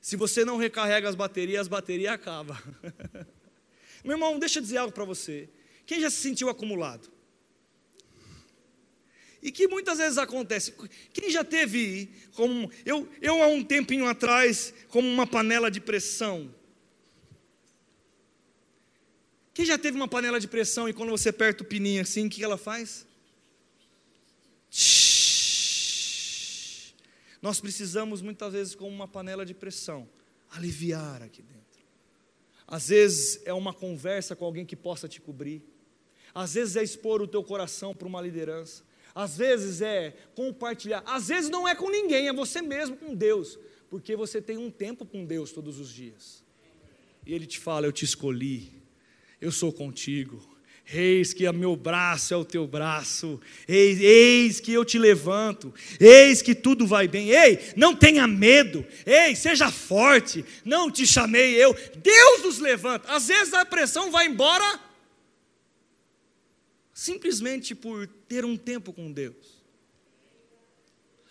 Se 0.00 0.16
você 0.16 0.44
não 0.44 0.56
recarrega 0.56 1.08
as 1.08 1.14
baterias, 1.14 1.62
as 1.62 1.68
baterias 1.68 2.12
acabam. 2.12 2.56
Meu 4.04 4.14
irmão, 4.14 4.38
deixa 4.38 4.58
eu 4.58 4.62
dizer 4.62 4.78
algo 4.78 4.92
para 4.92 5.04
você. 5.04 5.48
Quem 5.86 6.00
já 6.00 6.10
se 6.10 6.16
sentiu 6.16 6.48
acumulado? 6.48 7.10
E 9.42 9.50
que 9.50 9.66
muitas 9.66 9.98
vezes 9.98 10.18
acontece. 10.18 10.74
Quem 11.12 11.30
já 11.30 11.42
teve, 11.42 12.10
como 12.34 12.70
eu, 12.84 13.08
eu 13.22 13.42
há 13.42 13.46
um 13.46 13.64
tempinho 13.64 14.06
atrás, 14.06 14.74
como 14.88 15.08
uma 15.08 15.26
panela 15.26 15.70
de 15.70 15.80
pressão. 15.80 16.54
Quem 19.54 19.64
já 19.64 19.78
teve 19.78 19.96
uma 19.96 20.08
panela 20.08 20.38
de 20.38 20.46
pressão 20.46 20.88
e 20.88 20.92
quando 20.92 21.10
você 21.10 21.30
aperta 21.30 21.62
o 21.62 21.66
pininho 21.66 22.02
assim, 22.02 22.26
o 22.26 22.30
que 22.30 22.44
ela 22.44 22.58
faz? 22.58 23.06
Nós 27.42 27.60
precisamos 27.60 28.20
muitas 28.20 28.52
vezes, 28.52 28.74
como 28.74 28.90
uma 28.90 29.08
panela 29.08 29.46
de 29.46 29.54
pressão, 29.54 30.08
aliviar 30.50 31.22
aqui 31.22 31.42
dentro. 31.42 31.69
Às 32.70 32.88
vezes 32.88 33.42
é 33.44 33.52
uma 33.52 33.74
conversa 33.74 34.34
com 34.34 34.46
alguém 34.46 34.64
que 34.64 34.76
possa 34.76 35.06
te 35.06 35.20
cobrir. 35.20 35.62
Às 36.32 36.54
vezes 36.54 36.76
é 36.76 36.82
expor 36.82 37.20
o 37.20 37.26
teu 37.26 37.42
coração 37.42 37.92
para 37.92 38.08
uma 38.08 38.22
liderança 38.22 38.88
às 39.14 39.36
vezes 39.36 39.80
é 39.82 40.14
compartilhar, 40.34 41.02
às 41.06 41.28
vezes 41.28 41.50
não 41.50 41.66
é 41.66 41.74
com 41.74 41.90
ninguém, 41.90 42.28
é 42.28 42.32
você 42.32 42.62
mesmo 42.62 42.96
com 42.96 43.14
Deus, 43.14 43.58
porque 43.88 44.14
você 44.14 44.40
tem 44.40 44.56
um 44.56 44.70
tempo 44.70 45.04
com 45.04 45.24
Deus 45.24 45.52
todos 45.52 45.78
os 45.78 45.92
dias. 45.92 46.44
E 47.26 47.34
Ele 47.34 47.46
te 47.46 47.58
fala: 47.58 47.86
Eu 47.86 47.92
te 47.92 48.04
escolhi, 48.04 48.72
eu 49.40 49.50
sou 49.50 49.72
contigo. 49.72 50.48
Eis 50.92 51.32
que 51.32 51.48
o 51.48 51.52
meu 51.52 51.76
braço 51.76 52.34
é 52.34 52.36
o 52.36 52.44
teu 52.44 52.66
braço, 52.66 53.40
eis, 53.68 54.00
eis 54.00 54.58
que 54.58 54.72
eu 54.72 54.84
te 54.84 54.98
levanto, 54.98 55.72
eis 56.00 56.42
que 56.42 56.52
tudo 56.52 56.84
vai 56.84 57.06
bem. 57.06 57.30
Ei, 57.30 57.72
não 57.76 57.94
tenha 57.94 58.26
medo, 58.26 58.84
ei, 59.06 59.36
seja 59.36 59.70
forte, 59.70 60.44
não 60.64 60.90
te 60.90 61.06
chamei 61.06 61.54
eu. 61.54 61.76
Deus 61.96 62.42
nos 62.42 62.58
levanta. 62.58 63.12
Às 63.12 63.28
vezes 63.28 63.54
a 63.54 63.64
pressão 63.64 64.10
vai 64.10 64.26
embora 64.26 64.80
simplesmente 66.92 67.74
por 67.74 68.06
ter 68.28 68.44
um 68.44 68.56
tempo 68.56 68.92
com 68.92 69.12
Deus. 69.12 69.62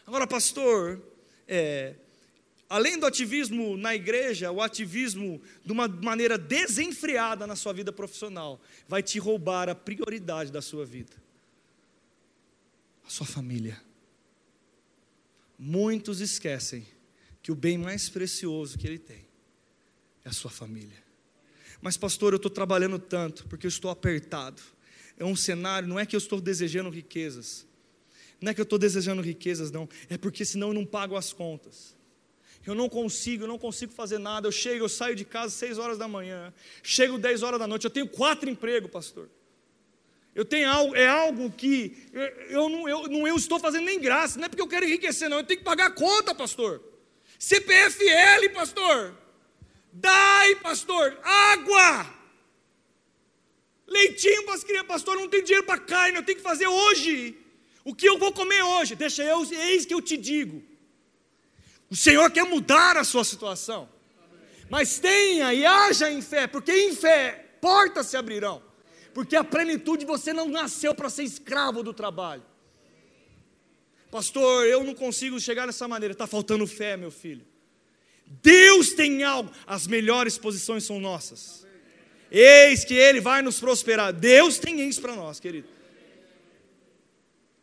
Agora, 0.08 0.26
pastor, 0.26 1.00
é, 1.48 1.96
além 2.70 3.00
do 3.00 3.06
ativismo 3.06 3.76
na 3.76 3.96
igreja, 3.96 4.52
o 4.52 4.62
ativismo 4.62 5.42
de 5.66 5.72
uma 5.72 5.88
maneira 5.88 6.38
desenfreada 6.38 7.48
na 7.48 7.56
sua 7.56 7.74
vida 7.74 7.92
profissional, 7.92 8.62
vai 8.88 9.02
te 9.02 9.18
roubar 9.18 9.68
a 9.68 9.76
prioridade 9.76 10.52
da 10.52 10.62
sua 10.62 10.86
vida 10.86 11.30
a 13.10 13.12
sua 13.12 13.26
família. 13.26 13.82
Muitos 15.58 16.22
esquecem 16.22 16.86
que 17.42 17.52
o 17.52 17.56
bem 17.56 17.76
mais 17.76 18.08
precioso 18.08 18.78
que 18.78 18.86
ele 18.86 19.00
tem 19.00 19.26
é 20.24 20.30
a 20.30 20.32
sua 20.32 20.52
família. 20.52 21.04
Mas, 21.82 21.98
pastor, 21.98 22.34
eu 22.34 22.38
estou 22.38 22.52
trabalhando 22.52 23.00
tanto 23.00 23.48
porque 23.48 23.66
eu 23.66 23.70
estou 23.70 23.90
apertado. 23.90 24.62
É 25.18 25.26
um 25.26 25.36
cenário, 25.36 25.88
não 25.88 26.00
é 26.00 26.06
que 26.06 26.16
eu 26.16 26.20
estou 26.20 26.40
desejando 26.40 26.92
riquezas, 26.92 27.66
não 28.40 28.52
é 28.52 28.54
que 28.54 28.62
eu 28.62 28.64
estou 28.64 28.78
desejando 28.78 29.24
riquezas, 29.24 29.72
não, 29.72 29.90
é 30.08 30.16
porque 30.16 30.46
senão 30.46 30.68
eu 30.68 30.74
não 30.76 30.86
pago 30.86 31.16
as 31.16 31.34
contas. 31.34 31.98
Eu 32.70 32.76
não 32.76 32.88
consigo, 32.88 33.44
eu 33.46 33.48
não 33.48 33.58
consigo 33.58 33.92
fazer 33.92 34.20
nada. 34.20 34.48
Eu 34.48 34.52
chego, 34.52 34.86
eu 34.86 34.90
saio 34.90 35.16
de 35.16 35.26
casa 35.26 35.48
às 35.48 35.54
6 35.54 35.80
horas 35.80 35.98
da 35.98 36.08
manhã, 36.08 36.54
chego 36.84 37.18
10 37.18 37.42
horas 37.42 37.60
da 37.60 37.66
noite. 37.66 37.86
Eu 37.86 37.90
tenho 37.90 38.08
quatro 38.08 38.48
empregos, 38.48 38.92
pastor. 38.92 39.28
Eu 40.36 40.46
tenho 40.46 40.70
algo, 40.70 40.96
é 40.96 41.08
algo 41.08 41.52
que 41.52 41.98
eu, 42.14 42.22
eu, 42.22 42.70
não, 42.70 42.88
eu, 42.88 43.08
não 43.08 43.28
eu 43.28 43.36
estou 43.36 43.60
fazendo 43.60 43.86
nem 43.86 44.00
graça, 44.00 44.38
não 44.38 44.46
é 44.46 44.50
porque 44.50 44.62
eu 44.62 44.68
quero 44.68 44.86
enriquecer, 44.86 45.28
não. 45.28 45.38
Eu 45.38 45.44
tenho 45.44 45.58
que 45.58 45.66
pagar 45.66 45.88
a 45.88 45.92
conta, 45.92 46.36
pastor. 46.36 46.80
CPFL, 47.40 48.50
pastor. 48.54 49.16
Dai, 49.92 50.56
pastor. 50.58 51.18
Água. 51.24 52.14
Leitinho 53.88 54.44
para 54.46 54.54
as 54.54 54.64
crianças, 54.64 54.88
pastor. 54.88 55.16
Não 55.16 55.28
tem 55.28 55.44
dinheiro 55.44 55.66
para 55.66 55.80
carne, 55.80 56.18
eu 56.18 56.24
tenho 56.24 56.38
que 56.38 56.44
fazer 56.44 56.68
hoje. 56.68 57.36
O 57.84 57.96
que 57.96 58.08
eu 58.08 58.20
vou 58.20 58.32
comer 58.32 58.62
hoje? 58.62 58.96
Deixa 58.96 59.24
eu, 59.24 59.44
eis 59.52 59.88
que 59.88 59.94
eu 59.96 60.02
te 60.04 60.16
digo. 60.16 60.69
O 61.90 61.96
Senhor 61.96 62.30
quer 62.32 62.44
mudar 62.44 62.98
a 62.98 63.04
sua 63.04 63.24
situação. 63.24 63.90
Mas 64.70 65.00
tenha 65.00 65.54
e 65.54 65.66
haja 65.66 66.12
em 66.12 66.22
fé, 66.22 66.46
porque 66.46 66.72
em 66.72 66.96
fé 66.96 67.46
portas 67.60 68.08
se 68.08 68.16
abrirão. 68.16 68.62
Porque 69.14 69.36
a 69.36 69.44
plenitude 69.44 70.06
você 70.06 70.32
não 70.32 70.48
nasceu 70.48 70.94
para 70.94 71.10
ser 71.10 71.24
escravo 71.24 71.82
do 71.82 71.94
trabalho. 71.94 72.44
Pastor, 74.12 74.66
eu 74.68 74.84
não 74.84 74.94
consigo 74.94 75.40
chegar 75.40 75.66
dessa 75.66 75.88
maneira. 75.88 76.14
Está 76.14 76.28
faltando 76.28 76.66
fé, 76.68 76.96
meu 76.96 77.12
filho. 77.12 77.46
Deus 78.26 78.94
tem 78.94 79.24
algo. 79.24 79.52
As 79.66 79.88
melhores 79.88 80.38
posições 80.38 80.84
são 80.84 81.00
nossas. 81.00 81.66
Eis 82.32 82.86
que 82.86 82.94
Ele 82.94 83.20
vai 83.20 83.42
nos 83.42 83.60
prosperar. 83.60 84.14
Deus 84.14 84.60
tem 84.60 84.88
isso 84.88 85.02
para 85.02 85.16
nós, 85.16 85.40
querido. 85.40 85.68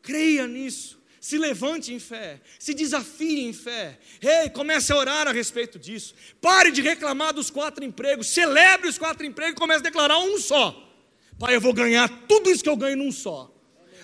Creia 0.02 0.46
nisso 0.48 0.95
se 1.26 1.38
levante 1.38 1.92
em 1.92 1.98
fé, 1.98 2.40
se 2.56 2.72
desafie 2.72 3.48
em 3.48 3.52
fé. 3.52 3.98
Ei, 4.22 4.48
comece 4.48 4.92
a 4.92 4.96
orar 4.96 5.26
a 5.26 5.32
respeito 5.32 5.76
disso. 5.76 6.14
Pare 6.40 6.70
de 6.70 6.80
reclamar 6.80 7.32
dos 7.32 7.50
quatro 7.50 7.84
empregos, 7.84 8.28
celebre 8.28 8.88
os 8.88 8.96
quatro 8.96 9.26
empregos 9.26 9.56
e 9.56 9.58
comece 9.58 9.80
a 9.80 9.82
declarar 9.82 10.20
um 10.20 10.38
só. 10.38 10.88
Pai, 11.36 11.56
eu 11.56 11.60
vou 11.60 11.72
ganhar 11.72 12.08
tudo 12.28 12.48
isso 12.48 12.62
que 12.62 12.68
eu 12.68 12.76
ganho 12.76 12.96
num 12.96 13.10
só. 13.10 13.52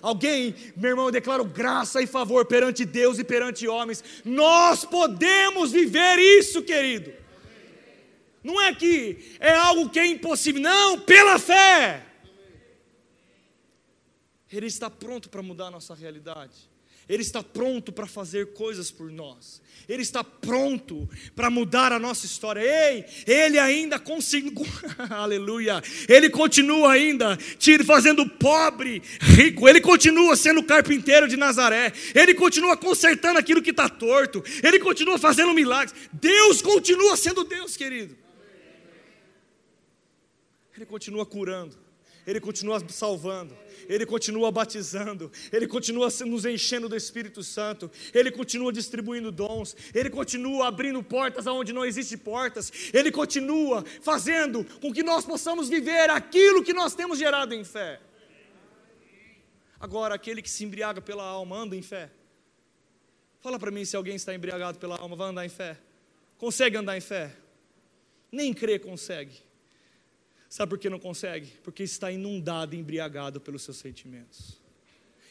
Alguém, 0.01 0.53
meu 0.77 0.91
irmão, 0.91 1.07
eu 1.07 1.13
declaro 1.13 1.45
graça 1.45 2.03
e 2.03 2.09
favor 2.09 2.45
perante 2.45 2.85
Deus 2.85 3.21
e 3.21 3.25
perante 3.25 3.69
homens. 3.69 4.03
Nós 4.25 4.85
podemos 4.85 5.71
viver 5.71 6.19
isso, 6.19 6.61
querido. 6.61 7.13
Não 8.43 8.61
é 8.61 8.75
que 8.75 9.37
é 9.39 9.55
algo 9.55 9.89
que 9.89 10.01
é 10.01 10.07
impossível, 10.07 10.61
não, 10.61 10.99
pela 10.99 11.39
fé. 11.39 12.05
Ele 14.53 14.67
está 14.67 14.91
pronto 14.91 15.31
para 15.31 15.41
mudar 15.41 15.67
a 15.67 15.71
nossa 15.71 15.95
realidade. 15.95 16.72
Ele 17.13 17.21
está 17.21 17.43
pronto 17.43 17.93
para 17.93 18.07
fazer 18.07 18.55
coisas 18.55 18.91
por 18.91 19.13
nós. 19.13 19.61
Ele 19.87 20.01
está 20.01 20.25
pronto 20.25 21.07
para 21.37 21.51
mudar 21.51 21.93
a 21.93 21.99
nossa 21.99 22.25
história. 22.25 22.63
Ei, 22.63 23.05
ele 23.27 23.59
ainda 23.59 23.99
conseguiu, 23.99 24.65
aleluia. 25.11 25.83
Ele 26.09 26.31
continua 26.31 26.93
ainda 26.93 27.37
te 27.59 27.85
fazendo 27.85 28.27
pobre, 28.27 29.03
rico. 29.21 29.69
Ele 29.69 29.79
continua 29.79 30.35
sendo 30.37 30.63
carpinteiro 30.63 31.29
de 31.29 31.37
Nazaré. 31.37 31.93
Ele 32.15 32.33
continua 32.33 32.79
consertando 32.79 33.39
aquilo 33.39 33.61
que 33.61 33.73
está 33.73 33.91
torto. 33.91 34.43
Ele 34.63 34.79
continua 34.79 35.19
fazendo 35.19 35.53
milagres. 35.53 35.95
Deus 36.15 36.63
continua 36.63 37.15
sendo 37.15 37.45
Deus, 37.45 37.77
querido. 37.77 38.17
Ele 40.75 40.87
continua 40.87 41.27
curando. 41.27 41.82
Ele 42.27 42.41
continua 42.41 42.81
salvando. 42.89 43.57
Ele 43.89 44.07
continua 44.07 44.51
batizando, 44.51 45.31
Ele 45.53 45.67
continua 45.67 46.09
nos 46.27 46.45
enchendo 46.45 46.89
do 46.89 46.97
Espírito 46.97 47.43
Santo, 47.43 47.91
Ele 48.15 48.31
continua 48.31 48.73
distribuindo 48.73 49.33
dons, 49.33 49.77
Ele 49.95 50.09
continua 50.09 50.69
abrindo 50.69 51.03
portas 51.03 51.47
aonde 51.47 51.73
não 51.73 51.85
existem 51.85 52.17
portas, 52.17 52.73
Ele 52.93 53.11
continua 53.11 53.85
fazendo 54.01 54.65
com 54.81 54.93
que 54.93 55.03
nós 55.03 55.25
possamos 55.25 55.69
viver 55.69 56.11
aquilo 56.11 56.63
que 56.63 56.73
nós 56.73 56.95
temos 56.95 57.19
gerado 57.19 57.55
em 57.55 57.65
fé. 57.65 58.01
Agora, 59.81 60.15
aquele 60.15 60.41
que 60.41 60.51
se 60.51 60.65
embriaga 60.65 61.01
pela 61.01 61.25
alma, 61.25 61.57
anda 61.57 61.75
em 61.75 61.83
fé. 61.83 62.09
Fala 63.41 63.59
para 63.59 63.73
mim 63.73 63.85
se 63.85 63.97
alguém 63.97 64.15
está 64.15 64.33
embriagado 64.33 64.79
pela 64.79 64.97
alma, 64.97 65.17
vai 65.17 65.31
andar 65.31 65.45
em 65.45 65.49
fé. 65.49 65.77
Consegue 66.39 66.77
andar 66.77 66.97
em 66.97 67.01
fé? 67.01 67.35
Nem 68.31 68.55
crer 68.55 68.81
consegue. 68.81 69.43
Sabe 70.53 70.69
por 70.69 70.79
que 70.79 70.91
não 70.91 70.99
consegue? 70.99 71.51
Porque 71.65 71.83
está 71.83 72.13
inundado, 72.13 72.77
embriagado 72.77 73.41
pelos 73.41 73.63
seus 73.63 73.79
sentimentos. 73.79 74.61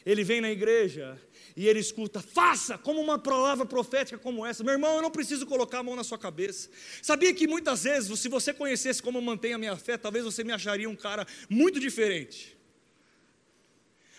Ele 0.04 0.24
vem 0.24 0.40
na 0.40 0.50
igreja 0.50 1.16
e 1.56 1.68
ele 1.68 1.78
escuta, 1.78 2.20
faça 2.20 2.76
como 2.76 3.00
uma 3.00 3.16
palavra 3.20 3.64
profética 3.64 4.18
como 4.18 4.44
essa. 4.44 4.64
Meu 4.64 4.72
irmão, 4.72 4.96
eu 4.96 5.00
não 5.00 5.12
preciso 5.12 5.46
colocar 5.46 5.78
a 5.78 5.82
mão 5.84 5.94
na 5.94 6.02
sua 6.02 6.18
cabeça. 6.18 6.68
Sabia 7.00 7.32
que 7.32 7.46
muitas 7.46 7.84
vezes, 7.84 8.18
se 8.18 8.28
você 8.28 8.52
conhecesse 8.52 9.00
como 9.00 9.18
eu 9.18 9.22
mantenho 9.22 9.54
a 9.54 9.58
minha 9.58 9.76
fé, 9.76 9.96
talvez 9.96 10.24
você 10.24 10.42
me 10.42 10.52
acharia 10.52 10.90
um 10.90 10.96
cara 10.96 11.24
muito 11.48 11.78
diferente. 11.78 12.58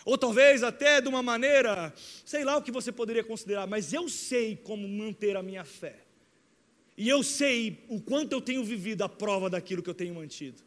Ou 0.06 0.16
talvez 0.16 0.62
até 0.62 1.02
de 1.02 1.08
uma 1.08 1.22
maneira, 1.22 1.92
sei 2.24 2.44
lá 2.44 2.56
o 2.56 2.62
que 2.62 2.72
você 2.72 2.90
poderia 2.90 3.22
considerar, 3.22 3.66
mas 3.66 3.92
eu 3.92 4.08
sei 4.08 4.56
como 4.56 4.88
manter 4.88 5.36
a 5.36 5.42
minha 5.42 5.66
fé. 5.66 5.98
E 6.96 7.06
eu 7.06 7.22
sei 7.22 7.84
o 7.90 8.00
quanto 8.00 8.32
eu 8.32 8.40
tenho 8.40 8.64
vivido 8.64 9.02
a 9.04 9.08
prova 9.08 9.50
daquilo 9.50 9.82
que 9.82 9.90
eu 9.90 9.94
tenho 9.94 10.14
mantido 10.14 10.64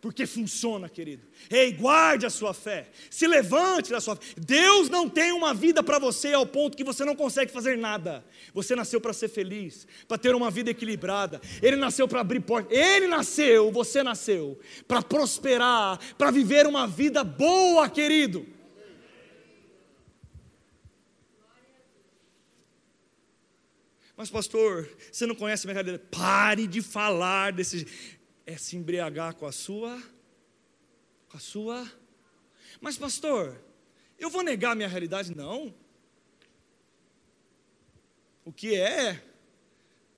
porque 0.00 0.26
funciona, 0.26 0.88
querido. 0.88 1.26
Ei, 1.50 1.72
guarde 1.72 2.24
a 2.24 2.30
sua 2.30 2.54
fé, 2.54 2.88
se 3.10 3.26
levante 3.26 3.90
da 3.90 4.00
sua 4.00 4.16
fé. 4.16 4.22
Deus 4.36 4.88
não 4.88 5.08
tem 5.08 5.30
uma 5.32 5.52
vida 5.52 5.82
para 5.82 5.98
você 5.98 6.32
ao 6.32 6.46
ponto 6.46 6.76
que 6.76 6.84
você 6.84 7.04
não 7.04 7.14
consegue 7.14 7.52
fazer 7.52 7.76
nada. 7.76 8.24
Você 8.54 8.74
nasceu 8.74 9.00
para 9.00 9.12
ser 9.12 9.28
feliz, 9.28 9.86
para 10.08 10.16
ter 10.16 10.34
uma 10.34 10.50
vida 10.50 10.70
equilibrada. 10.70 11.40
Ele 11.62 11.76
nasceu 11.76 12.08
para 12.08 12.20
abrir 12.20 12.40
portas. 12.40 12.76
Ele 12.76 13.06
nasceu, 13.06 13.70
você 13.70 14.02
nasceu 14.02 14.58
para 14.88 15.02
prosperar, 15.02 15.98
para 16.16 16.30
viver 16.30 16.66
uma 16.66 16.86
vida 16.86 17.22
boa, 17.22 17.88
querido. 17.88 18.46
Mas, 24.16 24.28
pastor, 24.28 24.86
você 25.10 25.24
não 25.24 25.34
conhece 25.34 25.66
a 25.66 25.72
minha 25.72 25.82
realidade. 25.82 26.10
Pare 26.10 26.66
de 26.66 26.82
falar 26.82 27.52
desse 27.52 27.86
é 28.50 28.56
se 28.56 28.76
embriagar 28.76 29.34
com 29.36 29.46
a 29.46 29.52
sua, 29.52 30.02
com 31.28 31.36
a 31.36 31.40
sua. 31.40 31.88
Mas, 32.80 32.98
pastor, 32.98 33.56
eu 34.18 34.28
vou 34.28 34.42
negar 34.42 34.74
minha 34.74 34.88
realidade? 34.88 35.36
Não. 35.36 35.72
O 38.44 38.52
que 38.52 38.74
é, 38.74 39.22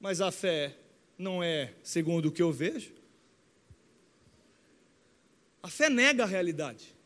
mas 0.01 0.23
a 0.23 0.33
fé 0.33 0.75
não 1.19 1.43
é 1.43 1.75
segundo 1.83 2.27
o 2.27 2.33
que 2.33 2.41
eu 2.41 2.51
vejo. 2.51 2.95
A 5.63 5.69
fé 5.69 5.91
nega 5.91 6.23
a 6.23 6.27
realidade. 6.27 6.97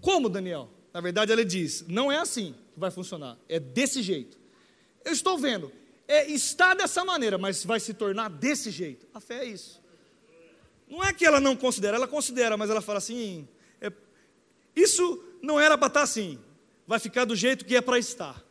Como, 0.00 0.28
Daniel? 0.28 0.70
Na 0.94 1.00
verdade, 1.00 1.32
ela 1.32 1.44
diz: 1.44 1.84
não 1.88 2.12
é 2.12 2.18
assim 2.18 2.54
que 2.72 2.78
vai 2.78 2.92
funcionar, 2.92 3.36
é 3.48 3.58
desse 3.58 4.02
jeito. 4.02 4.38
Eu 5.04 5.12
estou 5.12 5.36
vendo, 5.36 5.72
é, 6.06 6.30
está 6.30 6.74
dessa 6.74 7.04
maneira, 7.04 7.36
mas 7.36 7.64
vai 7.64 7.80
se 7.80 7.92
tornar 7.92 8.30
desse 8.30 8.70
jeito. 8.70 9.04
A 9.12 9.20
fé 9.20 9.40
é 9.40 9.46
isso. 9.46 9.87
Não 10.88 11.04
é 11.04 11.12
que 11.12 11.24
ela 11.24 11.40
não 11.40 11.54
considera, 11.54 11.96
ela 11.96 12.08
considera, 12.08 12.56
mas 12.56 12.70
ela 12.70 12.80
fala 12.80 12.98
assim: 12.98 13.46
é, 13.80 13.92
isso 14.74 15.24
não 15.42 15.60
era 15.60 15.76
para 15.76 15.88
estar 15.88 16.02
assim, 16.02 16.38
vai 16.86 16.98
ficar 16.98 17.24
do 17.24 17.36
jeito 17.36 17.64
que 17.64 17.76
é 17.76 17.80
para 17.80 17.98
estar. 17.98 18.44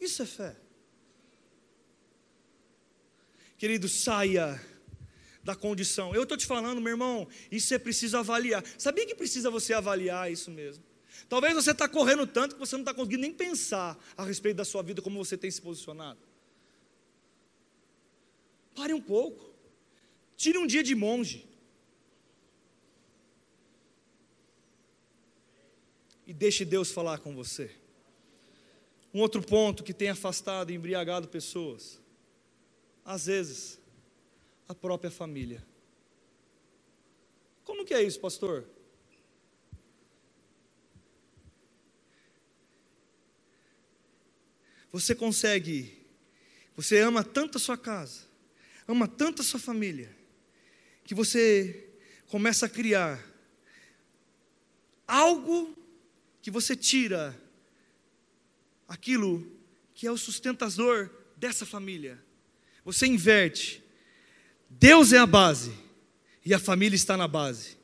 Isso 0.00 0.22
é 0.22 0.26
fé. 0.26 0.56
Querido, 3.56 3.88
saia 3.88 4.60
da 5.42 5.56
condição. 5.56 6.14
Eu 6.14 6.22
estou 6.22 6.36
te 6.36 6.46
falando, 6.46 6.80
meu 6.80 6.92
irmão, 6.92 7.26
isso 7.50 7.74
é 7.74 7.78
preciso 7.78 8.16
avaliar. 8.16 8.62
Sabia 8.76 9.06
que 9.06 9.14
precisa 9.14 9.50
você 9.50 9.72
avaliar 9.72 10.30
isso 10.30 10.50
mesmo? 10.50 10.84
Talvez 11.28 11.54
você 11.54 11.72
está 11.72 11.88
correndo 11.88 12.26
tanto 12.26 12.54
que 12.54 12.60
você 12.60 12.76
não 12.76 12.82
está 12.82 12.94
conseguindo 12.94 13.22
nem 13.22 13.32
pensar 13.32 13.98
a 14.16 14.24
respeito 14.24 14.58
da 14.58 14.64
sua 14.64 14.82
vida, 14.82 15.02
como 15.02 15.22
você 15.22 15.36
tem 15.36 15.50
se 15.50 15.60
posicionado. 15.60 16.20
Pare 18.76 18.94
um 18.94 19.00
pouco. 19.00 19.47
Tire 20.38 20.56
um 20.56 20.68
dia 20.68 20.84
de 20.84 20.94
monge. 20.94 21.44
E 26.24 26.32
deixe 26.32 26.64
Deus 26.64 26.92
falar 26.92 27.18
com 27.18 27.34
você. 27.34 27.74
Um 29.12 29.20
outro 29.20 29.42
ponto 29.42 29.82
que 29.82 29.92
tem 29.92 30.10
afastado 30.10 30.70
e 30.70 30.76
embriagado 30.76 31.26
pessoas, 31.26 32.00
às 33.04 33.26
vezes, 33.26 33.80
a 34.68 34.74
própria 34.74 35.10
família. 35.10 35.66
Como 37.64 37.84
que 37.84 37.92
é 37.92 38.00
isso, 38.00 38.20
pastor? 38.20 38.64
Você 44.92 45.16
consegue, 45.16 46.06
você 46.76 47.00
ama 47.00 47.24
tanto 47.24 47.58
a 47.58 47.60
sua 47.60 47.76
casa, 47.76 48.22
ama 48.86 49.08
tanto 49.08 49.42
a 49.42 49.44
sua 49.44 49.58
família, 49.58 50.17
que 51.08 51.14
você 51.14 51.88
começa 52.26 52.66
a 52.66 52.68
criar 52.68 53.18
algo 55.06 55.74
que 56.42 56.50
você 56.50 56.76
tira 56.76 57.34
aquilo 58.86 59.50
que 59.94 60.06
é 60.06 60.12
o 60.12 60.18
sustentador 60.18 61.08
dessa 61.34 61.64
família. 61.64 62.22
Você 62.84 63.06
inverte. 63.06 63.82
Deus 64.68 65.14
é 65.14 65.16
a 65.16 65.24
base 65.24 65.72
e 66.44 66.52
a 66.52 66.58
família 66.58 66.94
está 66.94 67.16
na 67.16 67.26
base. 67.26 67.78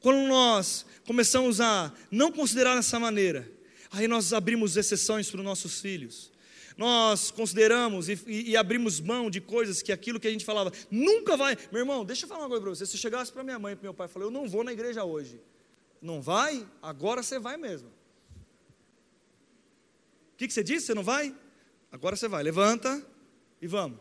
Quando 0.00 0.26
nós 0.26 0.86
começamos 1.04 1.60
a 1.60 1.92
não 2.10 2.32
considerar 2.32 2.74
dessa 2.74 2.98
maneira, 2.98 3.52
aí 3.90 4.08
nós 4.08 4.32
abrimos 4.32 4.78
exceções 4.78 5.30
para 5.30 5.40
os 5.40 5.44
nossos 5.44 5.78
filhos. 5.78 6.32
Nós 6.76 7.30
consideramos 7.30 8.08
e, 8.08 8.20
e, 8.26 8.50
e, 8.50 8.56
abrimos 8.56 9.00
mão 9.00 9.30
de 9.30 9.40
coisas 9.40 9.80
que 9.80 9.90
aquilo 9.90 10.20
que 10.20 10.28
a 10.28 10.30
gente 10.30 10.44
falava 10.44 10.70
nunca 10.90 11.36
vai. 11.36 11.56
Meu 11.72 11.80
irmão, 11.80 12.04
deixa 12.04 12.24
eu 12.24 12.28
falar 12.28 12.42
uma 12.42 12.48
coisa 12.48 12.62
para 12.62 12.70
você. 12.70 12.84
Se 12.84 12.98
chegasse 12.98 13.32
para 13.32 13.42
minha 13.42 13.58
mãe 13.58 13.72
e 13.72 13.76
para 13.76 13.84
meu 13.84 13.94
pai 13.94 14.06
e 14.06 14.10
falou, 14.10 14.28
eu 14.28 14.32
não 14.32 14.46
vou 14.46 14.62
na 14.62 14.72
igreja 14.72 15.02
hoje. 15.02 15.40
Não 16.02 16.20
vai? 16.20 16.68
Agora 16.82 17.22
você 17.22 17.38
vai 17.38 17.56
mesmo. 17.56 17.88
O 17.88 17.92
que, 20.36 20.46
que 20.46 20.52
você 20.52 20.62
disse? 20.62 20.86
Você 20.86 20.94
não 20.94 21.02
vai? 21.02 21.34
Agora 21.90 22.14
você 22.14 22.28
vai. 22.28 22.42
Levanta 22.42 23.04
e 23.60 23.66
vamos. 23.66 23.98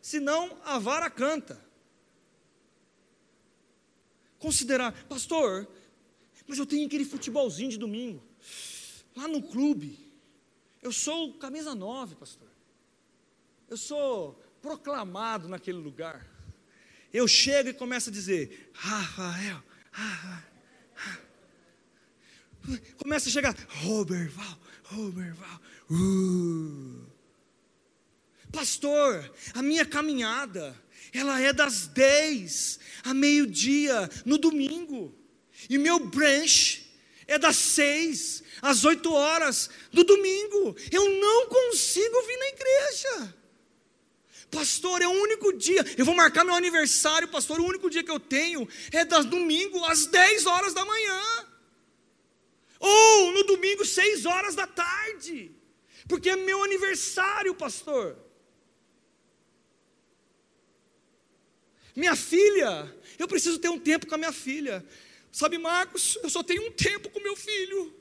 Senão 0.00 0.56
a 0.64 0.78
vara 0.78 1.10
canta. 1.10 1.60
Considerar, 4.38 4.92
pastor, 5.08 5.68
mas 6.46 6.58
eu 6.58 6.66
tenho 6.66 6.86
aquele 6.86 7.04
futebolzinho 7.04 7.70
de 7.70 7.78
domingo, 7.78 8.22
lá 9.16 9.26
no 9.26 9.42
clube. 9.42 10.11
Eu 10.82 10.90
sou 10.90 11.34
camisa 11.34 11.74
9, 11.74 12.16
pastor. 12.16 12.48
Eu 13.70 13.76
sou 13.76 14.34
proclamado 14.60 15.48
naquele 15.48 15.78
lugar. 15.78 16.26
Eu 17.12 17.28
chego 17.28 17.68
e 17.68 17.74
começo 17.74 18.10
a 18.10 18.12
dizer, 18.12 18.70
Rafael, 18.74 19.62
Rafael. 19.92 20.52
Começa 22.96 23.28
a 23.28 23.32
chegar, 23.32 23.56
Roberval, 23.68 24.58
Roberval. 24.84 25.60
Uh. 25.90 27.06
Pastor, 28.50 29.32
a 29.54 29.62
minha 29.62 29.84
caminhada, 29.84 30.78
ela 31.12 31.40
é 31.40 31.52
das 31.52 31.86
10 31.86 32.78
a 33.04 33.14
meio-dia 33.14 34.08
no 34.24 34.36
domingo. 34.36 35.14
E 35.68 35.78
meu 35.78 35.98
branch 36.06 36.81
é 37.32 37.38
das 37.38 37.56
6 37.56 38.42
às 38.60 38.84
8 38.84 39.12
horas 39.12 39.70
do 39.92 40.04
domingo. 40.04 40.76
Eu 40.90 41.08
não 41.08 41.46
consigo 41.46 42.22
vir 42.22 42.36
na 42.38 42.48
igreja. 42.48 43.34
Pastor, 44.50 45.00
é 45.00 45.08
o 45.08 45.22
único 45.22 45.52
dia. 45.52 45.84
Eu 45.96 46.04
vou 46.04 46.14
marcar 46.14 46.44
meu 46.44 46.54
aniversário, 46.54 47.26
pastor. 47.28 47.58
O 47.60 47.66
único 47.66 47.88
dia 47.88 48.04
que 48.04 48.10
eu 48.10 48.20
tenho 48.20 48.68
é 48.92 49.04
das 49.04 49.24
domingo 49.24 49.82
às 49.86 50.06
10 50.06 50.46
horas 50.46 50.74
da 50.74 50.84
manhã. 50.84 51.48
Ou 52.78 53.32
no 53.32 53.44
domingo, 53.44 53.84
seis 53.84 54.26
horas 54.26 54.56
da 54.56 54.66
tarde. 54.66 55.52
Porque 56.08 56.28
é 56.30 56.34
meu 56.34 56.64
aniversário, 56.64 57.54
pastor. 57.54 58.18
Minha 61.94 62.16
filha, 62.16 62.92
eu 63.20 63.28
preciso 63.28 63.60
ter 63.60 63.68
um 63.68 63.78
tempo 63.78 64.08
com 64.08 64.16
a 64.16 64.18
minha 64.18 64.32
filha. 64.32 64.84
Sabe, 65.32 65.58
Marcos, 65.58 66.16
eu 66.22 66.30
só 66.30 66.42
tenho 66.42 66.64
um 66.68 66.70
tempo 66.70 67.10
com 67.10 67.18
meu 67.18 67.34
filho. 67.34 67.92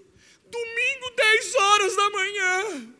Domingo, 0.45 1.15
10 1.15 1.55
horas 1.55 1.95
da 1.95 2.09
manhã. 2.11 2.93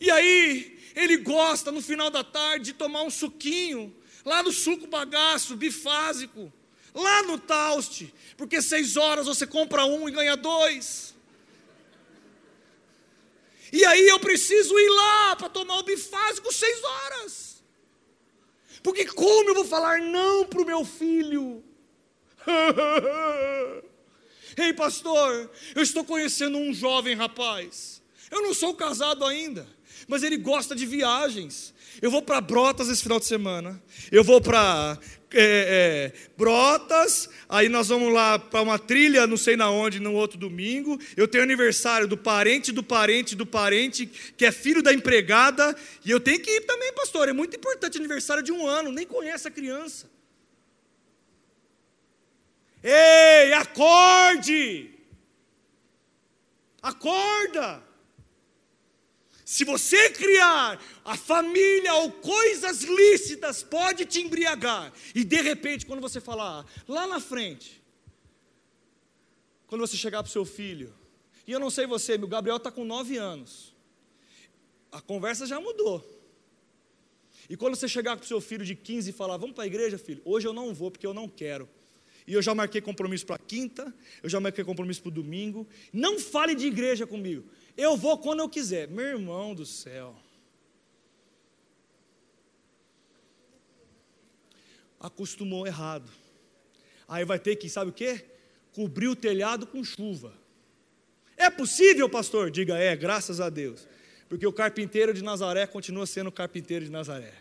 E 0.00 0.10
aí, 0.10 0.78
ele 0.94 1.16
gosta 1.16 1.72
no 1.72 1.80
final 1.80 2.10
da 2.10 2.22
tarde 2.22 2.66
de 2.66 2.72
tomar 2.74 3.02
um 3.02 3.10
suquinho, 3.10 3.96
lá 4.24 4.42
no 4.42 4.52
suco 4.52 4.86
bagaço, 4.86 5.56
bifásico 5.56 6.52
lá 6.94 7.22
no 7.22 7.38
Taust, 7.38 8.12
porque 8.36 8.60
seis 8.60 8.96
horas 8.96 9.26
você 9.26 9.46
compra 9.46 9.84
um 9.84 10.08
e 10.08 10.12
ganha 10.12 10.36
dois. 10.36 11.14
E 13.72 13.84
aí 13.84 14.06
eu 14.06 14.20
preciso 14.20 14.78
ir 14.78 14.88
lá 14.90 15.36
para 15.36 15.48
tomar 15.48 15.78
o 15.78 15.82
bifásico 15.82 16.52
seis 16.52 16.82
horas. 16.84 17.62
Porque 18.82 19.06
como 19.06 19.50
eu 19.50 19.54
vou 19.54 19.64
falar 19.64 20.00
não 20.00 20.44
para 20.44 20.60
o 20.60 20.66
meu 20.66 20.84
filho? 20.84 21.64
Ei, 24.56 24.72
pastor, 24.72 25.50
eu 25.74 25.82
estou 25.82 26.04
conhecendo 26.04 26.58
um 26.58 26.72
jovem 26.74 27.14
rapaz. 27.14 28.02
Eu 28.30 28.42
não 28.42 28.54
sou 28.54 28.74
casado 28.74 29.24
ainda, 29.24 29.66
mas 30.06 30.22
ele 30.22 30.36
gosta 30.36 30.74
de 30.74 30.86
viagens. 30.86 31.72
Eu 32.00 32.10
vou 32.10 32.22
para 32.22 32.40
Brotas 32.40 32.88
esse 32.88 33.02
final 33.02 33.18
de 33.20 33.26
semana. 33.26 33.82
Eu 34.10 34.24
vou 34.24 34.40
para 34.40 34.98
é, 35.34 36.12
é, 36.14 36.30
Brotas, 36.36 37.28
aí 37.48 37.68
nós 37.68 37.88
vamos 37.88 38.12
lá 38.12 38.38
para 38.38 38.62
uma 38.62 38.78
trilha, 38.78 39.26
não 39.26 39.36
sei 39.36 39.56
na 39.56 39.70
onde, 39.70 40.00
no 40.00 40.12
outro 40.12 40.38
domingo. 40.38 40.98
Eu 41.16 41.28
tenho 41.28 41.44
aniversário 41.44 42.06
do 42.06 42.16
parente, 42.16 42.72
do 42.72 42.82
parente, 42.82 43.34
do 43.34 43.46
parente, 43.46 44.06
que 44.06 44.44
é 44.44 44.52
filho 44.52 44.82
da 44.82 44.92
empregada, 44.92 45.76
e 46.04 46.10
eu 46.10 46.20
tenho 46.20 46.40
que 46.40 46.50
ir 46.50 46.62
também, 46.62 46.92
pastor. 46.92 47.28
É 47.28 47.32
muito 47.32 47.56
importante 47.56 47.98
aniversário 47.98 48.42
de 48.42 48.52
um 48.52 48.66
ano, 48.66 48.90
nem 48.90 49.06
conhece 49.06 49.46
a 49.48 49.50
criança. 49.50 50.10
Ei, 52.82 53.52
acorde! 53.52 54.90
Acorda! 56.82 57.82
Se 59.44 59.64
você 59.64 60.10
criar 60.10 60.82
a 61.04 61.16
família 61.16 61.94
ou 61.96 62.10
coisas 62.10 62.82
lícitas, 62.82 63.62
pode 63.62 64.06
te 64.06 64.20
embriagar. 64.20 64.92
E 65.14 65.24
de 65.24 65.40
repente, 65.42 65.84
quando 65.84 66.00
você 66.00 66.20
falar 66.20 66.66
lá 66.88 67.06
na 67.06 67.20
frente, 67.20 67.82
quando 69.66 69.82
você 69.82 69.96
chegar 69.96 70.22
para 70.22 70.30
o 70.30 70.32
seu 70.32 70.44
filho, 70.44 70.94
e 71.46 71.52
eu 71.52 71.60
não 71.60 71.70
sei 71.70 71.86
você, 71.86 72.16
meu 72.16 72.28
Gabriel 72.28 72.56
está 72.56 72.70
com 72.70 72.84
nove 72.84 73.16
anos, 73.16 73.74
a 74.90 75.00
conversa 75.00 75.46
já 75.46 75.60
mudou. 75.60 76.02
E 77.48 77.56
quando 77.56 77.76
você 77.76 77.88
chegar 77.88 78.16
com 78.16 78.24
o 78.24 78.26
seu 78.26 78.40
filho 78.40 78.64
de 78.64 78.74
15 78.74 79.10
e 79.10 79.12
falar, 79.12 79.36
vamos 79.36 79.54
para 79.54 79.64
a 79.64 79.66
igreja, 79.66 79.98
filho? 79.98 80.22
Hoje 80.24 80.48
eu 80.48 80.52
não 80.52 80.72
vou 80.72 80.90
porque 80.90 81.06
eu 81.06 81.12
não 81.12 81.28
quero. 81.28 81.68
E 82.26 82.34
eu 82.34 82.42
já 82.42 82.54
marquei 82.54 82.80
compromisso 82.80 83.26
para 83.26 83.38
quinta, 83.38 83.92
eu 84.22 84.28
já 84.28 84.38
marquei 84.38 84.64
compromisso 84.64 85.02
para 85.02 85.08
o 85.08 85.12
domingo. 85.12 85.66
Não 85.92 86.18
fale 86.18 86.54
de 86.54 86.66
igreja 86.66 87.06
comigo. 87.06 87.44
Eu 87.76 87.96
vou 87.96 88.18
quando 88.18 88.40
eu 88.40 88.48
quiser. 88.48 88.88
Meu 88.88 89.06
irmão 89.06 89.54
do 89.54 89.66
céu. 89.66 90.14
Acostumou 95.00 95.66
errado. 95.66 96.08
Aí 97.08 97.24
vai 97.24 97.38
ter 97.38 97.56
que, 97.56 97.68
sabe 97.68 97.90
o 97.90 97.94
que? 97.94 98.24
Cobrir 98.72 99.08
o 99.08 99.16
telhado 99.16 99.66
com 99.66 99.82
chuva. 99.82 100.32
É 101.36 101.50
possível, 101.50 102.08
pastor? 102.08 102.50
Diga, 102.50 102.78
é, 102.78 102.94
graças 102.94 103.40
a 103.40 103.50
Deus. 103.50 103.88
Porque 104.28 104.46
o 104.46 104.52
carpinteiro 104.52 105.12
de 105.12 105.22
Nazaré 105.22 105.66
continua 105.66 106.06
sendo 106.06 106.28
o 106.28 106.32
carpinteiro 106.32 106.84
de 106.84 106.90
Nazaré. 106.90 107.34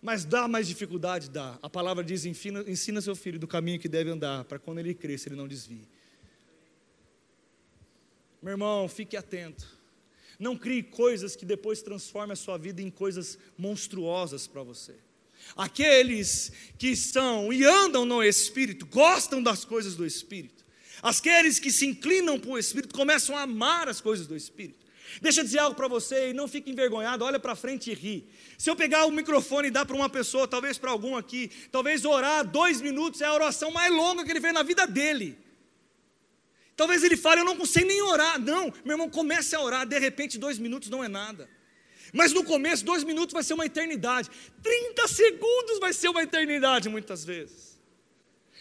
Mas 0.00 0.24
dá 0.24 0.46
mais 0.46 0.68
dificuldade? 0.68 1.28
Dá. 1.28 1.58
A 1.60 1.68
palavra 1.68 2.04
diz: 2.04 2.24
ensina, 2.24 2.64
ensina 2.68 3.00
seu 3.00 3.16
filho 3.16 3.38
do 3.38 3.48
caminho 3.48 3.80
que 3.80 3.88
deve 3.88 4.10
andar, 4.10 4.44
para 4.44 4.58
quando 4.58 4.78
ele 4.78 4.94
cresça, 4.94 5.28
ele 5.28 5.36
não 5.36 5.48
desvie. 5.48 5.88
Meu 8.40 8.52
irmão, 8.52 8.88
fique 8.88 9.16
atento. 9.16 9.76
Não 10.38 10.56
crie 10.56 10.84
coisas 10.84 11.34
que 11.34 11.44
depois 11.44 11.82
transformem 11.82 12.32
a 12.32 12.36
sua 12.36 12.56
vida 12.56 12.80
em 12.80 12.90
coisas 12.90 13.36
monstruosas 13.56 14.46
para 14.46 14.62
você. 14.62 14.94
Aqueles 15.56 16.52
que 16.78 16.94
são 16.94 17.52
e 17.52 17.64
andam 17.64 18.04
no 18.04 18.22
Espírito, 18.22 18.86
gostam 18.86 19.42
das 19.42 19.64
coisas 19.64 19.96
do 19.96 20.06
Espírito. 20.06 20.64
Aqueles 21.02 21.58
que 21.58 21.72
se 21.72 21.86
inclinam 21.86 22.38
para 22.38 22.50
o 22.50 22.58
Espírito 22.58 22.94
começam 22.94 23.36
a 23.36 23.42
amar 23.42 23.88
as 23.88 24.00
coisas 24.00 24.26
do 24.26 24.36
Espírito. 24.36 24.86
Deixa 25.20 25.40
eu 25.40 25.44
dizer 25.44 25.58
algo 25.58 25.74
para 25.74 25.88
você 25.88 26.30
e 26.30 26.32
não 26.34 26.46
fique 26.46 26.70
envergonhado, 26.70 27.24
olha 27.24 27.38
para 27.38 27.56
frente 27.56 27.90
e 27.90 27.94
ri. 27.94 28.28
Se 28.56 28.70
eu 28.70 28.76
pegar 28.76 29.06
o 29.06 29.10
microfone 29.10 29.68
e 29.68 29.70
dar 29.70 29.84
para 29.84 29.96
uma 29.96 30.08
pessoa, 30.08 30.46
talvez 30.46 30.78
para 30.78 30.90
algum 30.90 31.16
aqui, 31.16 31.50
talvez 31.72 32.04
orar 32.04 32.46
dois 32.46 32.80
minutos 32.80 33.20
é 33.20 33.26
a 33.26 33.34
oração 33.34 33.70
mais 33.70 33.92
longa 33.92 34.24
que 34.24 34.30
ele 34.30 34.40
fez 34.40 34.54
na 34.54 34.62
vida 34.62 34.86
dele. 34.86 35.38
Talvez 36.76 37.02
ele 37.02 37.16
fale, 37.16 37.40
eu 37.40 37.44
não 37.44 37.56
consigo 37.56 37.86
nem 37.86 38.00
orar. 38.02 38.38
Não, 38.38 38.72
meu 38.84 38.94
irmão, 38.94 39.10
comece 39.10 39.56
a 39.56 39.60
orar. 39.60 39.84
De 39.84 39.98
repente, 39.98 40.38
dois 40.38 40.58
minutos 40.58 40.88
não 40.88 41.02
é 41.02 41.08
nada. 41.08 41.48
Mas 42.12 42.32
no 42.32 42.44
começo, 42.44 42.84
dois 42.84 43.02
minutos 43.02 43.32
vai 43.32 43.42
ser 43.42 43.54
uma 43.54 43.66
eternidade. 43.66 44.30
30 44.62 45.08
segundos 45.08 45.80
vai 45.80 45.92
ser 45.92 46.08
uma 46.08 46.22
eternidade, 46.22 46.88
muitas 46.88 47.24
vezes. 47.24 47.67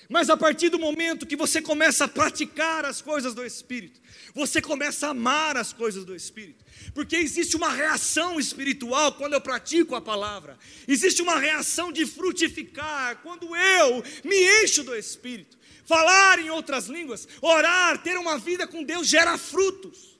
Mas 0.10 0.30
a 0.30 0.38
partir 0.38 0.70
do 0.70 0.80
momento 0.80 1.26
que 1.26 1.36
você 1.36 1.62
começa 1.62 2.06
a 2.06 2.08
praticar 2.08 2.86
as 2.86 3.02
coisas 3.02 3.34
do 3.34 3.46
Espírito, 3.46 4.00
você 4.34 4.62
começa 4.62 5.08
a 5.08 5.10
amar 5.10 5.58
as 5.58 5.74
coisas 5.74 6.06
do 6.06 6.16
Espírito, 6.16 6.64
porque 6.94 7.18
existe 7.18 7.58
uma 7.58 7.70
reação 7.70 8.40
espiritual 8.40 9.14
quando 9.14 9.34
eu 9.34 9.42
pratico 9.42 9.96
a 9.96 10.02
palavra, 10.02 10.58
existe 10.88 11.22
uma 11.22 11.38
reação 11.38 11.92
de 11.92 12.06
frutificar 12.06 13.18
quando 13.22 13.54
eu 13.56 14.04
me 14.24 14.64
encho 14.64 14.84
do 14.84 14.96
Espírito. 14.96 15.58
Falar 15.86 16.40
em 16.40 16.50
outras 16.50 16.88
línguas, 16.88 17.28
orar, 17.42 18.02
ter 18.02 18.18
uma 18.18 18.38
vida 18.38 18.68
com 18.68 18.84
Deus 18.84 19.08
gera 19.08 19.38
frutos, 19.38 20.18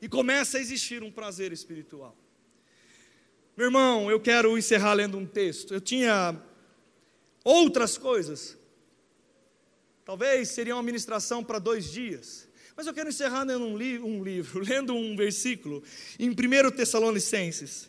e 0.00 0.08
começa 0.08 0.58
a 0.58 0.60
existir 0.60 1.02
um 1.02 1.10
prazer 1.10 1.52
espiritual. 1.52 2.16
Meu 3.56 3.66
irmão, 3.66 4.10
eu 4.10 4.20
quero 4.20 4.56
encerrar 4.58 4.92
lendo 4.92 5.16
um 5.16 5.26
texto. 5.26 5.72
Eu 5.72 5.80
tinha 5.80 6.38
outras 7.46 7.96
coisas. 7.96 8.58
Talvez 10.04 10.48
seria 10.48 10.74
uma 10.74 10.82
ministração 10.82 11.44
para 11.44 11.60
dois 11.60 11.92
dias. 11.92 12.48
Mas 12.76 12.88
eu 12.88 12.92
quero 12.92 13.08
encerrar 13.08 13.44
lendo 13.44 13.64
um, 13.64 13.76
li 13.78 13.98
um 14.00 14.22
livro, 14.22 14.58
lendo 14.66 14.92
um 14.92 15.16
versículo 15.16 15.82
em 16.18 16.28
1 16.30 16.34
Tessalonicenses, 16.72 17.88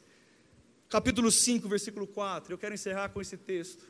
capítulo 0.88 1.32
5, 1.32 1.68
versículo 1.68 2.06
4. 2.06 2.54
Eu 2.54 2.58
quero 2.58 2.76
encerrar 2.76 3.10
com 3.10 3.20
esse 3.20 3.36
texto. 3.36 3.84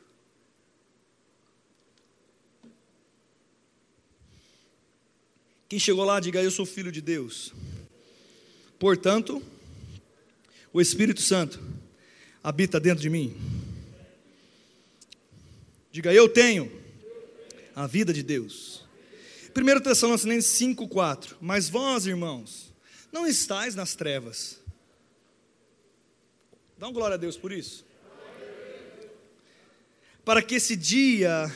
Quem 5.68 5.78
chegou 5.78 6.04
lá, 6.04 6.18
diga: 6.18 6.42
Eu 6.42 6.50
sou 6.50 6.64
filho 6.64 6.90
de 6.90 7.02
Deus. 7.02 7.52
Portanto, 8.78 9.42
o 10.72 10.80
Espírito 10.80 11.20
Santo 11.20 11.60
habita 12.42 12.80
dentro 12.80 13.02
de 13.02 13.10
mim. 13.10 13.36
Diga, 15.90 16.12
eu 16.12 16.28
tenho 16.28 16.70
a 17.74 17.86
vida 17.86 18.12
de 18.12 18.22
Deus. 18.22 18.84
1 19.56 19.80
Tessalonicenses 19.80 20.60
5,4 20.60 21.36
Mas 21.40 21.68
vós, 21.68 22.06
irmãos, 22.06 22.72
não 23.10 23.26
estáis 23.26 23.74
nas 23.74 23.94
trevas. 23.94 24.60
Dá 26.76 26.88
um 26.88 26.92
glória 26.92 27.14
a 27.14 27.18
Deus 27.18 27.36
por 27.36 27.50
isso. 27.50 27.84
Para 30.24 30.42
que 30.42 30.56
esse 30.56 30.76
dia, 30.76 31.50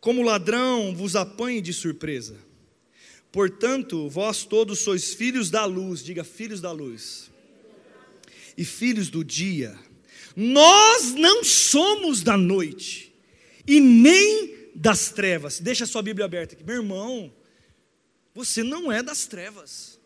como 0.00 0.22
ladrão, 0.22 0.94
vos 0.94 1.14
apanhe 1.14 1.60
de 1.60 1.72
surpresa. 1.72 2.36
Portanto, 3.30 4.10
vós 4.10 4.44
todos 4.44 4.80
sois 4.80 5.14
filhos 5.14 5.48
da 5.48 5.64
luz, 5.64 6.04
diga 6.04 6.22
filhos 6.22 6.60
da 6.60 6.70
luz, 6.70 7.30
e 8.58 8.64
filhos 8.64 9.08
do 9.08 9.24
dia. 9.24 9.78
Nós 10.36 11.14
não 11.14 11.44
somos 11.44 12.22
da 12.22 12.36
noite 12.36 13.14
e 13.66 13.80
nem 13.80 14.70
das 14.74 15.10
trevas. 15.10 15.60
Deixa 15.60 15.84
a 15.84 15.86
sua 15.86 16.02
Bíblia 16.02 16.24
aberta 16.24 16.54
aqui. 16.54 16.64
Meu 16.64 16.76
irmão, 16.76 17.32
você 18.34 18.62
não 18.62 18.90
é 18.90 19.02
das 19.02 19.26
trevas. 19.26 20.00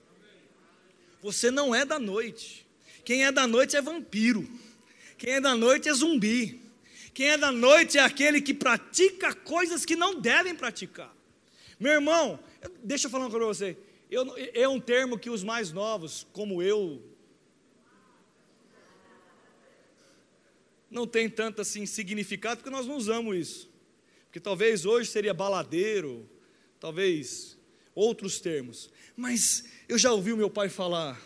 Você 1.23 1.51
não 1.51 1.75
é 1.75 1.85
da 1.85 1.99
noite. 1.99 2.67
Quem 3.05 3.25
é 3.25 3.33
da 3.33 3.47
noite 3.47 3.77
é 3.77 3.83
vampiro. 3.83 4.49
Quem 5.17 5.35
é 5.35 5.41
da 5.41 5.55
noite 5.55 5.89
é 5.89 5.95
zumbi. 5.95 6.61
Quem 7.15 7.31
é 7.31 7.39
da 7.39 7.51
noite 7.51 7.97
é 7.97 8.03
aquele 8.03 8.41
que 8.41 8.53
pratica 8.53 9.35
coisas 9.35 9.85
que 9.85 9.97
não 9.97 10.21
devem 10.21 10.55
praticar. 10.55 11.15
Meu 11.79 11.93
irmão, 11.93 12.39
deixa 12.83 13.07
eu 13.07 13.11
falar 13.11 13.25
uma 13.25 13.31
coisa 13.31 13.47
para 13.47 13.55
você. 13.55 13.77
Eu, 14.11 14.35
é 14.55 14.69
um 14.69 14.79
termo 14.79 15.19
que 15.19 15.31
os 15.31 15.43
mais 15.43 15.73
novos, 15.73 16.27
como 16.33 16.63
eu, 16.63 17.03
não 20.97 21.07
tem 21.07 21.29
tanto 21.29 21.61
assim 21.61 21.85
significado, 21.85 22.57
porque 22.63 22.71
nós 22.71 22.87
não 22.87 22.97
usamos 22.97 23.37
isso. 23.37 23.71
Porque 24.25 24.41
talvez 24.41 24.87
hoje 24.87 25.11
seria 25.11 25.35
baladeiro, 25.35 26.27
talvez 26.81 27.59
outros 27.95 28.41
termos. 28.41 28.91
Mas 29.15 29.65
eu 29.87 29.99
já 29.99 30.11
ouvi 30.11 30.33
o 30.33 30.37
meu 30.39 30.49
pai 30.49 30.71
falar 30.71 31.21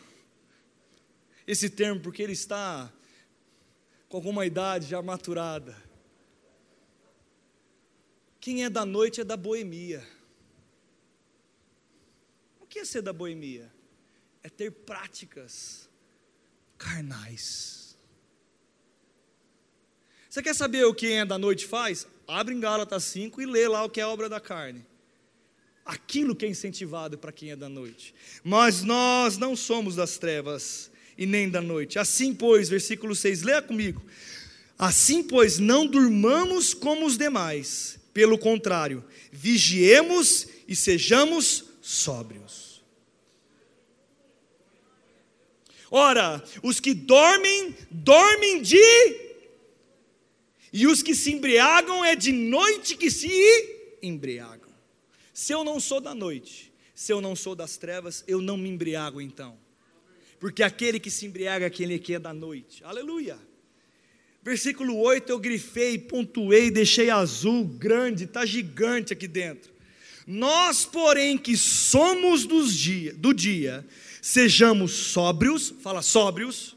esse 1.47 1.71
termo 1.71 2.01
porque 2.01 2.21
ele 2.21 2.33
está 2.33 2.93
com 4.09 4.16
alguma 4.16 4.45
idade 4.45 4.89
já 4.89 5.01
maturada. 5.01 5.81
Quem 8.41 8.64
é 8.64 8.71
da 8.71 8.85
noite 8.85 9.21
é 9.21 9.25
da 9.25 9.37
boemia. 9.37 10.05
O 12.61 12.66
que 12.66 12.81
é 12.81 12.85
ser 12.85 13.03
da 13.03 13.12
boemia? 13.12 13.73
É 14.43 14.49
ter 14.49 14.73
práticas 14.73 15.89
carnais 16.77 17.80
você 20.31 20.45
quer 20.45 20.55
saber 20.55 20.85
o 20.85 20.95
que 20.95 21.11
é 21.11 21.24
da 21.24 21.37
noite 21.37 21.66
faz? 21.66 22.07
Abre 22.28 22.55
em 22.55 22.61
Gálatas 22.61 23.03
5 23.03 23.43
e 23.43 23.47
lê 23.47 23.66
lá 23.66 23.83
o 23.83 23.91
que 23.91 24.01
é 24.01 24.07
obra 24.07 24.28
da 24.28 24.39
carne. 24.39 24.87
Aquilo 25.85 26.37
que 26.37 26.47
é 26.47 26.49
incentivado 26.49 27.18
para 27.18 27.33
quem 27.33 27.51
é 27.51 27.57
da 27.57 27.68
noite. 27.68 28.14
Mas 28.45 28.85
nós 28.85 29.39
não 29.39 29.57
somos 29.57 29.97
das 29.97 30.18
trevas 30.18 30.89
e 31.18 31.26
nem 31.26 31.51
da 31.51 31.61
noite. 31.61 31.99
Assim, 31.99 32.33
pois, 32.33 32.68
versículo 32.68 33.12
6, 33.12 33.43
leia 33.43 33.61
comigo. 33.61 34.01
Assim, 34.78 35.20
pois, 35.20 35.59
não 35.59 35.85
durmamos 35.85 36.74
como 36.74 37.07
os 37.07 37.18
demais. 37.18 37.99
Pelo 38.14 38.39
contrário, 38.39 39.05
vigiemos 39.33 40.47
e 40.68 40.76
sejamos 40.76 41.64
sóbrios. 41.83 42.81
Ora, 45.91 46.41
os 46.62 46.78
que 46.78 46.95
dormem, 46.95 47.74
dormem 47.91 48.62
de 48.62 49.30
e 50.73 50.87
os 50.87 51.03
que 51.03 51.14
se 51.14 51.33
embriagam 51.33 52.05
é 52.05 52.14
de 52.14 52.33
noite 52.33 52.97
que 52.97 53.11
se 53.11 53.29
embriagam. 54.03 54.71
Se 55.33 55.53
eu 55.53 55.64
não 55.64 55.81
sou 55.81 56.01
da 56.01 56.14
noite, 56.14 56.73
se 56.95 57.12
eu 57.12 57.21
não 57.21 57.35
sou 57.35 57.55
das 57.55 57.77
trevas, 57.77 58.23
eu 58.27 58.41
não 58.41 58.57
me 58.57 58.68
embriago 58.68 59.21
então. 59.21 59.59
Porque 60.39 60.62
aquele 60.62 61.01
que 61.01 61.11
se 61.11 61.27
embriaga 61.27 61.66
é 61.66 61.68
aquele 61.68 61.99
que 61.99 62.14
é 62.14 62.18
da 62.18 62.33
noite. 62.33 62.85
Aleluia. 62.85 63.39
Versículo 64.43 64.97
8 64.99 65.31
eu 65.31 65.39
grifei, 65.39 65.99
pontuei, 65.99 66.71
deixei 66.71 67.11
azul, 67.11 67.64
grande, 67.64 68.25
está 68.25 68.47
gigante 68.47 69.12
aqui 69.12 69.29
dentro. 69.29 69.71
Nós, 70.27 70.85
porém, 70.85 71.37
que 71.37 71.57
somos 71.57 72.47
dos 72.47 72.75
dia, 72.75 73.12
do 73.14 73.35
dia, 73.35 73.87
sejamos 74.23 74.93
sóbrios, 74.93 75.75
fala 75.83 76.03
sóbrios, 76.03 76.77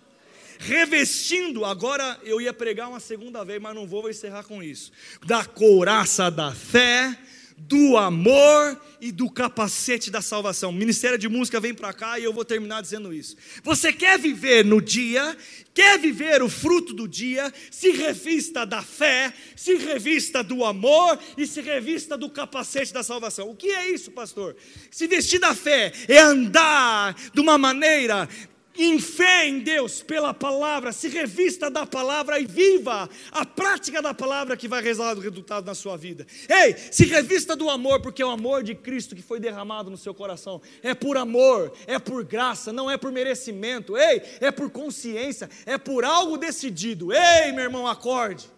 revestindo, 0.64 1.66
agora 1.66 2.20
eu 2.24 2.40
ia 2.40 2.54
pregar 2.54 2.90
uma 2.90 3.00
segunda 3.00 3.44
vez, 3.44 3.62
mas 3.62 3.76
não 3.76 3.86
vou, 3.86 4.02
vou 4.02 4.10
encerrar 4.10 4.44
com 4.44 4.64
isso. 4.64 4.92
Da 5.26 5.44
couraça 5.44 6.32
da 6.32 6.54
fé, 6.54 7.18
do 7.58 7.98
amor 7.98 8.80
e 9.00 9.12
do 9.12 9.30
capacete 9.30 10.10
da 10.10 10.22
salvação. 10.22 10.70
O 10.70 10.74
Ministério 10.74 11.18
de 11.18 11.30
Música 11.30 11.60
vem 11.60 11.74
para 11.74 11.94
cá 11.94 12.20
e 12.20 12.24
eu 12.24 12.34
vou 12.34 12.44
terminar 12.44 12.82
dizendo 12.82 13.14
isso. 13.14 13.36
Você 13.64 13.92
quer 13.94 14.18
viver 14.18 14.66
no 14.66 14.82
dia, 14.82 15.36
quer 15.74 16.00
viver 16.00 16.42
o 16.42 16.50
fruto 16.50 16.94
do 16.94 17.08
dia, 17.08 17.54
se 17.72 17.92
revista 17.92 18.66
da 18.66 18.82
fé, 18.82 19.34
se 19.56 19.76
revista 19.76 20.44
do 20.44 20.64
amor 20.64 21.20
e 21.38 21.46
se 21.46 21.62
revista 21.62 22.18
do 22.18 22.30
capacete 22.30 22.94
da 22.94 23.04
salvação. 23.04 23.50
O 23.50 23.56
que 23.56 23.70
é 23.70 23.90
isso, 23.90 24.12
pastor? 24.12 24.56
Se 24.92 25.08
vestir 25.08 25.40
da 25.40 25.54
fé 25.54 25.92
é 26.08 26.20
andar 26.20 27.16
de 27.34 27.40
uma 27.40 27.58
maneira 27.58 28.28
em 28.76 29.00
fé 29.00 29.48
em 29.48 29.60
Deus 29.60 30.02
pela 30.02 30.34
palavra, 30.34 30.92
se 30.92 31.08
revista 31.08 31.70
da 31.70 31.86
palavra 31.86 32.40
e 32.40 32.46
viva 32.46 33.10
a 33.32 33.46
prática 33.46 34.02
da 34.02 34.14
palavra 34.14 34.58
que 34.58 34.68
vai 34.68 34.82
resultar 34.82 35.22
resultado 35.22 35.66
na 35.66 35.76
sua 35.76 35.98
vida. 35.98 36.26
Ei, 36.50 36.76
se 36.92 37.06
revista 37.06 37.56
do 37.56 37.70
amor, 37.70 38.02
porque 38.02 38.22
é 38.22 38.26
o 38.26 38.30
amor 38.30 38.64
de 38.64 38.76
Cristo 38.76 39.16
que 39.16 39.22
foi 39.22 39.40
derramado 39.40 39.90
no 39.90 39.98
seu 39.98 40.14
coração. 40.14 40.62
É 40.82 40.94
por 40.94 41.18
amor, 41.18 41.74
é 41.86 42.00
por 42.00 42.24
graça, 42.24 42.72
não 42.72 42.90
é 42.90 42.98
por 42.98 43.12
merecimento. 43.12 43.98
Ei, 43.98 44.22
é 44.40 44.52
por 44.52 44.70
consciência, 44.70 45.50
é 45.66 45.78
por 45.78 46.04
algo 46.04 46.38
decidido. 46.38 47.12
Ei, 47.14 47.52
meu 47.52 47.64
irmão, 47.64 47.88
acorde. 47.88 48.50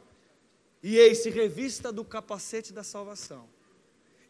E 0.84 0.98
ei, 0.98 1.16
se 1.16 1.30
revista 1.30 1.92
do 1.92 2.04
capacete 2.04 2.72
da 2.72 2.84
salvação. 2.84 3.48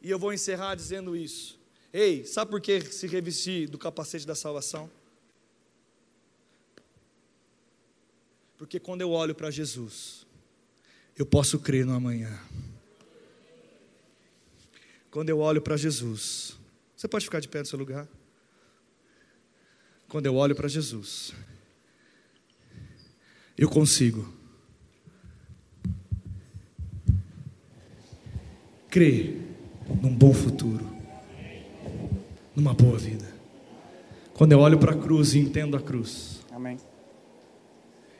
E 0.02 0.10
eu 0.10 0.18
vou 0.18 0.32
encerrar 0.32 0.76
dizendo 0.76 1.16
isso. 1.16 1.60
Ei, 1.92 2.26
sabe 2.26 2.52
por 2.52 2.62
que 2.62 2.82
se 2.82 3.08
revestir 3.08 3.68
do 3.70 3.78
capacete 3.78 4.26
da 4.26 4.36
salvação? 4.36 4.90
Porque 8.58 8.80
quando 8.80 9.02
eu 9.02 9.12
olho 9.12 9.36
para 9.36 9.52
Jesus, 9.52 10.26
eu 11.18 11.26
posso 11.26 11.60
crer 11.60 11.86
no 11.86 11.94
amanhã. 11.94 12.40
Quando 15.12 15.30
eu 15.30 15.40
olho 15.40 15.62
para 15.62 15.78
Jesus, 15.78 16.58
você 16.96 17.08
pode 17.08 17.26
ficar 17.26 17.40
de 17.40 17.48
pé 17.48 17.60
no 17.60 17.66
seu 17.66 17.80
lugar? 17.80 18.08
Quando 20.08 20.26
eu 20.26 20.36
olho 20.36 20.56
para 20.56 20.68
Jesus, 20.68 21.34
eu 23.58 23.70
consigo 23.70 24.34
crer 28.90 29.42
num 30.02 30.16
bom 30.16 30.34
futuro, 30.34 30.86
numa 32.56 32.74
boa 32.74 32.98
vida. 32.98 33.34
Quando 34.34 34.52
eu 34.52 34.60
olho 34.60 34.78
para 34.78 34.94
a 34.94 34.98
cruz 34.98 35.34
e 35.34 35.40
entendo 35.40 35.76
a 35.76 35.82
cruz, 35.82 36.42
Amém 36.52 36.78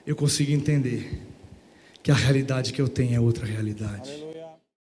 eu 0.06 0.16
consigo 0.16 0.52
entender 0.52 1.22
que 2.02 2.12
a 2.12 2.16
realidade 2.16 2.72
que 2.72 2.82
eu 2.82 2.88
tenho 2.88 3.16
é 3.16 3.20
outra 3.20 3.46
realidade. 3.46 4.25